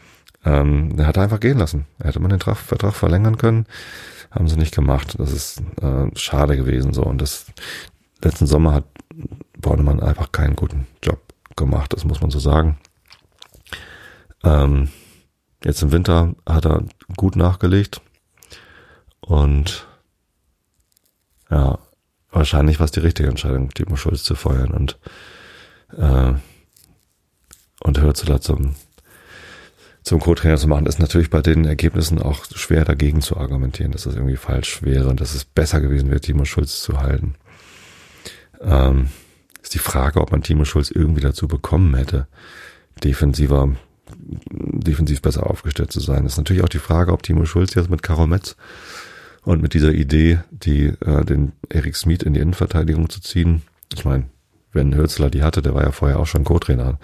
Ähm, 0.45 0.99
er 0.99 1.07
hat 1.07 1.19
einfach 1.19 1.41
gehen 1.41 1.59
lassen. 1.59 1.87
Er 1.99 2.09
hätte 2.09 2.21
man 2.21 2.31
den 2.31 2.41
Traf 2.41 2.59
Vertrag 2.59 2.95
verlängern 2.95 3.39
können, 3.39 3.67
haben 4.31 4.49
sie 4.49 4.57
nicht 4.57 4.75
gemacht. 4.75 5.15
Das 5.19 5.33
ist 5.33 5.63
äh, 5.81 6.07
schade 6.15 6.57
gewesen 6.57 6.93
so. 6.93 7.05
Und 7.05 7.23
das 7.23 7.47
letzten 8.23 8.47
Sommer 8.47 8.75
hat 8.75 8.85
Bornemann 9.59 10.01
einfach 10.01 10.33
keinen 10.33 10.57
guten 10.57 10.87
Job 11.03 11.21
gemacht, 11.57 11.93
das 11.93 12.05
muss 12.05 12.21
man 12.21 12.31
so 12.31 12.39
sagen. 12.39 12.79
Ähm, 14.45 14.89
jetzt 15.65 15.83
im 15.83 15.93
Winter 15.93 16.35
hat 16.47 16.67
er 16.67 16.85
gut 17.17 17.37
nachgelegt 17.37 18.01
und 19.21 19.87
ja, 21.51 21.79
wahrscheinlich 22.33 22.81
war 22.81 22.87
es 22.87 22.93
die 22.93 23.01
richtige 23.01 23.29
Entscheidung, 23.29 23.71
Timo 23.71 23.97
Schulz 23.97 24.25
zu 24.25 24.35
feuern 24.35 24.73
und 24.73 24.99
äh, 25.97 26.33
und 27.81 28.01
Hürzeler 28.01 28.41
zum 28.41 28.75
zum 30.03 30.19
Co-Trainer 30.19 30.57
zu 30.57 30.67
machen, 30.67 30.87
ist 30.87 30.99
natürlich 30.99 31.31
bei 31.31 31.43
den 31.43 31.65
Ergebnissen 31.65 32.21
auch 32.21 32.45
schwer 32.57 32.85
dagegen 32.85 33.21
zu 33.21 33.37
argumentieren, 33.37 33.93
dass 33.93 34.03
das 34.03 34.17
irgendwie 34.17 34.37
falsch 34.37 34.83
wäre 34.83 35.09
und 35.09 35.21
dass 35.21 35.35
es 35.35 35.45
besser 35.45 35.81
gewesen 35.81 36.11
wäre, 36.11 36.21
Timo 36.21 36.45
Schulz 36.45 36.83
zu 36.83 37.01
halten. 37.01 37.37
Ähm, 38.61 39.11
ist 39.63 39.75
die 39.75 39.79
Frage, 39.79 40.21
ob 40.21 40.33
man 40.33 40.43
Timo 40.43 40.65
Schulz 40.65 40.91
irgendwie 40.91 41.21
dazu 41.21 41.47
bekommen 41.47 41.95
hätte, 41.95 42.27
defensiver, 43.05 43.77
defensiv 44.51 45.23
besser 45.23 45.49
aufgestellt 45.49 45.93
zu 45.93 46.01
sein. 46.01 46.27
Ist 46.27 46.37
natürlich 46.37 46.65
auch 46.65 46.69
die 46.69 46.79
Frage, 46.79 47.13
ob 47.13 47.23
Timo 47.23 47.45
Schulz 47.45 47.75
jetzt 47.75 47.91
mit 47.91 48.03
Karol 48.03 48.27
Metz 48.27 48.57
und 49.45 49.61
mit 49.61 49.75
dieser 49.75 49.93
Idee, 49.93 50.41
die 50.51 50.87
äh, 50.87 51.25
den 51.25 51.53
Erik 51.69 51.97
Smith 51.97 52.23
in 52.23 52.35
die 52.35 52.41
Innenverteidigung 52.41 53.11
zu 53.11 53.21
ziehen, 53.21 53.63
ich 53.93 54.05
meine, 54.05 54.27
wenn 54.73 54.95
Hürzler 54.95 55.31
die 55.31 55.43
hatte, 55.43 55.63
der 55.63 55.75
war 55.75 55.83
ja 55.83 55.93
vorher 55.93 56.19
auch 56.19 56.27
schon 56.27 56.45
Co-Trainer. 56.45 56.99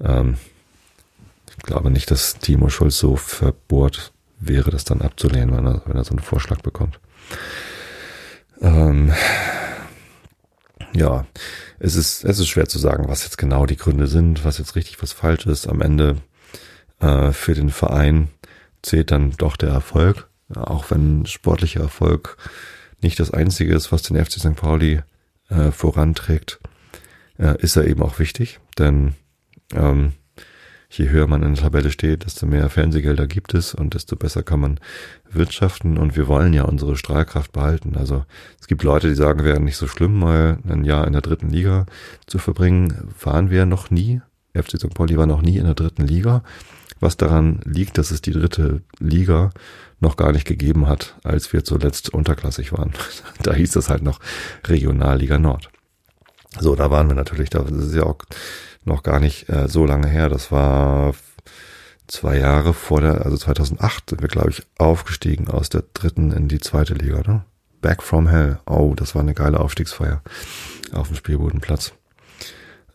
Ähm, 0.00 0.36
ich 1.48 1.56
glaube 1.64 1.90
nicht, 1.90 2.10
dass 2.10 2.38
Timo 2.38 2.68
Schulz 2.68 2.98
so 2.98 3.16
verbohrt 3.16 4.12
wäre, 4.38 4.70
das 4.70 4.84
dann 4.84 5.00
abzulehnen, 5.00 5.56
wenn 5.56 5.66
er, 5.66 5.82
wenn 5.86 5.96
er 5.96 6.04
so 6.04 6.10
einen 6.10 6.20
Vorschlag 6.20 6.60
bekommt. 6.60 7.00
Ähm, 8.60 9.12
ja, 10.92 11.26
es 11.78 11.96
ist, 11.96 12.24
es 12.24 12.38
ist 12.38 12.48
schwer 12.48 12.68
zu 12.68 12.78
sagen, 12.78 13.08
was 13.08 13.24
jetzt 13.24 13.38
genau 13.38 13.66
die 13.66 13.76
Gründe 13.76 14.06
sind, 14.06 14.44
was 14.44 14.58
jetzt 14.58 14.76
richtig, 14.76 15.02
was 15.02 15.12
falsch 15.12 15.46
ist. 15.46 15.66
Am 15.66 15.80
Ende 15.80 16.16
äh, 17.00 17.32
für 17.32 17.54
den 17.54 17.70
Verein 17.70 18.28
zählt 18.82 19.10
dann 19.10 19.32
doch 19.32 19.56
der 19.56 19.70
Erfolg 19.70 20.25
auch 20.54 20.90
wenn 20.90 21.26
sportlicher 21.26 21.80
Erfolg 21.80 22.36
nicht 23.02 23.18
das 23.20 23.30
Einzige 23.30 23.74
ist, 23.74 23.92
was 23.92 24.02
den 24.02 24.22
FC 24.22 24.32
St. 24.32 24.56
Pauli 24.56 25.02
äh, 25.48 25.70
voranträgt, 25.70 26.60
äh, 27.38 27.60
ist 27.60 27.76
er 27.76 27.86
eben 27.86 28.02
auch 28.02 28.18
wichtig, 28.18 28.60
denn 28.78 29.14
ähm, 29.74 30.12
je 30.88 31.08
höher 31.08 31.26
man 31.26 31.42
in 31.42 31.54
der 31.54 31.64
Tabelle 31.64 31.90
steht, 31.90 32.24
desto 32.24 32.46
mehr 32.46 32.68
Fernsehgelder 32.70 33.26
gibt 33.26 33.54
es 33.54 33.74
und 33.74 33.94
desto 33.94 34.16
besser 34.16 34.42
kann 34.42 34.60
man 34.60 34.80
wirtschaften 35.30 35.98
und 35.98 36.16
wir 36.16 36.28
wollen 36.28 36.52
ja 36.52 36.62
unsere 36.62 36.96
Strahlkraft 36.96 37.52
behalten. 37.52 37.96
Also 37.96 38.24
es 38.60 38.66
gibt 38.66 38.82
Leute, 38.82 39.08
die 39.08 39.14
sagen, 39.14 39.44
wäre 39.44 39.60
nicht 39.60 39.76
so 39.76 39.88
schlimm, 39.88 40.18
mal 40.18 40.58
ein 40.68 40.84
Jahr 40.84 41.06
in 41.06 41.12
der 41.12 41.22
dritten 41.22 41.50
Liga 41.50 41.86
zu 42.26 42.38
verbringen. 42.38 43.12
Waren 43.22 43.50
wir 43.50 43.66
noch 43.66 43.90
nie. 43.90 44.20
FC 44.54 44.78
St. 44.78 44.94
Pauli 44.94 45.18
war 45.18 45.26
noch 45.26 45.42
nie 45.42 45.58
in 45.58 45.64
der 45.66 45.74
dritten 45.74 46.06
Liga, 46.06 46.42
was 46.98 47.16
daran 47.18 47.60
liegt, 47.64 47.98
dass 47.98 48.10
es 48.10 48.22
die 48.22 48.30
dritte 48.30 48.82
Liga 48.98 49.50
noch 50.00 50.16
gar 50.16 50.32
nicht 50.32 50.46
gegeben 50.46 50.86
hat, 50.86 51.16
als 51.24 51.52
wir 51.52 51.64
zuletzt 51.64 52.10
unterklassig 52.10 52.72
waren. 52.72 52.92
da 53.42 53.54
hieß 53.54 53.76
es 53.76 53.88
halt 53.88 54.02
noch 54.02 54.20
Regionalliga 54.64 55.38
Nord. 55.38 55.70
So, 56.58 56.74
da 56.74 56.90
waren 56.90 57.08
wir 57.08 57.14
natürlich, 57.14 57.50
da 57.50 57.62
ist 57.62 57.94
ja 57.94 58.04
auch 58.04 58.18
noch 58.84 59.02
gar 59.02 59.20
nicht 59.20 59.48
äh, 59.48 59.68
so 59.68 59.84
lange 59.84 60.08
her. 60.08 60.28
Das 60.28 60.52
war 60.52 61.14
zwei 62.06 62.38
Jahre 62.38 62.72
vor 62.72 63.00
der, 63.00 63.24
also 63.24 63.36
2008 63.36 64.10
sind 64.10 64.22
wir, 64.22 64.28
glaube 64.28 64.50
ich, 64.50 64.62
aufgestiegen 64.78 65.48
aus 65.48 65.68
der 65.68 65.84
dritten 65.92 66.32
in 66.32 66.48
die 66.48 66.60
zweite 66.60 66.94
Liga, 66.94 67.18
oder? 67.18 67.44
Back 67.80 68.02
from 68.02 68.28
Hell. 68.28 68.58
Oh, 68.66 68.94
das 68.96 69.14
war 69.14 69.22
eine 69.22 69.34
geile 69.34 69.60
Aufstiegsfeier 69.60 70.22
auf 70.92 71.08
dem 71.08 71.16
Spielbodenplatz. 71.16 71.92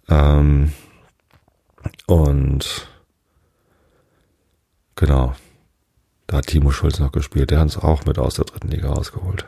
Ähm, 0.09 0.73
und 2.07 2.87
genau, 4.95 5.35
da 6.31 6.37
hat 6.37 6.47
Timo 6.47 6.71
Schulz 6.71 6.97
noch 6.99 7.11
gespielt. 7.11 7.51
Der 7.51 7.59
hat 7.59 7.65
uns 7.65 7.77
auch 7.77 8.05
mit 8.05 8.17
aus 8.17 8.35
der 8.35 8.45
dritten 8.45 8.69
Liga 8.69 8.87
rausgeholt. 8.89 9.45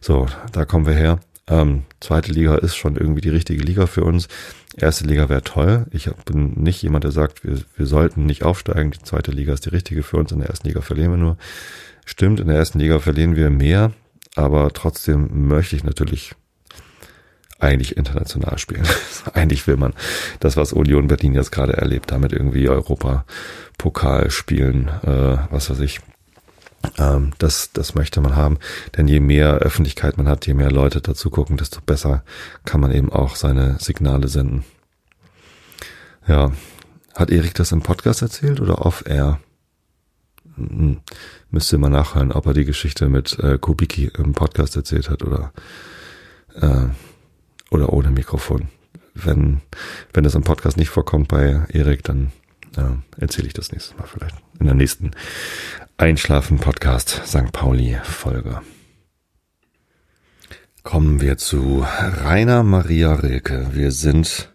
So, 0.00 0.26
da 0.50 0.64
kommen 0.64 0.86
wir 0.86 0.94
her. 0.94 1.20
Ähm, 1.48 1.82
zweite 2.00 2.32
Liga 2.32 2.54
ist 2.56 2.76
schon 2.76 2.96
irgendwie 2.96 3.20
die 3.20 3.28
richtige 3.28 3.62
Liga 3.62 3.86
für 3.86 4.02
uns. 4.02 4.26
Erste 4.74 5.04
Liga 5.04 5.28
wäre 5.28 5.42
toll. 5.42 5.84
Ich 5.90 6.10
bin 6.24 6.54
nicht 6.54 6.82
jemand, 6.82 7.04
der 7.04 7.10
sagt, 7.10 7.44
wir, 7.44 7.58
wir 7.76 7.84
sollten 7.84 8.24
nicht 8.24 8.42
aufsteigen. 8.42 8.92
Die 8.92 9.02
zweite 9.02 9.32
Liga 9.32 9.52
ist 9.52 9.66
die 9.66 9.70
richtige 9.70 10.02
für 10.02 10.16
uns. 10.16 10.32
In 10.32 10.38
der 10.38 10.48
ersten 10.48 10.66
Liga 10.66 10.80
verlieren 10.80 11.10
wir 11.10 11.18
nur. 11.18 11.36
Stimmt, 12.06 12.40
in 12.40 12.46
der 12.46 12.56
ersten 12.56 12.78
Liga 12.78 12.98
verlieren 12.98 13.36
wir 13.36 13.50
mehr, 13.50 13.92
aber 14.34 14.72
trotzdem 14.72 15.46
möchte 15.46 15.76
ich 15.76 15.84
natürlich 15.84 16.34
eigentlich 17.62 17.96
international 17.96 18.58
spielen. 18.58 18.86
eigentlich 19.34 19.66
will 19.66 19.76
man 19.76 19.94
das, 20.40 20.56
was 20.56 20.72
Union 20.72 21.08
Berlin 21.08 21.34
jetzt 21.34 21.52
gerade 21.52 21.74
erlebt, 21.74 22.10
damit 22.10 22.32
irgendwie 22.32 22.68
Europa-Pokal 22.68 24.30
spielen, 24.30 24.88
äh, 25.02 25.38
was 25.50 25.70
weiß 25.70 25.80
ich. 25.80 26.00
Ähm, 26.98 27.32
das, 27.38 27.72
das 27.72 27.94
möchte 27.94 28.20
man 28.20 28.36
haben. 28.36 28.58
Denn 28.96 29.06
je 29.06 29.20
mehr 29.20 29.54
Öffentlichkeit 29.54 30.16
man 30.18 30.28
hat, 30.28 30.46
je 30.46 30.54
mehr 30.54 30.70
Leute 30.70 31.00
dazu 31.00 31.30
gucken, 31.30 31.56
desto 31.56 31.80
besser 31.80 32.24
kann 32.64 32.80
man 32.80 32.92
eben 32.92 33.12
auch 33.12 33.36
seine 33.36 33.78
Signale 33.78 34.28
senden. 34.28 34.64
Ja. 36.26 36.52
Hat 37.14 37.30
Erik 37.30 37.54
das 37.54 37.72
im 37.72 37.82
Podcast 37.82 38.22
erzählt 38.22 38.60
oder 38.60 38.86
off-air? 38.86 39.38
Hm, 40.56 41.00
müsste 41.50 41.78
mal 41.78 41.90
nachhören, 41.90 42.32
ob 42.32 42.46
er 42.46 42.54
die 42.54 42.64
Geschichte 42.64 43.08
mit 43.08 43.38
äh, 43.38 43.58
Kubiki 43.58 44.10
im 44.16 44.32
Podcast 44.32 44.76
erzählt 44.76 45.10
hat 45.10 45.22
oder 45.22 45.52
äh, 46.54 46.88
oder 47.72 47.92
ohne 47.92 48.10
Mikrofon. 48.10 48.68
Wenn, 49.14 49.60
wenn 50.12 50.24
das 50.24 50.34
im 50.34 50.42
Podcast 50.42 50.76
nicht 50.76 50.90
vorkommt 50.90 51.28
bei 51.28 51.64
Erik, 51.68 52.02
dann 52.04 52.32
äh, 52.76 53.20
erzähle 53.20 53.48
ich 53.48 53.54
das 53.54 53.72
nächstes 53.72 53.96
Mal 53.96 54.06
vielleicht. 54.06 54.36
In 54.60 54.66
der 54.66 54.74
nächsten 54.74 55.10
Einschlafen-Podcast 55.96 57.22
St. 57.26 57.52
Pauli-Folge. 57.52 58.60
Kommen 60.82 61.20
wir 61.20 61.36
zu 61.36 61.84
Rainer 61.86 62.62
Maria 62.62 63.14
Rilke. 63.14 63.68
Wir 63.72 63.92
sind 63.92 64.52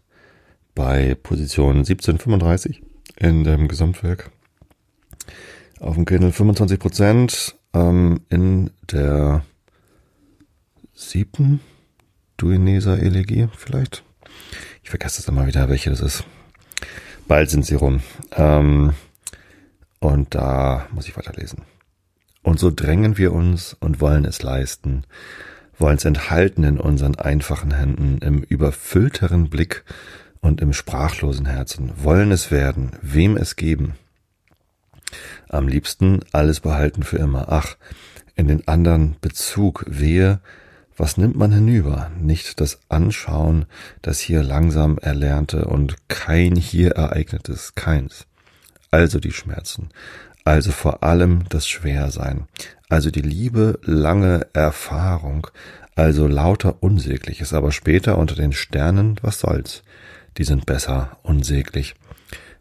bei 0.75 1.15
Position 1.15 1.77
1735 1.77 2.81
in 3.15 3.43
dem 3.43 3.67
Gesamtwerk. 3.67 4.31
Auf 5.79 5.95
dem 5.95 6.05
Kindle 6.05 6.31
25 6.31 6.79
Prozent, 6.79 7.55
ähm, 7.73 8.21
in 8.29 8.71
der 8.91 9.45
siebten 10.93 11.61
Duineser 12.37 12.99
Elegie 12.99 13.47
vielleicht. 13.57 14.03
Ich 14.83 14.89
vergesse 14.89 15.17
das 15.17 15.27
immer 15.27 15.47
wieder, 15.47 15.69
welche 15.69 15.89
das 15.89 15.99
ist. 15.99 16.23
Bald 17.27 17.49
sind 17.49 17.65
sie 17.65 17.75
rum. 17.75 18.01
Ähm, 18.31 18.93
und 19.99 20.35
da 20.35 20.87
muss 20.91 21.07
ich 21.07 21.17
weiterlesen. 21.17 21.63
Und 22.43 22.59
so 22.59 22.71
drängen 22.71 23.17
wir 23.17 23.33
uns 23.33 23.75
und 23.79 23.99
wollen 23.99 24.23
es 24.23 24.41
leisten, 24.41 25.03
wollen 25.77 25.97
es 25.97 26.05
enthalten 26.05 26.63
in 26.63 26.79
unseren 26.79 27.15
einfachen 27.15 27.73
Händen, 27.73 28.19
im 28.19 28.43
überfüllteren 28.43 29.49
Blick 29.49 29.83
und 30.39 30.61
im 30.61 30.71
sprachlosen 30.71 31.45
Herzen, 31.45 31.91
wollen 32.01 32.31
es 32.31 32.51
werden, 32.51 32.91
wem 33.01 33.35
es 33.35 33.55
geben. 33.57 33.95
Am 35.49 35.67
liebsten 35.67 36.21
alles 36.31 36.59
behalten 36.61 37.03
für 37.03 37.17
immer. 37.17 37.47
Ach, 37.49 37.75
in 38.35 38.47
den 38.47 38.67
anderen 38.67 39.17
Bezug, 39.19 39.83
wehe, 39.87 40.39
was 40.97 41.17
nimmt 41.17 41.35
man 41.35 41.51
hinüber? 41.51 42.09
Nicht 42.19 42.59
das 42.59 42.79
Anschauen, 42.89 43.65
das 44.01 44.19
hier 44.19 44.41
langsam 44.41 44.97
erlernte 44.97 45.65
und 45.65 45.95
kein 46.07 46.55
hier 46.55 46.91
ereignetes, 46.91 47.75
keins. 47.75 48.25
Also 48.89 49.19
die 49.19 49.31
Schmerzen, 49.31 49.89
also 50.43 50.71
vor 50.71 51.03
allem 51.03 51.43
das 51.49 51.67
Schwersein, 51.67 52.47
also 52.89 53.11
die 53.11 53.21
Liebe, 53.21 53.79
lange 53.83 54.47
Erfahrung, 54.53 55.47
also 55.95 56.27
lauter 56.27 56.81
Unsägliches, 56.81 57.53
aber 57.53 57.71
später 57.71 58.17
unter 58.17 58.35
den 58.35 58.53
Sternen, 58.53 59.17
was 59.21 59.39
soll's? 59.39 59.83
Die 60.37 60.43
sind 60.43 60.65
besser 60.65 61.17
unsäglich. 61.21 61.95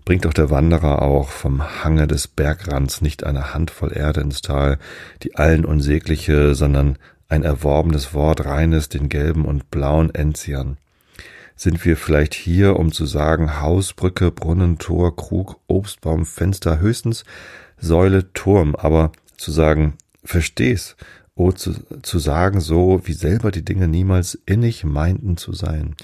Bringt 0.05 0.25
doch 0.25 0.33
der 0.33 0.51
Wanderer 0.51 1.03
auch 1.03 1.29
vom 1.31 1.85
Hange 1.85 2.07
des 2.07 2.29
Bergrands 2.29 3.01
nicht 3.01 3.25
eine 3.25 3.55
Handvoll 3.55 3.97
Erde 3.97 4.21
ins 4.21 4.41
Tal, 4.41 4.79
die 5.23 5.37
allen 5.37 5.65
unsägliche, 5.65 6.55
sondern 6.55 6.97
ein 7.29 7.43
erworbenes 7.43 8.15
Wort 8.15 8.45
reines 8.45 8.89
den 8.89 9.09
gelben 9.09 9.45
und 9.45 9.71
blauen 9.71 10.15
Enzian. 10.15 10.77
Sind 11.55 11.85
wir 11.85 11.97
vielleicht 11.97 12.35
hier, 12.35 12.77
um 12.77 12.93
zu 12.93 13.07
sagen 13.07 13.61
Haus, 13.61 13.95
Brücke, 13.95 14.31
Brunnen, 14.31 14.79
Tor, 14.79 15.17
Krug, 15.17 15.59
Obstbaum, 15.67 16.27
Fenster, 16.27 16.81
höchstens 16.81 17.25
Säule, 17.79 18.33
Turm, 18.33 18.75
aber 18.77 19.13
zu 19.37 19.51
sagen, 19.53 19.95
versteh's, 20.25 20.97
oh, 21.35 21.53
zu, 21.53 21.75
zu 22.03 22.19
sagen 22.19 22.61
so, 22.61 23.03
wie 23.05 23.13
selber 23.13 23.51
die 23.51 23.65
Dinge 23.65 23.89
niemals 23.89 24.39
innig 24.47 24.85
meinten 24.85 25.37
zu 25.37 25.53
sein, 25.53 25.95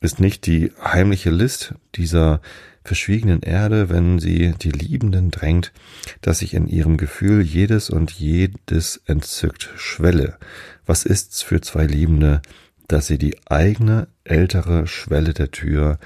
ist 0.00 0.20
nicht 0.20 0.46
die 0.46 0.72
heimliche 0.82 1.30
List 1.30 1.74
dieser 1.94 2.40
verschwiegenen 2.86 3.42
Erde, 3.42 3.88
wenn 3.88 4.18
sie 4.18 4.54
die 4.60 4.70
Liebenden 4.70 5.30
drängt, 5.30 5.72
dass 6.20 6.38
sich 6.38 6.54
in 6.54 6.66
ihrem 6.68 6.96
Gefühl 6.96 7.42
jedes 7.42 7.90
und 7.90 8.12
jedes 8.12 9.02
entzückt 9.06 9.70
schwelle. 9.76 10.38
Was 10.86 11.04
ist's 11.04 11.42
für 11.42 11.60
zwei 11.60 11.84
Liebende, 11.84 12.42
dass 12.88 13.06
sie 13.06 13.18
die 13.18 13.36
eigene 13.46 14.08
ältere 14.24 14.86
Schwelle 14.86 15.34
der 15.34 15.50
Tür 15.50 15.98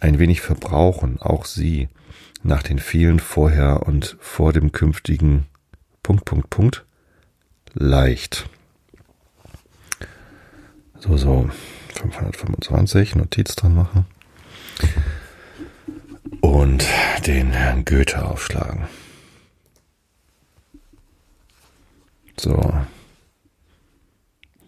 ein 0.00 0.18
wenig 0.18 0.40
verbrauchen, 0.40 1.18
auch 1.20 1.44
sie, 1.44 1.88
nach 2.42 2.62
den 2.62 2.78
vielen 2.78 3.18
vorher 3.18 3.82
und 3.86 4.16
vor 4.20 4.52
dem 4.52 4.70
künftigen 4.70 5.46
Punkt, 6.02 6.24
Punkt, 6.24 6.50
Punkt, 6.50 6.84
leicht. 7.74 8.48
So, 11.00 11.16
so, 11.16 11.50
525, 11.94 13.16
Notiz 13.16 13.56
dran 13.56 13.74
machen 13.74 14.06
und 16.40 16.86
den 17.26 17.50
Herrn 17.50 17.84
Goethe 17.84 18.24
aufschlagen. 18.24 18.88
So. 22.38 22.72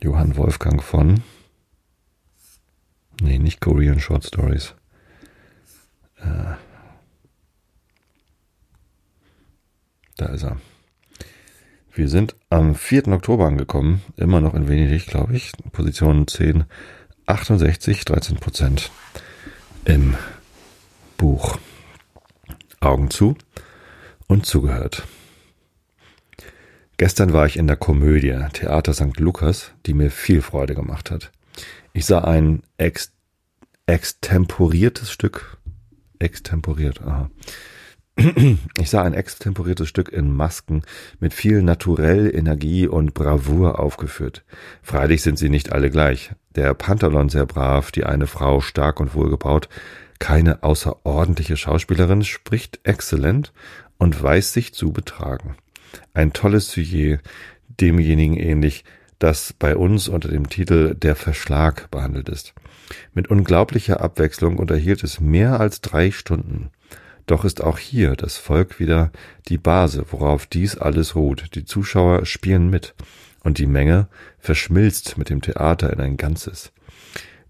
Johann 0.02 0.36
Wolfgang 0.36 0.82
von. 0.82 1.22
Nee, 3.20 3.38
nicht 3.38 3.60
Korean 3.60 4.00
Short 4.00 4.24
Stories. 4.24 4.74
Äh, 6.16 6.54
da 10.16 10.26
ist 10.26 10.42
er. 10.42 10.56
Wir 11.92 12.08
sind 12.08 12.34
am 12.48 12.74
4. 12.74 13.08
Oktober 13.08 13.46
angekommen, 13.46 14.02
immer 14.16 14.40
noch 14.40 14.54
in 14.54 14.68
Venedig, 14.68 15.06
glaube 15.06 15.36
ich. 15.36 15.52
Position 15.72 16.26
10, 16.26 16.64
68, 17.26 18.04
13 18.04 18.36
Prozent 18.36 18.90
im 19.84 20.16
Buch. 21.20 21.58
Augen 22.80 23.10
zu 23.10 23.36
und 24.26 24.46
zugehört. 24.46 25.06
Gestern 26.96 27.34
war 27.34 27.44
ich 27.44 27.58
in 27.58 27.66
der 27.66 27.76
Komödie 27.76 28.42
Theater 28.54 28.94
St. 28.94 29.20
Lukas, 29.20 29.72
die 29.84 29.92
mir 29.92 30.10
viel 30.10 30.40
Freude 30.40 30.74
gemacht 30.74 31.10
hat. 31.10 31.30
Ich 31.92 32.06
sah 32.06 32.24
ein 32.24 32.62
ex 32.78 33.12
extemporiertes 33.84 35.10
Stück. 35.10 35.58
Extemporiert, 36.18 37.02
aha. 37.02 37.30
Ich 38.78 38.88
sah 38.88 39.02
ein 39.02 39.12
extemporiertes 39.12 39.90
Stück 39.90 40.08
in 40.08 40.34
Masken 40.34 40.84
mit 41.18 41.34
viel 41.34 41.60
Naturell, 41.60 42.34
Energie 42.34 42.86
und 42.86 43.12
Bravour 43.12 43.78
aufgeführt. 43.78 44.42
Freilich 44.82 45.20
sind 45.20 45.38
sie 45.38 45.50
nicht 45.50 45.70
alle 45.70 45.90
gleich. 45.90 46.32
Der 46.54 46.72
Pantalon 46.72 47.28
sehr 47.28 47.44
brav, 47.44 47.92
die 47.92 48.04
eine 48.04 48.26
Frau 48.26 48.62
stark 48.62 49.00
und 49.00 49.14
wohlgebaut, 49.14 49.68
keine 50.20 50.62
außerordentliche 50.62 51.56
Schauspielerin, 51.56 52.22
spricht 52.22 52.78
exzellent 52.84 53.52
und 53.98 54.22
weiß 54.22 54.52
sich 54.52 54.72
zu 54.72 54.92
betragen. 54.92 55.56
Ein 56.14 56.32
tolles 56.32 56.70
Sujet, 56.70 57.20
demjenigen 57.68 58.36
ähnlich, 58.36 58.84
das 59.18 59.52
bei 59.52 59.76
uns 59.76 60.08
unter 60.08 60.28
dem 60.28 60.48
Titel 60.48 60.94
Der 60.94 61.16
Verschlag 61.16 61.90
behandelt 61.90 62.28
ist. 62.28 62.54
Mit 63.12 63.28
unglaublicher 63.28 64.00
Abwechslung 64.00 64.58
unterhielt 64.58 65.02
es 65.02 65.20
mehr 65.20 65.58
als 65.58 65.80
drei 65.80 66.10
Stunden. 66.10 66.70
Doch 67.26 67.44
ist 67.44 67.62
auch 67.62 67.78
hier 67.78 68.16
das 68.16 68.36
Volk 68.36 68.80
wieder 68.80 69.12
die 69.48 69.58
Base, 69.58 70.04
worauf 70.10 70.46
dies 70.46 70.76
alles 70.76 71.14
ruht. 71.14 71.54
Die 71.54 71.64
Zuschauer 71.64 72.26
spielen 72.26 72.70
mit 72.70 72.94
und 73.44 73.58
die 73.58 73.66
Menge 73.66 74.08
verschmilzt 74.38 75.16
mit 75.18 75.30
dem 75.30 75.40
Theater 75.40 75.92
in 75.92 76.00
ein 76.00 76.16
Ganzes. 76.16 76.72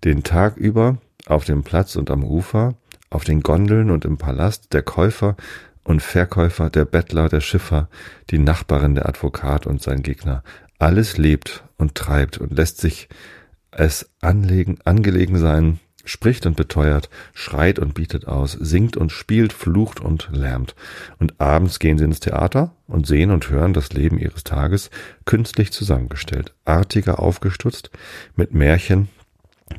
Den 0.04 0.22
Tag 0.22 0.56
über 0.56 0.98
auf 1.30 1.44
dem 1.44 1.62
Platz 1.62 1.96
und 1.96 2.10
am 2.10 2.24
Ufer, 2.24 2.74
auf 3.08 3.24
den 3.24 3.42
Gondeln 3.42 3.90
und 3.90 4.04
im 4.04 4.18
Palast 4.18 4.72
der 4.72 4.82
Käufer 4.82 5.36
und 5.82 6.02
Verkäufer, 6.02 6.70
der 6.70 6.84
Bettler, 6.84 7.28
der 7.28 7.40
Schiffer, 7.40 7.88
die 8.30 8.38
Nachbarin, 8.38 8.94
der 8.94 9.08
Advokat 9.08 9.66
und 9.66 9.82
sein 9.82 10.02
Gegner. 10.02 10.42
Alles 10.78 11.18
lebt 11.18 11.64
und 11.76 11.94
treibt 11.94 12.38
und 12.38 12.52
lässt 12.52 12.78
sich 12.78 13.08
es 13.70 14.10
anlegen, 14.20 14.78
angelegen 14.84 15.38
sein, 15.38 15.78
spricht 16.04 16.46
und 16.46 16.56
beteuert, 16.56 17.08
schreit 17.34 17.78
und 17.78 17.94
bietet 17.94 18.26
aus, 18.26 18.52
singt 18.52 18.96
und 18.96 19.12
spielt, 19.12 19.52
flucht 19.52 20.00
und 20.00 20.28
lärmt. 20.32 20.74
Und 21.18 21.40
abends 21.40 21.78
gehen 21.78 21.98
sie 21.98 22.04
ins 22.04 22.20
Theater 22.20 22.74
und 22.86 23.06
sehen 23.06 23.30
und 23.30 23.48
hören 23.50 23.72
das 23.72 23.92
Leben 23.92 24.18
ihres 24.18 24.44
Tages 24.44 24.90
künstlich 25.24 25.72
zusammengestellt, 25.72 26.54
artiger 26.64 27.20
aufgestutzt, 27.20 27.90
mit 28.34 28.52
Märchen 28.54 29.08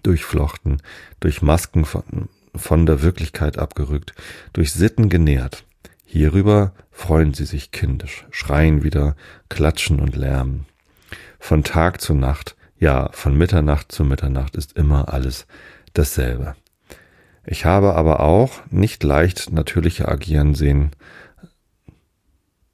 durchflochten, 0.03 0.81
durch 1.19 1.41
Masken 1.41 1.85
von, 1.85 2.29
von 2.55 2.85
der 2.85 3.01
Wirklichkeit 3.01 3.57
abgerückt, 3.57 4.13
durch 4.53 4.71
Sitten 4.71 5.09
genährt. 5.09 5.63
Hierüber 6.05 6.73
freuen 6.91 7.33
sie 7.33 7.45
sich 7.45 7.71
kindisch, 7.71 8.25
schreien 8.31 8.83
wieder, 8.83 9.15
klatschen 9.49 9.99
und 9.99 10.15
lärmen. 10.15 10.65
Von 11.39 11.63
Tag 11.63 12.01
zu 12.01 12.13
Nacht, 12.13 12.55
ja, 12.77 13.09
von 13.13 13.37
Mitternacht 13.37 13.91
zu 13.91 14.03
Mitternacht 14.03 14.55
ist 14.55 14.75
immer 14.75 15.13
alles 15.13 15.45
dasselbe. 15.93 16.55
Ich 17.45 17.65
habe 17.65 17.95
aber 17.95 18.19
auch 18.19 18.59
nicht 18.69 19.03
leicht 19.03 19.51
natürliche 19.51 20.07
agieren 20.07 20.53
sehen. 20.53 20.91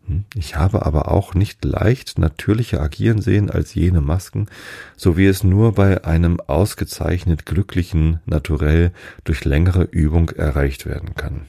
Hm? 0.08 0.26
Ich 0.34 0.56
habe 0.56 0.86
aber 0.86 1.12
auch 1.12 1.34
nicht 1.34 1.64
leicht 1.64 2.18
natürlicher 2.18 2.82
agieren 2.82 3.22
sehen 3.22 3.50
als 3.50 3.76
jene 3.76 4.02
Masken, 4.02 4.48
so 4.96 5.18
wie 5.18 5.28
es 5.28 5.44
nur 5.44 5.74
bei 5.74 6.04
einem 6.04 6.40
ausgezeichnet 6.40 7.46
glücklichen 7.46 8.22
Naturell 8.26 8.92
durch 9.24 9.46
längere 9.46 9.84
Übung 9.84 10.30
erreicht 10.30 10.86
werden 10.86 11.16
kann. 11.16 11.46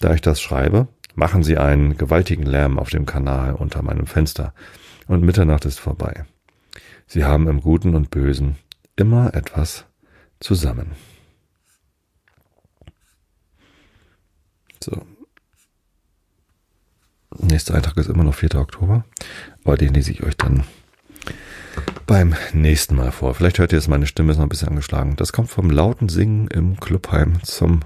Da 0.00 0.12
ich 0.12 0.20
das 0.20 0.40
schreibe, 0.40 0.88
machen 1.14 1.42
sie 1.42 1.56
einen 1.56 1.96
gewaltigen 1.96 2.44
Lärm 2.44 2.78
auf 2.78 2.90
dem 2.90 3.06
Kanal 3.06 3.54
unter 3.54 3.82
meinem 3.82 4.06
Fenster, 4.06 4.52
und 5.08 5.22
Mitternacht 5.22 5.64
ist 5.64 5.78
vorbei. 5.78 6.24
Sie 7.06 7.24
haben 7.24 7.46
im 7.46 7.60
Guten 7.60 7.94
und 7.94 8.10
Bösen 8.10 8.56
immer 8.96 9.34
etwas 9.34 9.84
zusammen. 10.40 10.92
So. 14.82 15.06
Nächster 17.40 17.74
Eintrag 17.74 17.96
ist 17.96 18.08
immer 18.08 18.24
noch 18.24 18.34
4. 18.34 18.54
Oktober, 18.56 19.04
aber 19.64 19.76
den 19.76 19.94
lese 19.94 20.10
ich 20.10 20.22
euch 20.22 20.36
dann 20.36 20.64
beim 22.06 22.34
nächsten 22.52 22.96
Mal 22.96 23.12
vor. 23.12 23.34
Vielleicht 23.34 23.58
hört 23.58 23.72
ihr 23.72 23.78
es, 23.78 23.88
meine 23.88 24.06
Stimme 24.06 24.32
ist 24.32 24.38
noch 24.38 24.46
ein 24.46 24.48
bisschen 24.48 24.68
angeschlagen. 24.68 25.16
Das 25.16 25.32
kommt 25.32 25.50
vom 25.50 25.70
lauten 25.70 26.08
Singen 26.08 26.48
im 26.48 26.78
Clubheim 26.80 27.42
zum 27.42 27.80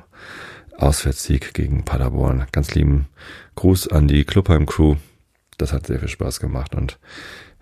Auswärtssieg 0.77 1.55
gegen 1.55 1.85
Paderborn. 1.85 2.47
Ganz 2.53 2.75
lieben 2.75 3.07
Gruß 3.57 3.89
an 3.89 4.09
die 4.09 4.25
Clubheim-Crew. 4.25 4.97
Das 5.59 5.73
hat 5.73 5.87
sehr 5.87 5.99
viel 5.99 6.09
Spaß 6.09 6.41
gemacht 6.41 6.75
und 6.75 6.99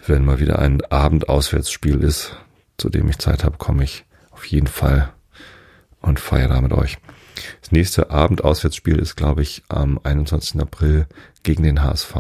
wenn 0.07 0.25
mal 0.25 0.39
wieder 0.39 0.59
ein 0.59 0.83
Abendauswärtsspiel 0.85 2.03
ist, 2.03 2.37
zu 2.77 2.89
dem 2.89 3.09
ich 3.09 3.19
Zeit 3.19 3.45
habe, 3.45 3.59
komme 3.59 3.85
ich 3.85 4.05
auf 4.31 4.45
jeden 4.45 4.69
Fall 4.69 5.13
und 6.01 6.21
feiere 6.21 6.49
da 6.49 6.61
mit 6.61 6.73
euch. 6.73 6.99
Das 7.61 7.73
nächste 7.73 8.11
Abendauswärtsspiel 8.11 8.99
ist, 8.99 9.17
glaube 9.17 9.43
ich, 9.43 9.63
am 9.69 10.01
21. 10.03 10.61
April 10.61 11.07
gegen 11.43 11.63
den 11.63 11.83
HSV 11.83 12.15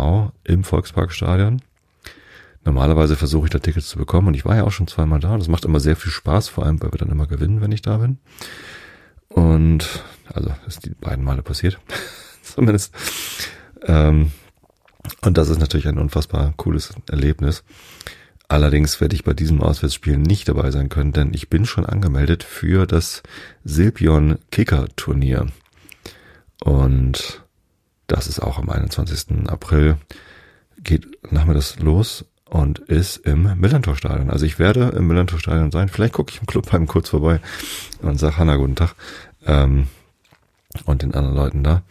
im 0.44 0.64
Volksparkstadion. 0.64 1.62
Normalerweise 2.64 3.16
versuche 3.16 3.46
ich 3.46 3.50
da 3.50 3.58
Tickets 3.58 3.88
zu 3.88 3.98
bekommen 3.98 4.28
und 4.28 4.34
ich 4.34 4.44
war 4.44 4.56
ja 4.56 4.64
auch 4.64 4.72
schon 4.72 4.88
zweimal 4.88 5.20
da. 5.20 5.38
Das 5.38 5.48
macht 5.48 5.64
immer 5.64 5.80
sehr 5.80 5.96
viel 5.96 6.12
Spaß, 6.12 6.48
vor 6.48 6.66
allem, 6.66 6.82
weil 6.82 6.92
wir 6.92 6.98
dann 6.98 7.10
immer 7.10 7.26
gewinnen, 7.26 7.60
wenn 7.60 7.72
ich 7.72 7.82
da 7.82 7.96
bin. 7.98 8.18
Und 9.28 10.04
also 10.32 10.50
ist 10.66 10.84
die 10.84 10.90
beiden 10.90 11.24
Male 11.24 11.42
passiert, 11.42 11.78
zumindest. 12.42 12.94
Ähm, 13.86 14.32
und 15.22 15.38
das 15.38 15.48
ist 15.48 15.60
natürlich 15.60 15.88
ein 15.88 15.98
unfassbar 15.98 16.52
cooles 16.56 16.92
Erlebnis. 17.08 17.64
Allerdings 18.48 18.98
werde 19.02 19.14
ich 19.14 19.24
bei 19.24 19.34
diesem 19.34 19.60
Auswärtsspiel 19.60 20.16
nicht 20.16 20.48
dabei 20.48 20.70
sein 20.70 20.88
können, 20.88 21.12
denn 21.12 21.34
ich 21.34 21.50
bin 21.50 21.66
schon 21.66 21.84
angemeldet 21.84 22.42
für 22.42 22.86
das 22.86 23.22
Silpion 23.62 24.38
Kicker 24.50 24.88
Turnier. 24.96 25.46
Und 26.64 27.42
das 28.06 28.26
ist 28.26 28.40
auch 28.40 28.58
am 28.58 28.70
21. 28.70 29.48
April. 29.48 29.98
Geht 30.82 31.06
nachmittags 31.30 31.78
los 31.78 32.24
und 32.46 32.78
ist 32.78 33.18
im 33.18 33.60
Millantor-Stadion. 33.60 34.30
Also 34.30 34.46
ich 34.46 34.58
werde 34.58 34.88
im 34.96 35.06
Millantor-Stadion 35.06 35.70
sein. 35.70 35.90
Vielleicht 35.90 36.14
gucke 36.14 36.32
ich 36.32 36.40
im 36.40 36.46
Clubheim 36.46 36.86
kurz 36.86 37.10
vorbei 37.10 37.40
und 38.00 38.18
sage 38.18 38.38
Hanna 38.38 38.56
guten 38.56 38.76
Tag 38.76 38.94
ähm, 39.44 39.88
und 40.86 41.02
den 41.02 41.14
anderen 41.14 41.36
Leuten 41.36 41.64
da. 41.64 41.82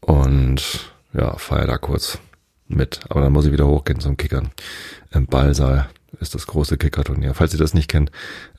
Und 0.00 0.90
ja, 1.12 1.36
feier 1.36 1.66
da 1.66 1.76
kurz 1.76 2.18
mit. 2.68 3.00
Aber 3.08 3.20
dann 3.20 3.32
muss 3.32 3.46
ich 3.46 3.52
wieder 3.52 3.66
hochgehen 3.66 4.00
zum 4.00 4.16
Kickern. 4.16 4.50
Im 5.10 5.26
Ballsaal 5.26 5.88
ist 6.20 6.34
das 6.34 6.46
große 6.46 6.76
Kickerturnier. 6.76 7.34
Falls 7.34 7.52
ihr 7.52 7.58
das 7.58 7.74
nicht 7.74 7.88
kennt, 7.88 8.10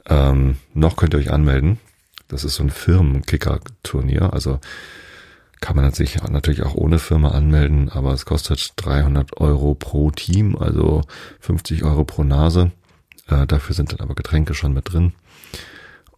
ähm, 0.07 0.57
noch 0.73 0.95
könnt 0.95 1.13
ihr 1.13 1.19
euch 1.19 1.31
anmelden. 1.31 1.79
Das 2.27 2.43
ist 2.43 2.55
so 2.55 2.63
ein 2.63 2.69
Firmenkicker-Turnier. 2.69 4.33
Also 4.33 4.59
kann 5.61 5.75
man 5.75 5.91
sich 5.93 6.21
natürlich 6.23 6.63
auch 6.63 6.75
ohne 6.75 6.99
Firma 6.99 7.29
anmelden, 7.29 7.89
aber 7.89 8.11
es 8.11 8.25
kostet 8.25 8.73
300 8.75 9.37
Euro 9.37 9.75
pro 9.75 10.11
Team, 10.11 10.57
also 10.57 11.03
50 11.39 11.83
Euro 11.83 12.03
pro 12.03 12.23
Nase. 12.23 12.71
Äh, 13.27 13.47
dafür 13.47 13.73
sind 13.75 13.93
dann 13.93 14.01
aber 14.01 14.15
Getränke 14.15 14.53
schon 14.55 14.73
mit 14.73 14.91
drin. 14.91 15.13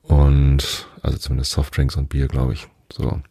Und 0.01 0.87
also 1.01 1.17
zumindest 1.17 1.51
Softdrinks 1.51 1.95
und 1.95 2.09
Bier, 2.09 2.27
glaube 2.27 2.53
ich. 2.53 2.67
So. 2.91 3.21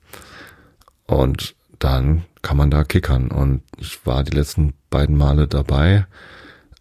Und 1.07 1.55
dann 1.79 2.25
kann 2.45 2.57
man 2.59 2.71
da 2.71 2.85
kickern. 2.85 3.29
Und 3.29 3.63
ich 3.79 4.07
war 4.07 4.23
die 4.23 4.37
letzten 4.37 4.75
beiden 4.91 5.17
Male 5.17 5.49
dabei. 5.49 6.07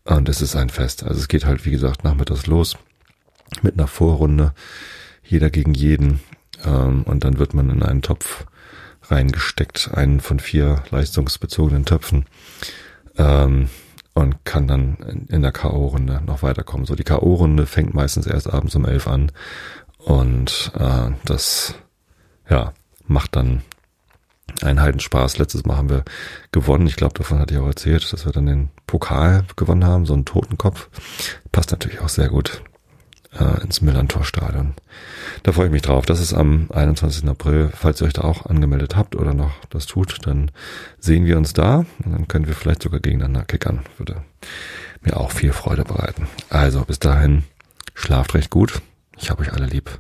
Und 0.03 0.30
es 0.30 0.41
ist 0.41 0.55
ein 0.55 0.70
Fest. 0.70 1.03
Also 1.03 1.20
es 1.20 1.28
geht 1.28 1.45
halt, 1.45 1.66
wie 1.66 1.72
gesagt, 1.72 2.03
nachmittags 2.03 2.45
los. 2.45 2.78
Mit 3.61 3.76
einer 3.76 3.88
Vorrunde. 3.88 4.53
Jeder 5.24 5.49
gegen 5.49 5.74
jeden. 5.74 6.20
Ähm, 6.66 7.03
und 7.03 7.24
dann 7.24 7.39
wird 7.39 7.53
man 7.53 7.70
in 7.70 7.82
einen 7.82 8.01
Topf 8.01 8.45
reingesteckt. 9.03 9.91
Einen 9.93 10.20
von 10.20 10.39
vier 10.39 10.84
leistungsbezogenen 10.91 11.86
Töpfen. 11.86 12.26
Ähm, 13.18 13.70
und 14.14 14.45
kann 14.45 14.68
dann 14.68 15.26
in 15.30 15.41
der 15.41 15.53
K.O.-Runde 15.53 16.22
noch 16.22 16.43
weiterkommen. 16.43 16.86
So, 16.86 16.95
die 16.95 17.05
K.O.-Runde 17.05 17.66
fängt 17.66 17.93
meistens 17.93 18.28
erst 18.28 18.51
abends 18.51 18.76
um 18.76 18.86
elf 18.86 19.07
an. 19.07 19.32
Und 19.97 20.74
äh, 20.78 21.11
das, 21.24 21.76
ja, 22.49 22.74
macht 23.07 23.38
dann 23.38 23.61
ein 24.61 24.81
Heidenspaß. 24.81 25.37
Letztes 25.37 25.65
Mal 25.65 25.77
haben 25.77 25.89
wir 25.89 26.03
gewonnen. 26.51 26.87
Ich 26.87 26.95
glaube, 26.95 27.15
davon 27.15 27.39
hatte 27.39 27.53
ich 27.53 27.59
auch 27.59 27.67
erzählt, 27.67 28.11
dass 28.11 28.25
wir 28.25 28.31
dann 28.31 28.45
den 28.45 28.69
Pokal 28.87 29.45
gewonnen 29.55 29.85
haben, 29.85 30.05
so 30.05 30.13
einen 30.13 30.25
Totenkopf. 30.25 30.89
Passt 31.51 31.71
natürlich 31.71 31.99
auch 32.01 32.09
sehr 32.09 32.29
gut 32.29 32.61
äh, 33.39 33.61
ins 33.63 33.81
Millantor-Stadion. 33.81 34.73
Da 35.43 35.51
freue 35.51 35.67
ich 35.67 35.71
mich 35.71 35.81
drauf. 35.81 36.05
Das 36.05 36.19
ist 36.19 36.33
am 36.33 36.67
21. 36.71 37.27
April. 37.27 37.71
Falls 37.73 38.01
ihr 38.01 38.07
euch 38.07 38.13
da 38.13 38.23
auch 38.23 38.45
angemeldet 38.45 38.95
habt 38.95 39.15
oder 39.15 39.33
noch 39.33 39.51
das 39.69 39.85
tut, 39.85 40.25
dann 40.25 40.51
sehen 40.99 41.25
wir 41.25 41.37
uns 41.37 41.53
da 41.53 41.85
und 42.03 42.11
dann 42.11 42.27
können 42.27 42.47
wir 42.47 42.55
vielleicht 42.55 42.83
sogar 42.83 42.99
gegeneinander 42.99 43.43
kickern. 43.43 43.81
Würde 43.97 44.23
mir 45.01 45.17
auch 45.17 45.31
viel 45.31 45.53
Freude 45.53 45.83
bereiten. 45.83 46.27
Also 46.49 46.85
bis 46.85 46.99
dahin, 46.99 47.43
schlaft 47.93 48.33
recht 48.33 48.49
gut. 48.49 48.81
Ich 49.17 49.29
habe 49.29 49.41
euch 49.41 49.53
alle 49.53 49.65
lieb. 49.65 49.99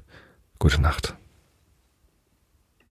Gute 0.59 0.81
Nacht. 0.81 1.15